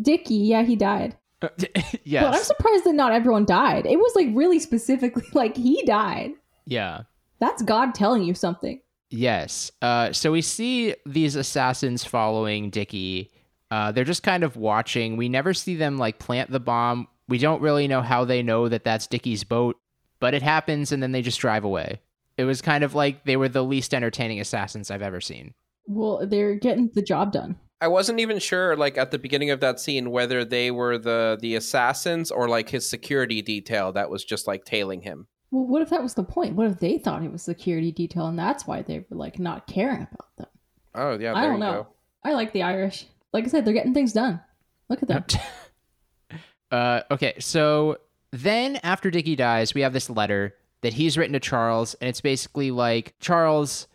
Dickie, 0.02 0.36
yeah, 0.36 0.64
he 0.64 0.76
died. 0.76 1.16
yes. 2.04 2.24
But 2.24 2.36
I'm 2.36 2.44
surprised 2.44 2.84
that 2.84 2.94
not 2.96 3.14
everyone 3.14 3.46
died. 3.46 3.86
It 3.86 3.96
was 3.98 4.12
like 4.14 4.28
really 4.34 4.60
specifically 4.60 5.24
like 5.34 5.56
he 5.56 5.82
died. 5.84 6.32
yeah. 6.66 7.04
That's 7.40 7.62
God 7.62 7.94
telling 7.96 8.24
you 8.24 8.34
something. 8.34 8.82
Yes. 9.10 9.72
Uh, 9.82 10.12
so 10.12 10.32
we 10.34 10.42
see 10.42 10.96
these 11.06 11.36
assassins 11.36 12.04
following 12.04 12.72
Dickie. 12.72 13.32
Uh, 13.72 13.92
they're 13.94 14.04
just 14.04 14.24
kind 14.24 14.44
of 14.44 14.58
watching. 14.58 15.16
We 15.16 15.30
never 15.30 15.54
see 15.54 15.76
them 15.76 15.98
like 15.98 16.20
plant 16.20 16.52
the 16.52 16.60
bomb. 16.60 17.08
We 17.30 17.38
don't 17.38 17.62
really 17.62 17.88
know 17.88 18.02
how 18.02 18.26
they 18.26 18.44
know 18.44 18.68
that 18.68 18.84
that's 18.84 19.08
Dickie's 19.08 19.44
boat, 19.46 19.78
but 20.20 20.34
it 20.34 20.42
happens 20.42 20.92
and 20.92 21.02
then 21.02 21.12
they 21.14 21.22
just 21.22 21.40
drive 21.40 21.64
away. 21.64 22.02
It 22.38 22.44
was 22.44 22.62
kind 22.62 22.84
of 22.84 22.94
like 22.94 23.26
they 23.26 23.38
were 23.38 23.50
the 23.50 23.64
least 23.64 23.94
entertaining 23.94 24.40
assassins 24.40 24.92
I've 24.92 25.02
ever 25.02 25.22
seen. 25.22 25.54
Well, 25.88 26.26
they're 26.28 26.56
getting 26.56 26.92
the 26.94 27.02
job 27.02 27.32
done. 27.32 27.58
I 27.80 27.88
wasn't 27.88 28.20
even 28.20 28.40
sure, 28.40 28.76
like 28.76 28.98
at 28.98 29.12
the 29.12 29.20
beginning 29.20 29.52
of 29.52 29.60
that 29.60 29.80
scene, 29.80 30.12
whether 30.12 30.44
they 30.44 30.72
were 30.72 30.98
the 30.98 31.38
the 31.40 31.56
assassins 31.56 32.32
or 32.32 32.48
like 32.50 32.70
his 32.70 32.90
security 32.90 33.42
detail 33.42 33.92
that 33.94 34.10
was 34.10 34.24
just 34.26 34.48
like 34.48 34.66
tailing 34.66 35.02
him. 35.02 35.28
Well, 35.52 35.66
what 35.66 35.82
if 35.82 35.90
that 35.92 36.04
was 36.04 36.16
the 36.16 36.24
point? 36.24 36.56
What 36.56 36.68
if 36.68 36.80
they 36.80 36.98
thought 36.98 37.24
it 37.24 37.32
was 37.32 37.44
security 37.44 37.92
detail 37.92 38.28
and 38.28 38.38
that's 38.38 38.68
why 38.68 38.82
they 38.82 39.00
were 39.10 39.18
like 39.18 39.40
not 39.40 39.68
caring 39.68 40.08
about 40.12 40.36
them? 40.38 40.48
Oh 40.96 41.18
yeah, 41.20 41.36
I 41.36 41.44
don't 41.44 41.54
you 41.54 41.60
know. 41.60 41.72
go. 41.84 41.88
I 42.24 42.34
like 42.34 42.52
the 42.52 42.64
Irish. 42.64 43.06
Like 43.32 43.46
I 43.46 43.48
said, 43.48 43.64
they're 43.66 43.74
getting 43.74 43.94
things 43.94 44.14
done. 44.14 44.42
Look 44.90 45.02
at 45.02 45.08
them. 45.08 45.26
Uh, 46.70 47.02
okay, 47.10 47.34
so 47.40 47.98
then 48.32 48.78
after 48.84 49.10
Dickie 49.10 49.38
dies, 49.38 49.74
we 49.74 49.82
have 49.82 49.94
this 49.94 50.10
letter 50.10 50.54
that 50.82 50.94
he's 50.94 51.18
written 51.18 51.34
to 51.34 51.40
Charles, 51.40 51.96
and 51.96 52.10
it's 52.10 52.22
basically 52.22 52.72
like 52.72 53.16
Charles, 53.20 53.88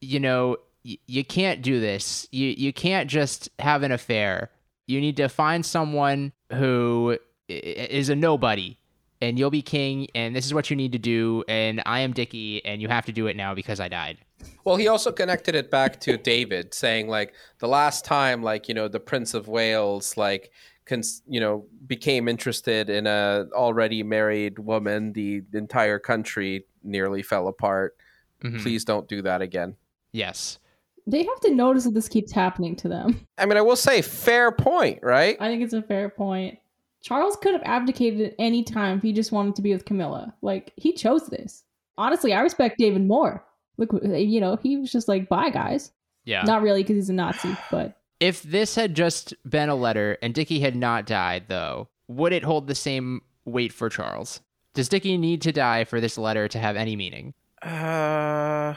you 0.00 0.20
know, 0.20 0.56
y- 0.84 0.98
you 1.06 1.24
can't 1.24 1.62
do 1.62 1.80
this. 1.80 2.28
You 2.32 2.48
you 2.48 2.72
can't 2.72 3.08
just 3.08 3.48
have 3.58 3.82
an 3.82 3.92
affair. 3.92 4.50
You 4.86 5.00
need 5.00 5.16
to 5.16 5.28
find 5.28 5.64
someone 5.64 6.32
who 6.52 7.18
is 7.48 8.08
a 8.08 8.16
nobody, 8.16 8.78
and 9.20 9.38
you'll 9.38 9.50
be 9.50 9.62
king. 9.62 10.08
And 10.14 10.34
this 10.34 10.46
is 10.46 10.54
what 10.54 10.70
you 10.70 10.76
need 10.76 10.92
to 10.92 10.98
do. 10.98 11.44
And 11.48 11.82
I 11.86 12.00
am 12.00 12.12
Dickie, 12.12 12.64
and 12.64 12.80
you 12.82 12.88
have 12.88 13.06
to 13.06 13.12
do 13.12 13.26
it 13.26 13.36
now 13.36 13.54
because 13.54 13.80
I 13.80 13.88
died. 13.88 14.18
Well, 14.64 14.76
he 14.76 14.88
also 14.88 15.12
connected 15.12 15.54
it 15.54 15.70
back 15.70 16.00
to 16.00 16.16
David, 16.32 16.74
saying 16.74 17.08
like 17.08 17.34
the 17.58 17.68
last 17.68 18.04
time, 18.04 18.42
like 18.42 18.68
you 18.68 18.74
know, 18.74 18.88
the 18.88 19.00
Prince 19.00 19.34
of 19.34 19.48
Wales, 19.48 20.16
like, 20.16 20.50
cons- 20.86 21.22
you 21.28 21.40
know, 21.40 21.66
became 21.86 22.28
interested 22.28 22.88
in 22.90 23.06
a 23.06 23.46
already 23.52 24.02
married 24.02 24.58
woman, 24.58 25.12
the 25.12 25.42
entire 25.52 25.98
country 25.98 26.64
nearly 26.82 27.22
fell 27.22 27.48
apart. 27.48 27.96
Mhm. 28.42 28.62
Please 28.62 28.84
don't 28.84 29.08
do 29.08 29.22
that 29.22 29.42
again. 29.42 29.76
Yes. 30.12 30.58
They 31.06 31.24
have 31.24 31.40
to 31.40 31.54
notice 31.54 31.84
that 31.84 31.94
this 31.94 32.08
keeps 32.08 32.32
happening 32.32 32.74
to 32.76 32.88
them. 32.88 33.26
I 33.38 33.46
mean, 33.46 33.56
I 33.56 33.60
will 33.62 33.76
say, 33.76 34.02
fair 34.02 34.50
point, 34.50 35.00
right? 35.02 35.36
I 35.40 35.48
think 35.48 35.62
it's 35.62 35.72
a 35.72 35.82
fair 35.82 36.08
point. 36.08 36.58
Charles 37.02 37.36
could 37.36 37.52
have 37.52 37.62
abdicated 37.64 38.20
at 38.20 38.34
any 38.38 38.64
time 38.64 38.96
if 38.98 39.02
he 39.04 39.12
just 39.12 39.30
wanted 39.30 39.54
to 39.56 39.62
be 39.62 39.72
with 39.72 39.84
Camilla. 39.84 40.34
Like 40.42 40.72
he 40.76 40.92
chose 40.92 41.26
this. 41.28 41.62
Honestly, 41.98 42.32
I 42.32 42.40
respect 42.40 42.78
David 42.78 43.06
more. 43.06 43.44
Look, 43.78 43.90
you 44.02 44.40
know, 44.40 44.56
he 44.56 44.76
was 44.78 44.90
just 44.90 45.06
like, 45.06 45.28
"Bye, 45.28 45.50
guys." 45.50 45.92
Yeah. 46.24 46.42
Not 46.42 46.62
really, 46.62 46.82
because 46.82 46.96
he's 46.96 47.10
a 47.10 47.12
Nazi, 47.12 47.56
but 47.70 47.96
If 48.18 48.42
this 48.42 48.74
had 48.74 48.94
just 48.94 49.34
been 49.48 49.68
a 49.68 49.74
letter 49.74 50.16
and 50.22 50.34
Dickie 50.34 50.60
had 50.60 50.74
not 50.74 51.06
died, 51.06 51.44
though, 51.48 51.88
would 52.08 52.32
it 52.32 52.44
hold 52.44 52.66
the 52.66 52.74
same 52.74 53.20
weight 53.44 53.72
for 53.72 53.88
Charles? 53.88 54.40
Does 54.74 54.88
Dickie 54.88 55.18
need 55.18 55.42
to 55.42 55.52
die 55.52 55.84
for 55.84 56.00
this 56.00 56.18
letter 56.18 56.48
to 56.48 56.58
have 56.58 56.76
any 56.76 56.96
meaning? 56.96 57.34
Uh, 57.62 58.74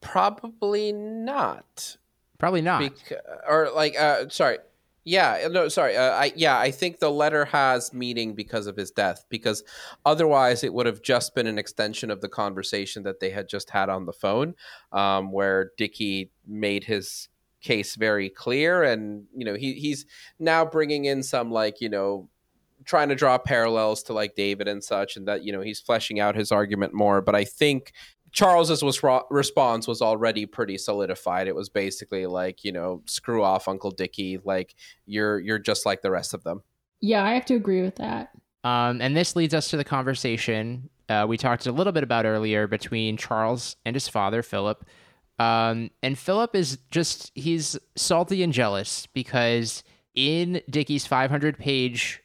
probably 0.00 0.92
not. 0.92 1.96
Probably 2.38 2.62
not. 2.62 2.80
Bec- 2.80 3.20
or 3.48 3.70
like, 3.74 3.98
uh, 3.98 4.28
sorry. 4.28 4.58
Yeah, 5.04 5.48
no, 5.50 5.68
sorry. 5.68 5.96
Uh, 5.96 6.10
I 6.10 6.32
yeah, 6.36 6.58
I 6.58 6.70
think 6.70 6.98
the 6.98 7.10
letter 7.10 7.46
has 7.46 7.94
meaning 7.94 8.34
because 8.34 8.66
of 8.66 8.76
his 8.76 8.90
death. 8.90 9.24
Because 9.30 9.64
otherwise, 10.04 10.62
it 10.62 10.74
would 10.74 10.84
have 10.84 11.00
just 11.00 11.34
been 11.34 11.46
an 11.46 11.58
extension 11.58 12.10
of 12.10 12.20
the 12.20 12.28
conversation 12.28 13.04
that 13.04 13.18
they 13.18 13.30
had 13.30 13.48
just 13.48 13.70
had 13.70 13.88
on 13.88 14.04
the 14.04 14.12
phone, 14.12 14.54
um, 14.92 15.32
where 15.32 15.70
Dickie 15.78 16.30
made 16.46 16.84
his 16.84 17.28
case 17.60 17.94
very 17.96 18.28
clear, 18.28 18.82
and 18.82 19.26
you 19.34 19.44
know 19.44 19.54
he 19.54 19.74
he's 19.74 20.06
now 20.38 20.64
bringing 20.64 21.04
in 21.04 21.22
some 21.22 21.50
like 21.50 21.80
you 21.80 21.88
know 21.88 22.28
trying 22.84 23.08
to 23.08 23.14
draw 23.14 23.36
parallels 23.36 24.02
to 24.04 24.12
like 24.12 24.34
David 24.34 24.68
and 24.68 24.82
such, 24.82 25.16
and 25.16 25.26
that 25.28 25.44
you 25.44 25.52
know 25.52 25.60
he's 25.60 25.80
fleshing 25.80 26.20
out 26.20 26.36
his 26.36 26.52
argument 26.52 26.94
more. 26.94 27.20
But 27.20 27.34
I 27.34 27.44
think 27.44 27.92
Charles's 28.32 28.82
was 28.82 29.02
response 29.30 29.86
was 29.86 30.02
already 30.02 30.46
pretty 30.46 30.78
solidified. 30.78 31.48
It 31.48 31.54
was 31.54 31.68
basically 31.68 32.26
like 32.26 32.64
you 32.64 32.72
know 32.72 33.02
screw 33.06 33.42
off 33.42 33.68
Uncle 33.68 33.90
Dickie, 33.90 34.38
like 34.44 34.74
you're 35.06 35.38
you're 35.40 35.58
just 35.58 35.86
like 35.86 36.02
the 36.02 36.10
rest 36.10 36.34
of 36.34 36.44
them. 36.44 36.62
yeah, 37.00 37.24
I 37.24 37.34
have 37.34 37.46
to 37.46 37.54
agree 37.54 37.82
with 37.82 37.96
that. 37.96 38.30
Um, 38.64 39.00
and 39.00 39.16
this 39.16 39.36
leads 39.36 39.54
us 39.54 39.68
to 39.68 39.76
the 39.76 39.84
conversation 39.84 40.90
uh, 41.08 41.24
we 41.26 41.36
talked 41.36 41.66
a 41.66 41.72
little 41.72 41.92
bit 41.92 42.02
about 42.02 42.26
earlier 42.26 42.66
between 42.66 43.16
Charles 43.16 43.76
and 43.84 43.96
his 43.96 44.08
father, 44.08 44.42
Philip. 44.42 44.84
Um, 45.38 45.90
and 46.02 46.18
Philip 46.18 46.54
is 46.54 46.78
just, 46.90 47.30
he's 47.34 47.78
salty 47.96 48.42
and 48.42 48.52
jealous 48.52 49.06
because 49.06 49.84
in 50.14 50.60
Dickie's 50.68 51.06
500 51.06 51.58
page 51.58 52.22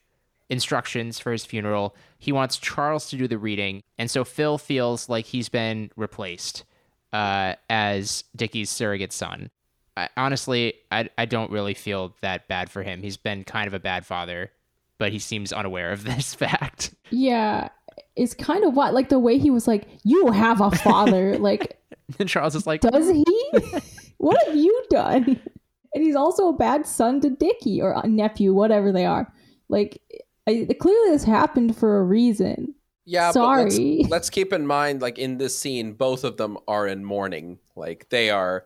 instructions 0.49 1.19
for 1.19 1.31
his 1.31 1.45
funeral, 1.45 1.95
he 2.17 2.31
wants 2.31 2.57
Charles 2.57 3.09
to 3.09 3.17
do 3.17 3.27
the 3.27 3.37
reading. 3.37 3.83
And 3.97 4.09
so 4.09 4.23
Phil 4.23 4.57
feels 4.57 5.09
like 5.09 5.25
he's 5.25 5.49
been 5.49 5.91
replaced 5.95 6.65
uh, 7.11 7.53
as 7.69 8.23
Dickie's 8.35 8.69
surrogate 8.69 9.13
son. 9.13 9.51
I, 9.95 10.09
honestly, 10.17 10.73
I, 10.91 11.09
I 11.17 11.25
don't 11.25 11.51
really 11.51 11.75
feel 11.75 12.15
that 12.21 12.47
bad 12.47 12.69
for 12.71 12.81
him. 12.81 13.01
He's 13.01 13.17
been 13.17 13.43
kind 13.43 13.67
of 13.67 13.73
a 13.73 13.79
bad 13.79 14.05
father, 14.05 14.51
but 14.97 15.11
he 15.11 15.19
seems 15.19 15.53
unaware 15.53 15.91
of 15.91 16.03
this 16.05 16.33
fact. 16.33 16.95
Yeah, 17.11 17.69
it's 18.15 18.33
kind 18.33 18.63
of 18.63 18.75
what 18.75 18.93
like 18.93 19.09
the 19.09 19.19
way 19.19 19.37
he 19.37 19.51
was 19.51 19.67
like, 19.67 19.87
"You 20.03 20.31
have 20.31 20.61
a 20.61 20.71
father." 20.71 21.37
like, 21.39 21.79
And 22.19 22.29
Charles 22.29 22.55
is 22.55 22.67
like, 22.67 22.81
does 22.81 23.09
he? 23.09 23.25
what 24.17 24.41
have 24.45 24.55
you 24.55 24.85
done? 24.89 25.39
And 25.93 26.03
he's 26.03 26.15
also 26.15 26.49
a 26.49 26.53
bad 26.53 26.85
son 26.87 27.21
to 27.21 27.29
Dickie 27.29 27.81
or 27.81 27.91
a 27.91 28.07
nephew, 28.07 28.53
whatever 28.53 28.91
they 28.91 29.05
are. 29.05 29.31
Like, 29.69 30.01
I, 30.47 30.67
clearly 30.79 31.11
this 31.11 31.23
happened 31.23 31.77
for 31.77 31.97
a 31.97 32.03
reason. 32.03 32.75
Yeah, 33.05 33.29
but 33.29 33.33
Sorry. 33.33 33.97
let's, 33.99 34.09
let's 34.09 34.29
keep 34.29 34.53
in 34.53 34.65
mind, 34.65 35.01
like 35.01 35.17
in 35.17 35.37
this 35.37 35.57
scene, 35.57 35.93
both 35.93 36.23
of 36.23 36.37
them 36.37 36.57
are 36.67 36.87
in 36.87 37.05
mourning. 37.05 37.59
Like 37.75 38.07
they 38.09 38.29
are, 38.29 38.65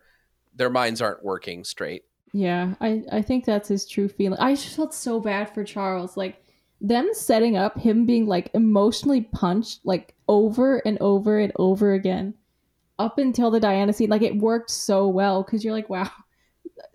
their 0.56 0.70
minds 0.70 1.02
aren't 1.02 1.24
working 1.24 1.64
straight. 1.64 2.04
Yeah, 2.34 2.76
I, 2.80 3.04
I 3.12 3.22
think 3.22 3.45
that's 3.45 3.70
his 3.70 3.88
true 3.88 4.08
feeling. 4.08 4.39
I 4.39 4.54
just 4.54 4.76
felt 4.76 4.93
so 4.93 5.20
bad 5.20 5.54
for 5.54 5.64
Charles. 5.64 6.18
Like 6.18 6.43
them 6.80 7.09
setting 7.13 7.57
up 7.57 7.78
him 7.78 8.05
being 8.05 8.28
like 8.28 8.51
emotionally 8.53 9.21
punched 9.21 9.82
like 9.84 10.13
over 10.28 10.78
and 10.86 10.97
over 11.01 11.39
and 11.39 11.51
over 11.57 11.93
again 11.93 12.34
up 12.99 13.17
until 13.17 13.51
the 13.51 13.59
Diana 13.59 13.93
scene. 13.93 14.09
Like 14.09 14.21
it 14.21 14.38
worked 14.38 14.69
so 14.69 15.07
well 15.07 15.43
because 15.43 15.63
you're 15.63 15.73
like, 15.73 15.89
wow, 15.89 16.11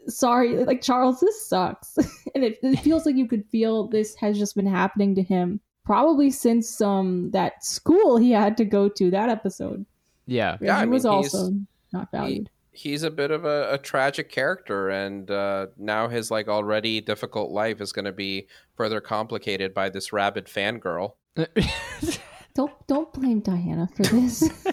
sorry, 0.09 0.65
like 0.65 0.83
Charles, 0.83 1.21
this 1.21 1.49
sucks. 1.49 1.97
and 2.35 2.45
it, 2.45 2.59
it 2.63 2.81
feels 2.81 3.07
like 3.07 3.17
you 3.17 3.27
could 3.27 3.45
feel 3.47 3.89
this 3.89 4.15
has 4.17 4.39
just 4.39 4.55
been 4.55 4.67
happening 4.67 5.15
to 5.17 5.23
him 5.23 5.61
probably 5.85 6.31
since 6.31 6.81
um 6.81 7.29
that 7.33 7.65
school 7.65 8.17
he 8.17 8.31
had 8.31 8.57
to 8.57 8.65
go 8.65 8.89
to 8.89 9.11
that 9.11 9.29
episode. 9.29 9.85
yeah. 10.27 10.57
Yeah, 10.61 10.77
he 10.77 10.83
I 10.83 10.85
was 10.87 11.05
mean, 11.05 11.13
also 11.13 11.51
not 11.93 12.11
valued. 12.13 12.51
He's 12.73 13.03
a 13.03 13.11
bit 13.11 13.31
of 13.31 13.45
a, 13.45 13.75
a 13.75 13.79
tragic 13.79 14.31
character, 14.31 14.89
and 14.89 15.31
uh, 15.31 15.67
now 15.77 16.09
his 16.09 16.31
like 16.31 16.49
already 16.49 17.01
difficult 17.01 17.51
life 17.51 17.81
is 17.81 17.93
going 17.93 18.07
to 18.07 18.13
be 18.13 18.49
further 18.77 19.01
complicated 19.01 19.75
by 19.75 19.91
this 19.91 20.13
rabid 20.13 20.47
fangirl. 20.47 21.13
don't 22.55 22.73
don't 22.87 23.13
blame 23.13 23.41
Diana 23.41 23.89
for 23.95 24.03
this. 24.05 24.49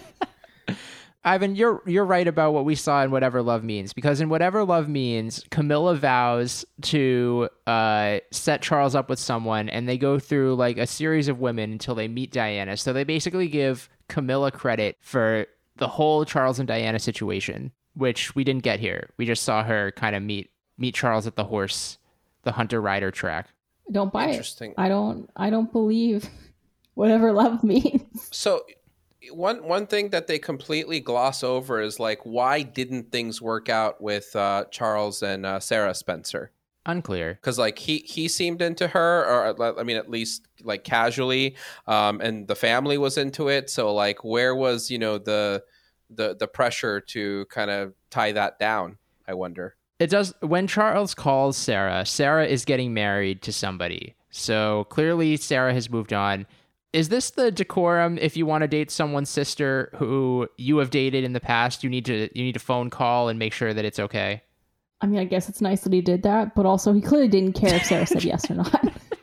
Ivan, 1.22 1.54
you're 1.54 1.82
you're 1.86 2.06
right 2.06 2.26
about 2.26 2.54
what 2.54 2.64
we 2.64 2.74
saw 2.74 3.02
in 3.02 3.10
Whatever 3.10 3.42
Love 3.42 3.62
Means 3.62 3.92
because 3.92 4.22
in 4.22 4.30
Whatever 4.30 4.64
Love 4.64 4.88
Means, 4.88 5.44
Camilla 5.50 5.94
vows 5.94 6.64
to 6.82 7.50
uh, 7.66 8.20
set 8.30 8.62
Charles 8.62 8.94
up 8.94 9.10
with 9.10 9.18
someone, 9.18 9.68
and 9.68 9.86
they 9.86 9.98
go 9.98 10.18
through 10.18 10.54
like 10.54 10.78
a 10.78 10.86
series 10.86 11.28
of 11.28 11.38
women 11.38 11.72
until 11.72 11.94
they 11.94 12.08
meet 12.08 12.32
Diana. 12.32 12.76
So 12.78 12.94
they 12.94 13.04
basically 13.04 13.48
give 13.48 13.90
Camilla 14.08 14.50
credit 14.50 14.96
for 15.00 15.46
the 15.76 15.88
whole 15.88 16.24
Charles 16.24 16.58
and 16.58 16.66
Diana 16.66 16.98
situation, 16.98 17.70
which 18.00 18.34
we 18.34 18.42
didn't 18.44 18.62
get 18.62 18.80
here. 18.80 19.10
We 19.18 19.26
just 19.26 19.42
saw 19.42 19.62
her 19.62 19.92
kind 19.92 20.16
of 20.16 20.22
meet 20.22 20.50
meet 20.78 20.94
Charles 20.94 21.26
at 21.26 21.36
the 21.36 21.44
horse, 21.44 21.98
the 22.42 22.52
hunter 22.52 22.80
rider 22.80 23.10
track. 23.10 23.48
don't 23.92 24.12
buy 24.12 24.24
it. 24.24 24.30
Interesting. 24.30 24.74
I 24.78 24.88
don't 24.88 25.28
I 25.36 25.50
don't 25.50 25.70
believe 25.70 26.28
whatever 26.94 27.32
love 27.32 27.62
means. 27.74 28.28
So 28.30 28.64
one 29.32 29.62
one 29.68 29.86
thing 29.86 30.08
that 30.10 30.26
they 30.26 30.38
completely 30.38 30.98
gloss 31.00 31.44
over 31.44 31.80
is 31.80 32.00
like 32.00 32.20
why 32.24 32.62
didn't 32.62 33.12
things 33.12 33.42
work 33.42 33.68
out 33.68 34.00
with 34.00 34.34
uh, 34.34 34.64
Charles 34.70 35.22
and 35.22 35.44
uh, 35.44 35.60
Sarah 35.60 35.94
Spencer? 35.94 36.52
Unclear. 36.86 37.34
Because 37.34 37.58
like 37.58 37.78
he 37.78 37.98
he 37.98 38.28
seemed 38.28 38.62
into 38.62 38.88
her, 38.88 39.26
or 39.26 39.62
uh, 39.62 39.78
I 39.78 39.82
mean 39.82 39.98
at 39.98 40.08
least 40.08 40.48
like 40.62 40.84
casually, 40.84 41.56
um, 41.86 42.22
and 42.22 42.48
the 42.48 42.56
family 42.56 42.96
was 42.96 43.18
into 43.18 43.48
it. 43.48 43.68
So 43.68 43.92
like 43.92 44.24
where 44.24 44.56
was 44.56 44.90
you 44.90 44.98
know 44.98 45.18
the 45.18 45.62
the 46.10 46.36
the 46.36 46.46
pressure 46.46 47.00
to 47.00 47.46
kind 47.46 47.70
of 47.70 47.94
tie 48.10 48.32
that 48.32 48.58
down? 48.58 48.98
I 49.26 49.34
wonder. 49.34 49.76
It 49.98 50.10
does 50.10 50.34
when 50.40 50.66
Charles 50.66 51.14
calls 51.14 51.56
Sarah, 51.56 52.06
Sarah 52.06 52.46
is 52.46 52.64
getting 52.64 52.94
married 52.94 53.42
to 53.42 53.52
somebody. 53.52 54.16
So 54.30 54.84
clearly 54.84 55.36
Sarah 55.36 55.74
has 55.74 55.90
moved 55.90 56.12
on. 56.12 56.46
Is 56.92 57.08
this 57.08 57.30
the 57.30 57.52
decorum 57.52 58.18
if 58.18 58.36
you 58.36 58.46
want 58.46 58.62
to 58.62 58.68
date 58.68 58.90
someone's 58.90 59.30
sister 59.30 59.90
who 59.96 60.48
you 60.56 60.78
have 60.78 60.90
dated 60.90 61.22
in 61.22 61.34
the 61.34 61.40
past, 61.40 61.84
you 61.84 61.90
need 61.90 62.04
to 62.06 62.28
you 62.34 62.44
need 62.44 62.54
to 62.54 62.60
phone 62.60 62.90
call 62.90 63.28
and 63.28 63.38
make 63.38 63.52
sure 63.52 63.74
that 63.74 63.84
it's 63.84 63.98
okay? 63.98 64.42
I 65.02 65.06
mean, 65.06 65.20
I 65.20 65.24
guess 65.24 65.48
it's 65.48 65.60
nice 65.60 65.82
that 65.82 65.92
he 65.92 66.00
did 66.00 66.22
that, 66.24 66.54
but 66.54 66.66
also 66.66 66.92
he 66.92 67.00
clearly 67.00 67.28
didn't 67.28 67.54
care 67.54 67.74
if 67.74 67.84
Sarah 67.84 68.06
said 68.06 68.24
yes 68.24 68.50
or 68.50 68.54
not. 68.54 68.92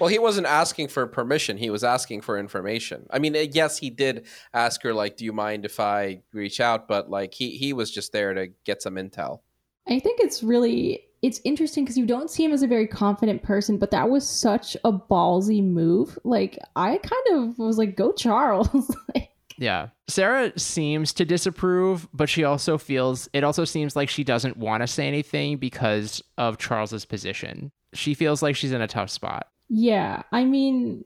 Well, 0.00 0.08
he 0.08 0.18
wasn't 0.18 0.46
asking 0.46 0.88
for 0.88 1.06
permission. 1.06 1.56
He 1.58 1.70
was 1.70 1.84
asking 1.84 2.22
for 2.22 2.38
information. 2.38 3.06
I 3.10 3.18
mean, 3.18 3.36
eh, 3.36 3.48
yes, 3.52 3.78
he 3.78 3.90
did 3.90 4.26
ask 4.54 4.82
her 4.82 4.94
like, 4.94 5.16
"Do 5.16 5.24
you 5.24 5.32
mind 5.32 5.64
if 5.64 5.78
I 5.80 6.22
reach 6.32 6.60
out?" 6.60 6.88
But 6.88 7.10
like, 7.10 7.34
he 7.34 7.56
he 7.56 7.72
was 7.72 7.90
just 7.90 8.12
there 8.12 8.32
to 8.34 8.48
get 8.64 8.82
some 8.82 8.94
intel. 8.94 9.40
I 9.88 9.98
think 9.98 10.20
it's 10.20 10.42
really 10.42 11.04
it's 11.22 11.40
interesting 11.44 11.84
because 11.84 11.96
you 11.96 12.06
don't 12.06 12.30
see 12.30 12.44
him 12.44 12.52
as 12.52 12.62
a 12.62 12.66
very 12.66 12.86
confident 12.86 13.42
person, 13.42 13.78
but 13.78 13.90
that 13.92 14.10
was 14.10 14.28
such 14.28 14.76
a 14.84 14.92
ballsy 14.92 15.62
move. 15.62 16.18
Like 16.24 16.58
I 16.74 16.98
kind 16.98 17.44
of 17.44 17.58
was 17.58 17.78
like, 17.78 17.96
"Go 17.96 18.12
Charles!" 18.12 18.94
like, 19.14 19.30
Yeah. 19.58 19.88
Sarah 20.08 20.58
seems 20.58 21.12
to 21.14 21.24
disapprove, 21.24 22.08
but 22.12 22.28
she 22.28 22.44
also 22.44 22.76
feels 22.78 23.28
it 23.32 23.44
also 23.44 23.64
seems 23.64 23.94
like 23.94 24.08
she 24.08 24.24
doesn't 24.24 24.56
want 24.56 24.82
to 24.82 24.86
say 24.86 25.06
anything 25.06 25.58
because 25.58 26.22
of 26.38 26.58
Charles's 26.58 27.04
position. 27.04 27.70
She 27.94 28.14
feels 28.14 28.42
like 28.42 28.56
she's 28.56 28.72
in 28.72 28.80
a 28.80 28.88
tough 28.88 29.10
spot. 29.10 29.48
Yeah. 29.74 30.22
I 30.32 30.44
mean, 30.44 31.04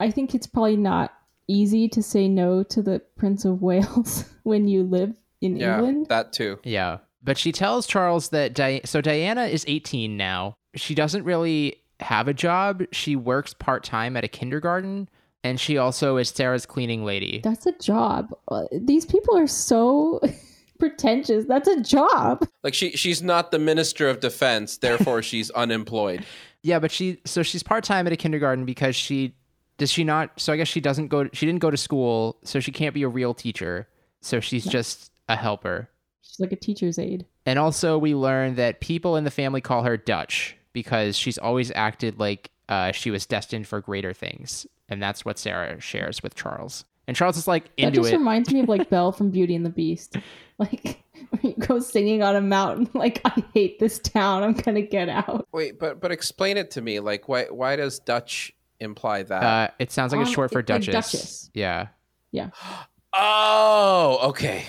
I 0.00 0.10
think 0.10 0.34
it's 0.34 0.46
probably 0.46 0.76
not 0.76 1.12
easy 1.48 1.88
to 1.88 2.02
say 2.02 2.28
no 2.28 2.62
to 2.64 2.82
the 2.82 3.00
Prince 3.16 3.44
of 3.44 3.62
Wales 3.62 4.24
when 4.42 4.68
you 4.68 4.82
live 4.82 5.16
in 5.40 5.56
Yeah, 5.56 5.76
England. 5.78 6.06
that 6.08 6.32
too. 6.32 6.58
Yeah. 6.64 6.98
But 7.22 7.38
she 7.38 7.52
tells 7.52 7.86
Charles 7.86 8.28
that 8.30 8.52
Di- 8.54 8.80
so 8.84 9.00
Diana 9.00 9.44
is 9.44 9.64
18 9.68 10.16
now. 10.16 10.56
She 10.74 10.94
doesn't 10.94 11.24
really 11.24 11.76
have 12.00 12.26
a 12.28 12.34
job. 12.34 12.82
She 12.92 13.14
works 13.16 13.54
part-time 13.54 14.16
at 14.16 14.24
a 14.24 14.28
kindergarten 14.28 15.08
and 15.44 15.58
she 15.60 15.78
also 15.78 16.16
is 16.18 16.28
Sarah's 16.28 16.66
cleaning 16.66 17.04
lady. 17.04 17.40
That's 17.42 17.66
a 17.66 17.72
job. 17.78 18.30
Uh, 18.48 18.64
These 18.72 19.06
people 19.06 19.36
are 19.36 19.46
so 19.48 20.20
pretentious. 20.78 21.44
That's 21.46 21.68
a 21.68 21.80
job. 21.80 22.46
Like 22.62 22.74
she 22.74 22.90
she's 22.92 23.22
not 23.22 23.50
the 23.50 23.58
minister 23.58 24.08
of 24.08 24.20
defense, 24.20 24.76
therefore 24.78 25.22
she's 25.30 25.50
unemployed. 25.50 26.24
Yeah, 26.62 26.78
but 26.78 26.90
she 26.90 27.20
so 27.24 27.42
she's 27.42 27.62
part-time 27.62 28.06
at 28.06 28.12
a 28.12 28.16
kindergarten 28.16 28.64
because 28.64 28.94
she 28.94 29.34
does 29.78 29.90
she 29.90 30.04
not 30.04 30.38
so 30.40 30.52
I 30.52 30.56
guess 30.56 30.68
she 30.68 30.80
doesn't 30.80 31.08
go 31.08 31.28
she 31.32 31.46
didn't 31.46 31.60
go 31.60 31.70
to 31.70 31.76
school, 31.76 32.38
so 32.44 32.60
she 32.60 32.72
can't 32.72 32.94
be 32.94 33.02
a 33.02 33.08
real 33.08 33.34
teacher. 33.34 33.88
So 34.20 34.38
she's 34.40 34.64
just 34.64 35.10
a 35.28 35.36
helper. 35.36 35.88
She's 36.20 36.40
like 36.40 36.52
a 36.52 36.56
teacher's 36.56 36.98
aide. 36.98 37.26
And 37.44 37.58
also, 37.58 37.98
we 37.98 38.14
learn 38.14 38.54
that 38.54 38.80
people 38.80 39.16
in 39.16 39.24
the 39.24 39.30
family 39.30 39.60
call 39.60 39.82
her 39.82 39.96
Dutch 39.96 40.56
because 40.72 41.16
she's 41.16 41.38
always 41.38 41.72
acted 41.74 42.18
like 42.18 42.50
uh, 42.68 42.92
she 42.92 43.10
was 43.10 43.26
destined 43.26 43.66
for 43.66 43.80
greater 43.80 44.12
things. 44.12 44.66
And 44.88 45.02
that's 45.02 45.24
what 45.24 45.38
Sarah 45.38 45.80
shares 45.80 46.22
with 46.22 46.34
Charles. 46.34 46.84
And 47.08 47.16
Charles 47.16 47.36
is 47.36 47.48
like 47.48 47.74
That 47.76 47.92
just 47.94 48.12
it. 48.12 48.16
reminds 48.16 48.52
me 48.52 48.60
of 48.60 48.68
like 48.68 48.88
Belle 48.90 49.12
from 49.12 49.30
Beauty 49.30 49.54
and 49.56 49.66
the 49.66 49.70
Beast. 49.70 50.16
Like 50.58 51.02
when 51.30 51.40
you 51.42 51.54
go 51.66 51.78
singing 51.80 52.22
on 52.22 52.36
a 52.36 52.40
mountain, 52.40 52.88
like 52.94 53.20
I 53.24 53.42
hate 53.54 53.78
this 53.80 53.98
town. 53.98 54.42
I'm 54.42 54.52
gonna 54.54 54.82
get 54.82 55.08
out. 55.08 55.48
Wait, 55.52 55.78
but 55.78 56.00
but 56.00 56.12
explain 56.12 56.56
it 56.56 56.70
to 56.72 56.80
me. 56.82 57.00
Like 57.00 57.28
why 57.28 57.44
why 57.50 57.76
does 57.76 57.98
Dutch 57.98 58.52
imply 58.80 59.22
that? 59.24 59.42
uh, 59.42 59.68
it 59.78 59.90
sounds 59.90 60.12
like 60.12 60.20
it's 60.20 60.28
Um, 60.30 60.34
short 60.34 60.52
for 60.52 60.60
it's 60.60 60.70
like 60.70 60.82
Duchess. 60.84 61.12
Duchess. 61.12 61.50
Yeah. 61.54 61.88
oh, 63.12 64.18
okay. 64.30 64.64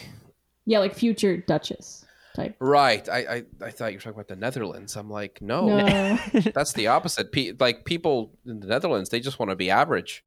Yeah, 0.66 0.80
like 0.80 0.94
future 0.96 1.38
Duchess 1.38 2.06
type. 2.36 2.56
Right. 2.60 3.08
I, 3.10 3.18
I 3.20 3.44
I 3.66 3.70
thought 3.72 3.92
you 3.92 3.98
were 3.98 4.02
talking 4.02 4.14
about 4.14 4.28
the 4.28 4.36
Netherlands. 4.36 4.96
I'm 4.96 5.10
like, 5.10 5.42
no, 5.42 5.68
No, 5.68 6.18
that's 6.54 6.74
the 6.74 6.88
opposite. 6.88 7.32
Pe- 7.32 7.54
like 7.60 7.86
people 7.86 8.32
in 8.46 8.60
the 8.60 8.68
Netherlands, 8.68 9.10
they 9.10 9.20
just 9.20 9.40
want 9.40 9.50
to 9.52 9.56
be 9.56 9.70
average. 9.70 10.24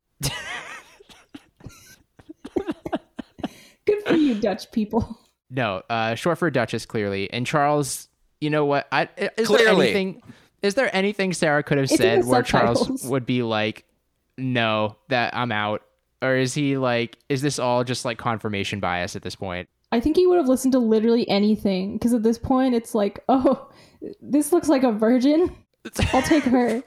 For 4.07 4.15
you, 4.17 4.35
Dutch 4.35 4.71
people. 4.73 5.19
No, 5.51 5.83
uh, 5.89 6.15
short 6.15 6.39
for 6.39 6.51
Duchess, 6.51 6.87
clearly. 6.87 7.33
And 7.33 7.47
Charles, 7.47 8.09
you 8.41 8.51
know 8.51 8.65
what? 8.65 8.87
I, 8.91 9.09
is 9.17 9.49
there 9.49 9.59
Clearly. 9.59 9.87
anything? 9.87 10.23
Is 10.63 10.75
there 10.75 10.95
anything 10.95 11.33
Sarah 11.33 11.63
could 11.63 11.79
have 11.79 11.85
It's 11.85 11.97
said 11.97 12.23
the 12.23 12.27
where 12.27 12.43
Charles 12.43 13.05
would 13.05 13.27
be 13.27 13.43
like, 13.43 13.85
"No, 14.37 14.97
that 15.09 15.37
I'm 15.37 15.53
out," 15.53 15.83
or 16.23 16.37
is 16.37 16.55
he 16.55 16.77
like, 16.77 17.19
is 17.29 17.43
this 17.43 17.59
all 17.59 17.85
just 17.85 18.05
like 18.05 18.19
confirmation 18.19 18.81
bias 18.81 19.15
at 19.15 19.23
this 19.23 19.37
point? 19.37 19.69
I 19.93 20.01
think 20.01 20.17
he 20.17 20.27
would 20.27 20.39
have 20.39 20.49
listened 20.49 20.73
to 20.73 20.79
literally 20.81 21.29
anything 21.29 21.93
because 21.93 22.13
at 22.13 22.23
this 22.25 22.39
point 22.39 22.75
it's 22.75 22.95
like, 22.95 23.23
oh, 23.29 23.71
this 24.21 24.53
looks 24.53 24.69
like 24.69 24.83
a 24.83 24.91
virgin. 24.91 25.55
I'll 26.13 26.23
take 26.23 26.45
her. 26.45 26.83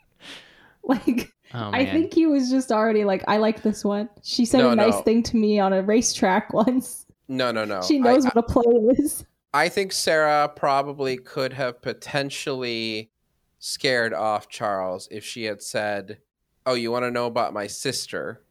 like, 0.82 1.32
Oh, 1.54 1.70
I 1.72 1.86
think 1.86 2.12
he 2.12 2.26
was 2.26 2.50
just 2.50 2.70
already 2.70 3.04
like, 3.04 3.24
I 3.26 3.38
like 3.38 3.62
this 3.62 3.84
one. 3.84 4.08
She 4.22 4.44
said 4.44 4.58
No, 4.58 4.70
a 4.70 4.76
nice 4.76 4.92
no. 4.94 5.02
thing 5.02 5.22
to 5.24 5.36
me 5.36 5.58
on 5.58 5.72
a 5.72 5.82
racetrack 5.82 6.52
once. 6.52 7.06
No, 7.28 7.50
no, 7.52 7.64
no. 7.64 7.80
she 7.82 7.98
knows 7.98 8.24
I, 8.26 8.28
what 8.30 8.36
a 8.38 8.42
play 8.42 8.64
is. 8.98 9.24
I 9.54 9.68
think 9.68 9.92
Sarah 9.92 10.50
probably 10.54 11.16
could 11.16 11.54
have 11.54 11.80
potentially 11.80 13.10
scared 13.58 14.12
off 14.14 14.48
Charles 14.48 15.08
if 15.10 15.24
she 15.24 15.44
had 15.44 15.62
said, 15.62 16.18
"Oh, 16.66 16.74
you 16.74 16.90
want 16.90 17.04
to 17.04 17.10
know 17.10 17.26
about 17.26 17.52
my 17.54 17.66
sister? 17.66 18.42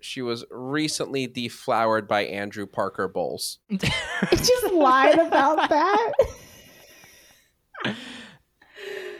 She 0.00 0.20
was 0.20 0.44
recently 0.50 1.26
deflowered 1.26 2.06
by 2.06 2.24
Andrew 2.26 2.66
Parker 2.66 3.08
Bowles." 3.08 3.60
just 3.70 4.72
lied 4.72 5.18
about 5.18 5.68
that. 5.70 6.12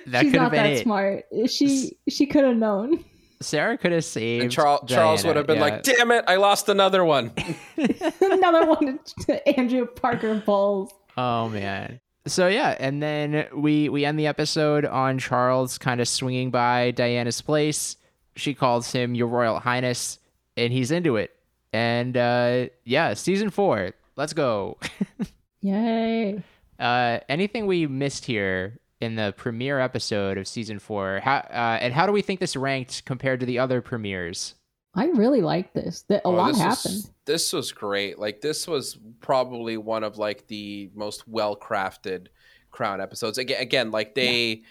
that 0.07 0.23
She's 0.23 0.33
not 0.33 0.51
been 0.51 0.63
that 0.65 0.73
it. 0.73 0.83
smart. 0.83 1.25
She 1.49 1.97
she 2.09 2.27
could 2.27 2.45
have 2.45 2.57
known. 2.57 3.05
Sarah 3.43 3.77
could 3.79 3.93
have 3.93 4.05
saved. 4.05 4.45
And 4.45 4.53
Charles 4.53 4.83
Charles 4.89 5.25
would 5.25 5.37
have 5.37 5.47
been 5.47 5.57
yeah. 5.57 5.63
like, 5.63 5.83
"Damn 5.83 6.11
it, 6.11 6.25
I 6.27 6.37
lost 6.37 6.69
another 6.69 7.05
one." 7.05 7.33
Another 8.21 8.67
one 8.67 9.01
to 9.27 9.49
Andrew 9.59 9.87
Parker 9.87 10.35
Bowles. 10.35 10.91
"Oh 11.17 11.49
man." 11.49 12.01
So 12.27 12.47
yeah, 12.47 12.77
and 12.79 13.03
then 13.03 13.47
we 13.55 13.89
we 13.89 14.05
end 14.05 14.19
the 14.19 14.27
episode 14.27 14.85
on 14.85 15.19
Charles 15.19 15.79
kind 15.79 16.01
of 16.01 16.09
swinging 16.09 16.51
by 16.51 16.93
Diana's 16.93 17.41
place. 17.41 17.97
She 18.37 18.55
calls 18.55 18.93
him 18.93 19.15
Your 19.15 19.27
Royal 19.27 19.59
Highness, 19.59 20.19
and 20.57 20.73
he's 20.73 20.91
into 20.91 21.17
it. 21.17 21.33
And 21.73 22.17
uh, 22.17 22.67
yeah, 22.85 23.15
season 23.15 23.51
four. 23.51 23.93
Let's 24.17 24.33
go. 24.35 24.79
Yay. 25.63 26.43
uh, 26.79 27.19
anything 27.29 27.67
we 27.67 27.87
missed 27.87 28.25
here 28.25 28.79
in 29.03 29.17
the 29.17 29.35
premiere 29.37 29.81
episode 29.81 30.39
of 30.39 30.47
season 30.47 30.79
four? 30.79 31.21
How 31.23 31.39
uh, 31.51 31.79
and 31.81 31.93
how 31.93 32.07
do 32.07 32.13
we 32.13 32.23
think 32.23 32.41
this 32.41 32.57
ranked 32.57 33.05
compared 33.05 33.41
to 33.41 33.47
the 33.47 33.59
other 33.59 33.81
premieres? 33.83 34.55
I 34.95 35.07
really 35.07 35.41
like 35.41 35.73
this. 35.73 36.05
That 36.09 36.23
a 36.25 36.29
Oh, 36.29 36.31
lot 36.33 36.49
this 36.49 36.59
happened. 36.59 36.95
Was, 36.95 37.11
this 37.25 37.53
was 37.53 37.73
great. 37.73 38.19
Like 38.19 38.41
this 38.41 38.69
was 38.69 38.99
probably 39.21 39.77
one 39.77 40.05
of 40.05 40.19
like 40.19 40.47
the 40.47 40.91
most 40.95 41.27
well 41.27 41.57
crafted 41.57 42.29
Crown 42.71 43.01
episodes. 43.01 43.39
Again, 43.39 43.61
again, 43.61 43.91
like 43.91 44.15
they 44.15 44.63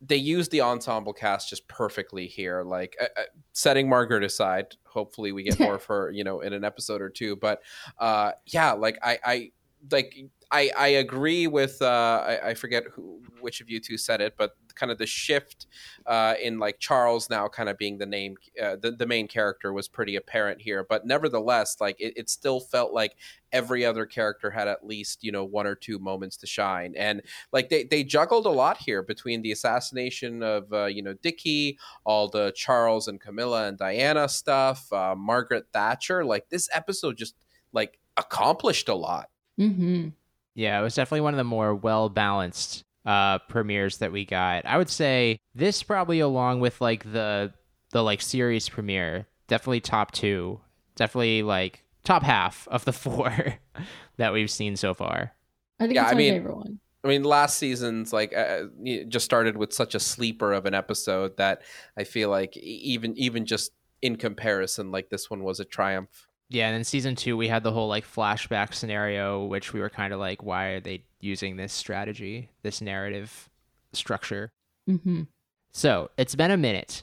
they 0.00 0.16
used 0.16 0.50
the 0.52 0.60
ensemble 0.60 1.12
cast 1.12 1.48
just 1.48 1.66
perfectly 1.66 2.26
here. 2.26 2.62
Like 2.62 2.96
uh, 3.00 3.06
uh, 3.16 3.22
setting 3.52 3.88
Margaret 3.88 4.22
aside, 4.22 4.76
hopefully 4.84 5.32
we 5.32 5.42
get 5.42 5.58
more 5.60 5.76
of 5.76 5.84
her, 5.86 6.10
you 6.10 6.22
know, 6.24 6.40
in 6.40 6.52
an 6.52 6.62
episode 6.64 7.00
or 7.00 7.08
two. 7.10 7.36
But 7.36 7.62
uh, 7.98 8.32
yeah, 8.46 8.72
like 8.72 8.98
I 9.02 9.18
I 9.24 9.50
like. 9.90 10.14
I, 10.50 10.70
I 10.76 10.88
agree 10.88 11.46
with 11.46 11.80
uh, 11.82 12.24
I, 12.26 12.48
I 12.50 12.54
forget 12.54 12.84
who 12.92 13.20
which 13.40 13.60
of 13.60 13.70
you 13.70 13.80
two 13.80 13.96
said 13.96 14.20
it, 14.20 14.34
but 14.36 14.56
kind 14.74 14.90
of 14.90 14.98
the 14.98 15.06
shift 15.06 15.66
uh, 16.06 16.34
in 16.40 16.58
like 16.58 16.78
Charles 16.78 17.28
now 17.28 17.48
kind 17.48 17.68
of 17.68 17.76
being 17.76 17.98
the 17.98 18.06
name 18.06 18.36
uh, 18.62 18.76
the, 18.80 18.92
the 18.92 19.06
main 19.06 19.26
character 19.26 19.72
was 19.72 19.88
pretty 19.88 20.14
apparent 20.14 20.62
here 20.62 20.86
but 20.88 21.04
nevertheless 21.04 21.78
like 21.80 22.00
it, 22.00 22.12
it 22.16 22.30
still 22.30 22.60
felt 22.60 22.92
like 22.92 23.16
every 23.52 23.84
other 23.84 24.06
character 24.06 24.50
had 24.50 24.68
at 24.68 24.86
least 24.86 25.24
you 25.24 25.32
know 25.32 25.44
one 25.44 25.66
or 25.66 25.74
two 25.74 25.98
moments 25.98 26.36
to 26.38 26.46
shine. 26.46 26.94
And 26.96 27.22
like 27.52 27.68
they, 27.68 27.84
they 27.84 28.04
juggled 28.04 28.46
a 28.46 28.50
lot 28.50 28.78
here 28.78 29.02
between 29.02 29.42
the 29.42 29.52
assassination 29.52 30.42
of 30.42 30.72
uh, 30.72 30.86
you 30.86 31.02
know 31.02 31.14
Dickie 31.14 31.78
all 32.04 32.28
the 32.28 32.52
Charles 32.54 33.08
and 33.08 33.20
Camilla 33.20 33.68
and 33.68 33.78
Diana 33.78 34.28
stuff 34.28 34.92
uh, 34.92 35.14
Margaret 35.16 35.66
Thatcher. 35.72 36.24
Like 36.24 36.48
this 36.50 36.68
episode 36.72 37.16
just 37.16 37.34
like 37.72 37.98
accomplished 38.16 38.88
a 38.88 38.94
lot. 38.94 39.28
Mm-hmm. 39.58 40.08
Yeah, 40.58 40.80
it 40.80 40.82
was 40.82 40.96
definitely 40.96 41.20
one 41.20 41.34
of 41.34 41.38
the 41.38 41.44
more 41.44 41.72
well 41.74 42.08
balanced 42.08 42.82
uh 43.06 43.38
premieres 43.48 43.98
that 43.98 44.10
we 44.12 44.24
got. 44.24 44.66
I 44.66 44.76
would 44.76 44.90
say 44.90 45.38
this 45.54 45.82
probably 45.84 46.18
along 46.20 46.58
with 46.60 46.80
like 46.80 47.04
the 47.10 47.52
the 47.92 48.02
like 48.02 48.20
series 48.20 48.68
premiere, 48.68 49.28
definitely 49.46 49.80
top 49.80 50.10
2. 50.12 50.60
Definitely 50.96 51.42
like 51.44 51.84
top 52.02 52.22
half 52.24 52.66
of 52.72 52.84
the 52.84 52.92
four 53.04 53.32
that 54.16 54.32
we've 54.32 54.50
seen 54.50 54.74
so 54.76 54.94
far. 54.94 55.32
I 55.80 55.84
think 55.84 55.94
Yeah, 55.94 56.02
it's 56.02 56.10
I 56.10 56.14
my 56.14 56.18
mean- 56.18 56.34
favorite 56.34 56.56
one. 56.56 56.80
I 57.04 57.08
mean, 57.08 57.22
last 57.22 57.56
season's 57.58 58.12
like 58.12 58.36
uh, 58.36 58.64
just 59.06 59.24
started 59.24 59.56
with 59.56 59.72
such 59.72 59.94
a 59.94 60.00
sleeper 60.00 60.52
of 60.52 60.66
an 60.66 60.74
episode 60.74 61.36
that 61.36 61.62
I 61.96 62.02
feel 62.02 62.28
like 62.30 62.56
even 62.56 63.16
even 63.16 63.46
just 63.46 63.70
in 64.02 64.16
comparison, 64.16 64.90
like 64.90 65.08
this 65.08 65.30
one 65.30 65.44
was 65.44 65.60
a 65.60 65.64
triumph. 65.64 66.26
Yeah, 66.50 66.68
and 66.68 66.76
then 66.76 66.84
season 66.84 67.14
2 67.14 67.36
we 67.36 67.48
had 67.48 67.62
the 67.62 67.72
whole 67.72 67.88
like 67.88 68.06
flashback 68.06 68.74
scenario 68.74 69.44
which 69.44 69.72
we 69.72 69.80
were 69.80 69.90
kind 69.90 70.12
of 70.12 70.20
like 70.20 70.42
why 70.42 70.66
are 70.66 70.80
they 70.80 71.04
using 71.20 71.56
this 71.56 71.72
strategy, 71.72 72.48
this 72.62 72.80
narrative 72.80 73.50
structure? 73.92 74.50
Mm-hmm. 74.88 75.22
So 75.72 76.10
it's 76.16 76.34
been 76.34 76.50
a 76.50 76.56
minute, 76.56 77.02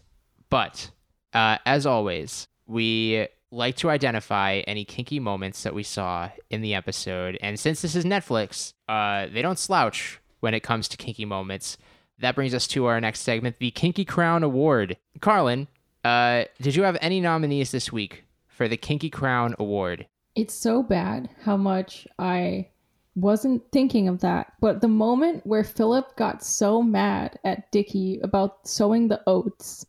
but 0.49 0.91
uh, 1.33 1.57
as 1.65 1.85
always, 1.85 2.47
we 2.65 3.27
like 3.51 3.75
to 3.77 3.89
identify 3.89 4.61
any 4.67 4.83
kinky 4.83 5.19
moments 5.19 5.63
that 5.63 5.73
we 5.73 5.83
saw 5.83 6.29
in 6.49 6.61
the 6.61 6.73
episode. 6.73 7.37
And 7.41 7.59
since 7.59 7.81
this 7.81 7.95
is 7.95 8.03
Netflix, 8.03 8.73
uh, 8.89 9.27
they 9.31 9.41
don't 9.41 9.59
slouch 9.59 10.19
when 10.39 10.53
it 10.53 10.61
comes 10.61 10.87
to 10.89 10.97
kinky 10.97 11.25
moments. 11.25 11.77
That 12.19 12.35
brings 12.35 12.53
us 12.53 12.67
to 12.67 12.85
our 12.85 12.99
next 12.99 13.21
segment, 13.21 13.59
the 13.59 13.71
Kinky 13.71 14.05
Crown 14.05 14.43
Award. 14.43 14.97
Carlin, 15.21 15.67
uh, 16.03 16.45
did 16.61 16.75
you 16.75 16.83
have 16.83 16.97
any 17.01 17.19
nominees 17.19 17.71
this 17.71 17.91
week 17.91 18.24
for 18.55 18.67
the 18.67 18.77
Kinky 18.77 19.09
Crown 19.09 19.53
Award? 19.59 20.07
It's 20.35 20.53
so 20.53 20.81
bad 20.81 21.29
how 21.43 21.57
much 21.57 22.07
I 22.19 22.69
wasn't 23.15 23.63
thinking 23.71 24.07
of 24.07 24.19
that. 24.21 24.53
But 24.59 24.81
the 24.81 24.87
moment 24.87 25.45
where 25.45 25.63
Philip 25.63 26.15
got 26.15 26.43
so 26.43 26.81
mad 26.81 27.39
at 27.43 27.71
Dickie 27.71 28.19
about 28.23 28.67
sowing 28.67 29.07
the 29.07 29.21
oats, 29.27 29.85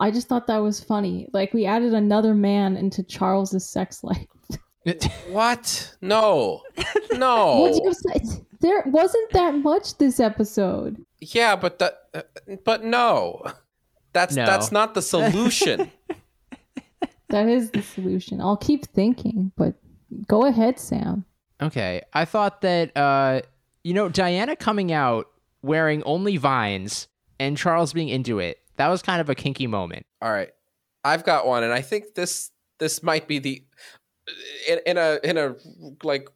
I 0.00 0.10
just 0.10 0.28
thought 0.28 0.46
that 0.46 0.58
was 0.58 0.80
funny. 0.82 1.28
Like 1.32 1.52
we 1.52 1.66
added 1.66 1.92
another 1.94 2.34
man 2.34 2.76
into 2.76 3.02
Charles's 3.02 3.66
sex 3.68 4.02
life. 4.04 4.26
What? 5.28 5.94
No. 6.00 6.62
No. 7.12 7.56
What 7.60 7.74
do 7.74 7.80
you 7.84 7.92
say? 7.92 8.42
There 8.60 8.82
wasn't 8.86 9.30
that 9.32 9.54
much 9.56 9.98
this 9.98 10.18
episode. 10.18 11.04
Yeah, 11.20 11.54
but 11.54 11.78
that 11.80 11.98
uh, 12.14 12.22
but 12.64 12.82
no. 12.82 13.42
That's 14.14 14.34
No. 14.34 14.46
that's 14.46 14.72
not 14.72 14.94
the 14.94 15.02
solution. 15.02 15.92
That 17.30 17.48
is 17.48 17.70
the 17.70 17.82
solution. 17.82 18.40
I'll 18.40 18.56
keep 18.56 18.86
thinking, 18.86 19.52
but 19.56 19.74
go 20.26 20.44
ahead, 20.44 20.78
Sam. 20.78 21.24
Okay, 21.62 22.02
I 22.12 22.24
thought 22.24 22.60
that 22.62 22.96
uh, 22.96 23.42
you 23.84 23.94
know 23.94 24.08
Diana 24.08 24.56
coming 24.56 24.92
out 24.92 25.28
wearing 25.62 26.02
only 26.04 26.36
vines 26.36 27.08
and 27.38 27.56
Charles 27.56 27.92
being 27.92 28.08
into 28.08 28.38
it. 28.38 28.58
That 28.76 28.88
was 28.88 29.02
kind 29.02 29.20
of 29.20 29.28
a 29.28 29.34
kinky 29.34 29.66
moment. 29.66 30.06
All 30.22 30.30
right. 30.30 30.50
I've 31.04 31.24
got 31.24 31.46
one 31.46 31.62
and 31.64 31.72
I 31.72 31.80
think 31.80 32.14
this 32.14 32.50
this 32.78 33.02
might 33.02 33.26
be 33.26 33.38
the 33.38 33.64
in, 34.68 34.80
in 34.86 34.98
a 34.98 35.18
in 35.24 35.38
a 35.38 35.56
like 36.02 36.28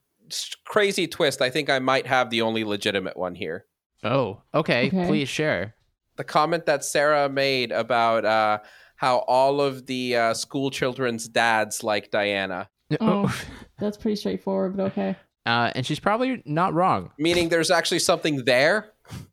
crazy 0.65 1.07
twist, 1.07 1.43
I 1.43 1.51
think 1.51 1.69
I 1.69 1.79
might 1.79 2.07
have 2.07 2.31
the 2.31 2.43
only 2.43 2.65
legitimate 2.65 3.17
one 3.17 3.35
here. 3.35 3.67
Oh, 4.03 4.43
okay. 4.55 4.89
Okay. 4.89 5.07
Please 5.07 5.29
share. 5.29 5.75
The 6.17 6.25
comment 6.25 6.67
that 6.67 6.85
Sarah 6.85 7.29
made 7.29 7.73
about 7.73 8.25
uh 8.25 8.59
how 8.97 9.19
all 9.27 9.61
of 9.61 9.87
the 9.87 10.17
uh, 10.17 10.35
school 10.35 10.71
children's 10.71 11.29
dads 11.29 11.83
like 11.85 12.11
Diana, 12.11 12.69
Oh. 13.01 13.35
That's 13.79 13.97
pretty 13.97 14.17
straightforward, 14.17 14.77
but 14.77 14.85
okay. 14.93 15.17
Uh, 15.47 15.71
and 15.75 15.85
she's 15.85 15.99
probably 16.01 16.43
not 16.47 16.73
wrong. 16.75 17.11
meaning 17.19 17.49
there's 17.49 17.71
actually 17.71 17.99
something 17.99 18.45
there. 18.45 18.93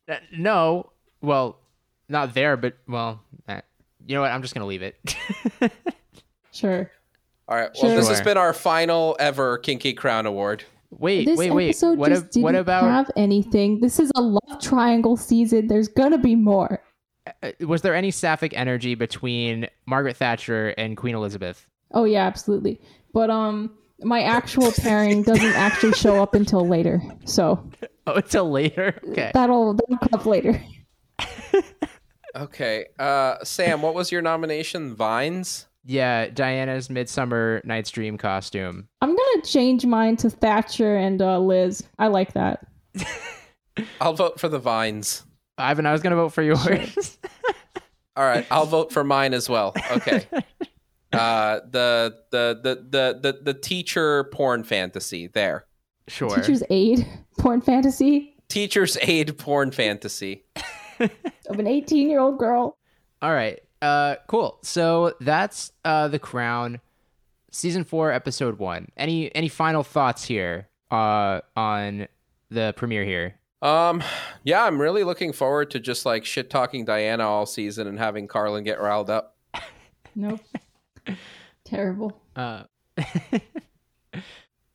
Uh, 0.10 0.16
no, 0.36 0.92
well, 1.22 1.58
not 2.10 2.34
there, 2.34 2.58
but 2.58 2.74
well, 2.88 3.22
uh, 3.48 3.62
you 4.06 4.16
know 4.16 4.22
what? 4.22 4.32
I'm 4.32 4.42
just 4.42 4.54
gonna 4.54 4.66
leave 4.66 4.82
it. 4.82 4.96
Sure. 6.52 6.92
All 7.48 7.56
right. 7.58 7.70
Well, 7.82 7.96
this 7.96 8.10
has 8.10 8.22
been 8.22 8.38
our 8.38 8.54
final 8.54 9.16
ever 9.20 9.58
Kinky 9.60 9.94
Crown 9.94 10.26
Award. 10.26 10.64
wait, 10.90 11.26
this 11.26 11.38
wait, 11.38 11.52
wait. 11.52 11.70
episode 11.70 11.98
What, 11.98 12.10
just 12.10 12.26
ab- 12.26 12.32
didn't 12.32 12.44
what 12.44 12.56
about? 12.56 12.84
have 12.84 13.10
anything. 13.16 13.80
This 13.80 14.00
is 14.00 14.12
a 14.16 14.22
love 14.22 14.60
triangle 14.62 15.16
season. 15.16 15.68
There's 15.68 15.88
gonna 15.88 16.18
be 16.18 16.36
more. 16.36 16.82
Uh, 17.44 17.52
was 17.62 17.82
there 17.82 17.96
any 17.96 18.12
sapphic 18.12 18.54
energy 18.56 18.96
between 18.96 19.68
Margaret 19.86 20.18
Thatcher 20.18 20.70
and 20.78 20.96
Queen 20.98 21.16
Elizabeth? 21.16 21.68
Oh 21.92 22.04
yeah, 22.06 22.26
absolutely. 22.26 22.80
But 23.14 23.30
um, 23.30 23.72
my 24.02 24.22
actual 24.24 24.72
pairing 24.72 25.24
doesn't 25.24 25.54
actually 25.56 25.94
show 25.94 26.22
up 26.22 26.34
until 26.36 26.68
later, 26.68 27.02
so 27.26 27.70
Oh, 28.08 28.14
until 28.16 28.50
later. 28.50 29.00
Okay. 29.10 29.32
that'll 29.34 29.74
that'll 29.76 29.98
come 29.98 30.10
up 30.20 30.26
later. 30.26 30.62
Okay. 32.36 32.86
Uh, 32.98 33.44
Sam, 33.44 33.82
what 33.82 33.94
was 33.94 34.12
your 34.12 34.22
nomination? 34.22 34.96
Vines. 34.96 35.68
Yeah, 35.84 36.30
Diana's 36.30 36.90
Midsummer 36.90 37.62
Night's 37.66 37.90
Dream 37.90 38.18
costume. 38.18 38.88
I'm 39.02 39.10
gonna 39.10 39.42
change 39.44 39.86
mine 39.86 40.16
to 40.18 40.30
Thatcher 40.30 40.96
and 40.96 41.22
uh, 41.22 41.40
Liz. 41.40 41.84
I 42.00 42.08
like 42.08 42.34
that. 42.34 42.66
I'll 44.00 44.14
vote 44.14 44.40
for 44.40 44.48
the 44.48 44.60
vines. 44.60 45.26
Ivan, 45.58 45.86
I 45.86 45.92
was 45.92 46.02
gonna 46.02 46.16
vote 46.16 46.30
for 46.30 46.42
yours. 46.44 47.18
All 48.16 48.24
right, 48.24 48.46
I'll 48.52 48.66
vote 48.66 48.92
for 48.92 49.04
mine 49.04 49.34
as 49.34 49.50
well. 49.50 49.74
Okay. 49.92 50.28
Uh, 51.14 51.60
the, 51.70 52.16
the 52.32 52.58
the 52.64 52.76
the 52.90 53.20
the 53.20 53.40
the 53.44 53.54
teacher 53.54 54.24
porn 54.32 54.64
fantasy 54.64 55.28
there. 55.28 55.66
sure. 56.08 56.30
Teacher's 56.30 56.64
aide 56.70 57.06
porn 57.38 57.60
fantasy 57.60 58.32
Teacher's 58.52 58.98
aide 59.02 59.38
porn 59.38 59.72
fantasy. 59.72 60.44
of 61.00 61.58
an 61.58 61.68
18 61.68 62.10
year 62.10 62.20
old 62.20 62.38
girl. 62.38 62.78
All 63.22 63.34
right. 63.34 63.60
Uh, 63.82 64.16
cool. 64.28 64.60
So 64.62 65.14
that's 65.22 65.72
uh 65.86 66.10
the 66.10 66.20
Crown, 66.20 66.82
season 67.52 67.84
four, 67.86 68.12
episode 68.12 68.60
one. 68.60 68.90
Any 68.98 69.34
any 69.34 69.48
final 69.48 69.84
thoughts 69.84 70.26
here? 70.26 70.68
Uh, 70.92 71.40
on 71.56 72.08
the 72.50 72.74
premiere 72.76 73.06
here. 73.06 73.36
Um, 73.62 74.04
yeah, 74.44 74.64
I'm 74.64 74.82
really 74.82 75.04
looking 75.04 75.34
forward 75.34 75.72
to 75.72 75.80
just 75.80 76.06
like 76.06 76.26
shit 76.26 76.50
talking 76.50 76.86
Diana 76.86 77.28
all 77.28 77.46
season 77.46 77.88
and 77.88 78.00
having 78.00 78.28
Carlin 78.28 78.64
get 78.64 78.82
riled 78.82 79.10
up. 79.10 79.38
Nope. 80.16 80.42
Terrible. 81.64 82.20
Uh. 82.36 82.64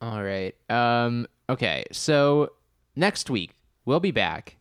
all 0.00 0.22
right. 0.22 0.54
Um. 0.70 1.26
Okay. 1.48 1.84
So 1.92 2.52
next 2.94 3.28
week 3.28 3.52
we'll 3.84 4.00
be 4.00 4.12
back, 4.12 4.56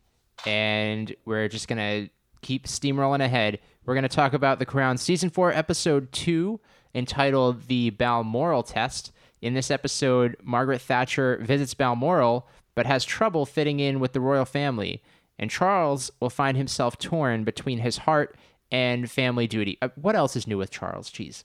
and 0.46 1.16
we're 1.26 1.48
just 1.48 1.68
gonna 1.68 2.10
keep 2.42 2.66
steamrolling 2.66 3.24
ahead. 3.24 3.60
We're 3.86 3.96
gonna 3.96 4.10
talk 4.10 4.34
about 4.34 4.60
the 4.60 4.66
Crown 4.66 4.98
season 4.98 5.30
four, 5.30 5.54
episode 5.54 6.12
two, 6.12 6.60
entitled 6.94 7.68
"The 7.68 7.92
Balmoral 7.92 8.64
Test." 8.64 9.12
In 9.42 9.54
this 9.54 9.70
episode, 9.70 10.36
Margaret 10.42 10.82
Thatcher 10.82 11.38
visits 11.42 11.76
Balmoral, 11.76 12.48
but 12.76 12.86
has 12.86 13.04
trouble 13.06 13.46
fitting 13.46 13.80
in 13.80 14.00
with 14.00 14.14
the 14.14 14.20
royal 14.20 14.46
family, 14.46 15.02
and 15.40 15.50
Charles 15.50 16.12
will 16.20 16.30
find 16.30 16.58
himself 16.58 16.98
torn 16.98 17.44
between 17.44 17.80
his 17.80 18.00
heart 18.00 18.36
and 18.72 19.10
family 19.10 19.48
duty. 19.48 19.78
Uh, 19.82 19.90
what 19.96 20.16
else 20.16 20.36
is 20.36 20.48
new 20.48 20.58
with 20.58 20.72
Charles? 20.72 21.10
Jeez. 21.10 21.44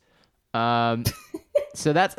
Um, 0.52 1.04
so 1.74 1.92
that's 1.92 2.16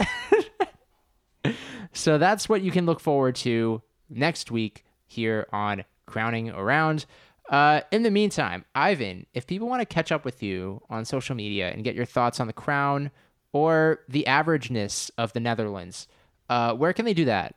so 1.94 2.18
that's 2.18 2.48
what 2.48 2.62
you 2.62 2.72
can 2.72 2.86
look 2.86 3.00
forward 3.00 3.36
to 3.38 3.82
next 4.10 4.52
week 4.52 4.86
here 5.08 5.48
on 5.52 5.84
Crowning 6.06 6.50
Around. 6.50 7.06
Uh, 7.50 7.82
in 7.92 8.04
the 8.04 8.12
meantime, 8.12 8.64
Ivan, 8.74 9.26
if 9.34 9.46
people 9.46 9.68
want 9.68 9.82
to 9.82 9.86
catch 9.86 10.12
up 10.12 10.24
with 10.24 10.42
you 10.42 10.82
on 10.90 11.04
social 11.04 11.36
media 11.36 11.70
and 11.72 11.84
get 11.84 11.96
your 11.96 12.06
thoughts 12.06 12.40
on 12.40 12.48
the 12.48 12.54
crown 12.54 13.12
or 13.52 14.00
the 14.08 14.24
averageness 14.26 15.12
of 15.18 15.34
the 15.34 15.42
Netherlands, 15.42 16.08
uh, 16.50 16.74
where 16.74 16.94
can 16.94 17.04
they 17.04 17.14
do 17.14 17.26
that? 17.26 17.56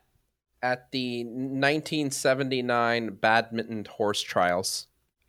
At 0.64 0.90
the 0.92 1.24
1979 1.24 3.18
badminton 3.20 3.84
horse 3.84 4.22
trials. 4.22 4.86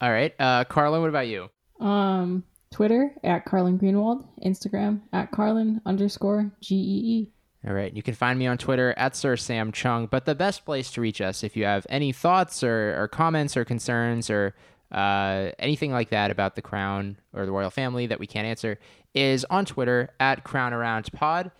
All 0.00 0.10
right, 0.10 0.34
uh, 0.38 0.64
Carlin, 0.64 1.02
what 1.02 1.10
about 1.10 1.28
you? 1.28 1.50
Um, 1.80 2.44
Twitter 2.70 3.14
at 3.22 3.44
Carlin 3.44 3.78
Greenwald, 3.78 4.26
Instagram 4.44 5.02
at 5.12 5.30
Carlin 5.30 5.80
underscore 5.86 6.50
G 6.60 6.74
E 6.74 6.78
E. 6.78 7.30
All 7.66 7.72
right. 7.72 7.94
You 7.94 8.02
can 8.02 8.14
find 8.14 8.38
me 8.38 8.46
on 8.46 8.58
Twitter 8.58 8.92
at 8.96 9.16
Sir 9.16 9.36
Sam 9.36 9.72
Chung. 9.72 10.06
But 10.06 10.26
the 10.26 10.34
best 10.34 10.64
place 10.64 10.90
to 10.92 11.00
reach 11.00 11.20
us 11.20 11.42
if 11.42 11.56
you 11.56 11.64
have 11.64 11.86
any 11.88 12.12
thoughts 12.12 12.62
or, 12.62 13.00
or 13.00 13.08
comments 13.08 13.56
or 13.56 13.64
concerns 13.64 14.28
or 14.28 14.54
uh, 14.92 15.50
anything 15.58 15.90
like 15.90 16.10
that 16.10 16.30
about 16.30 16.56
the 16.56 16.62
crown 16.62 17.16
or 17.32 17.46
the 17.46 17.52
royal 17.52 17.70
family 17.70 18.06
that 18.06 18.20
we 18.20 18.26
can't 18.26 18.46
answer 18.46 18.78
is 19.14 19.46
on 19.48 19.64
Twitter 19.64 20.10
at 20.20 20.44
Crown 20.44 20.74
Around 20.74 21.10
Pod. 21.12 21.50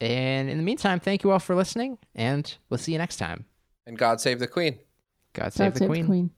And 0.00 0.48
in 0.48 0.56
the 0.56 0.62
meantime, 0.62 0.98
thank 1.00 1.22
you 1.24 1.30
all 1.30 1.38
for 1.38 1.54
listening, 1.54 1.98
and 2.14 2.52
we'll 2.68 2.78
see 2.78 2.92
you 2.92 2.98
next 2.98 3.16
time. 3.16 3.44
And 3.86 3.98
God 3.98 4.20
save 4.20 4.38
the 4.38 4.48
Queen. 4.48 4.78
God 5.32 5.52
save 5.52 5.74
God 5.74 5.80
the 5.80 5.86
Queen. 5.86 6.02
the 6.02 6.06
Queen. 6.08 6.30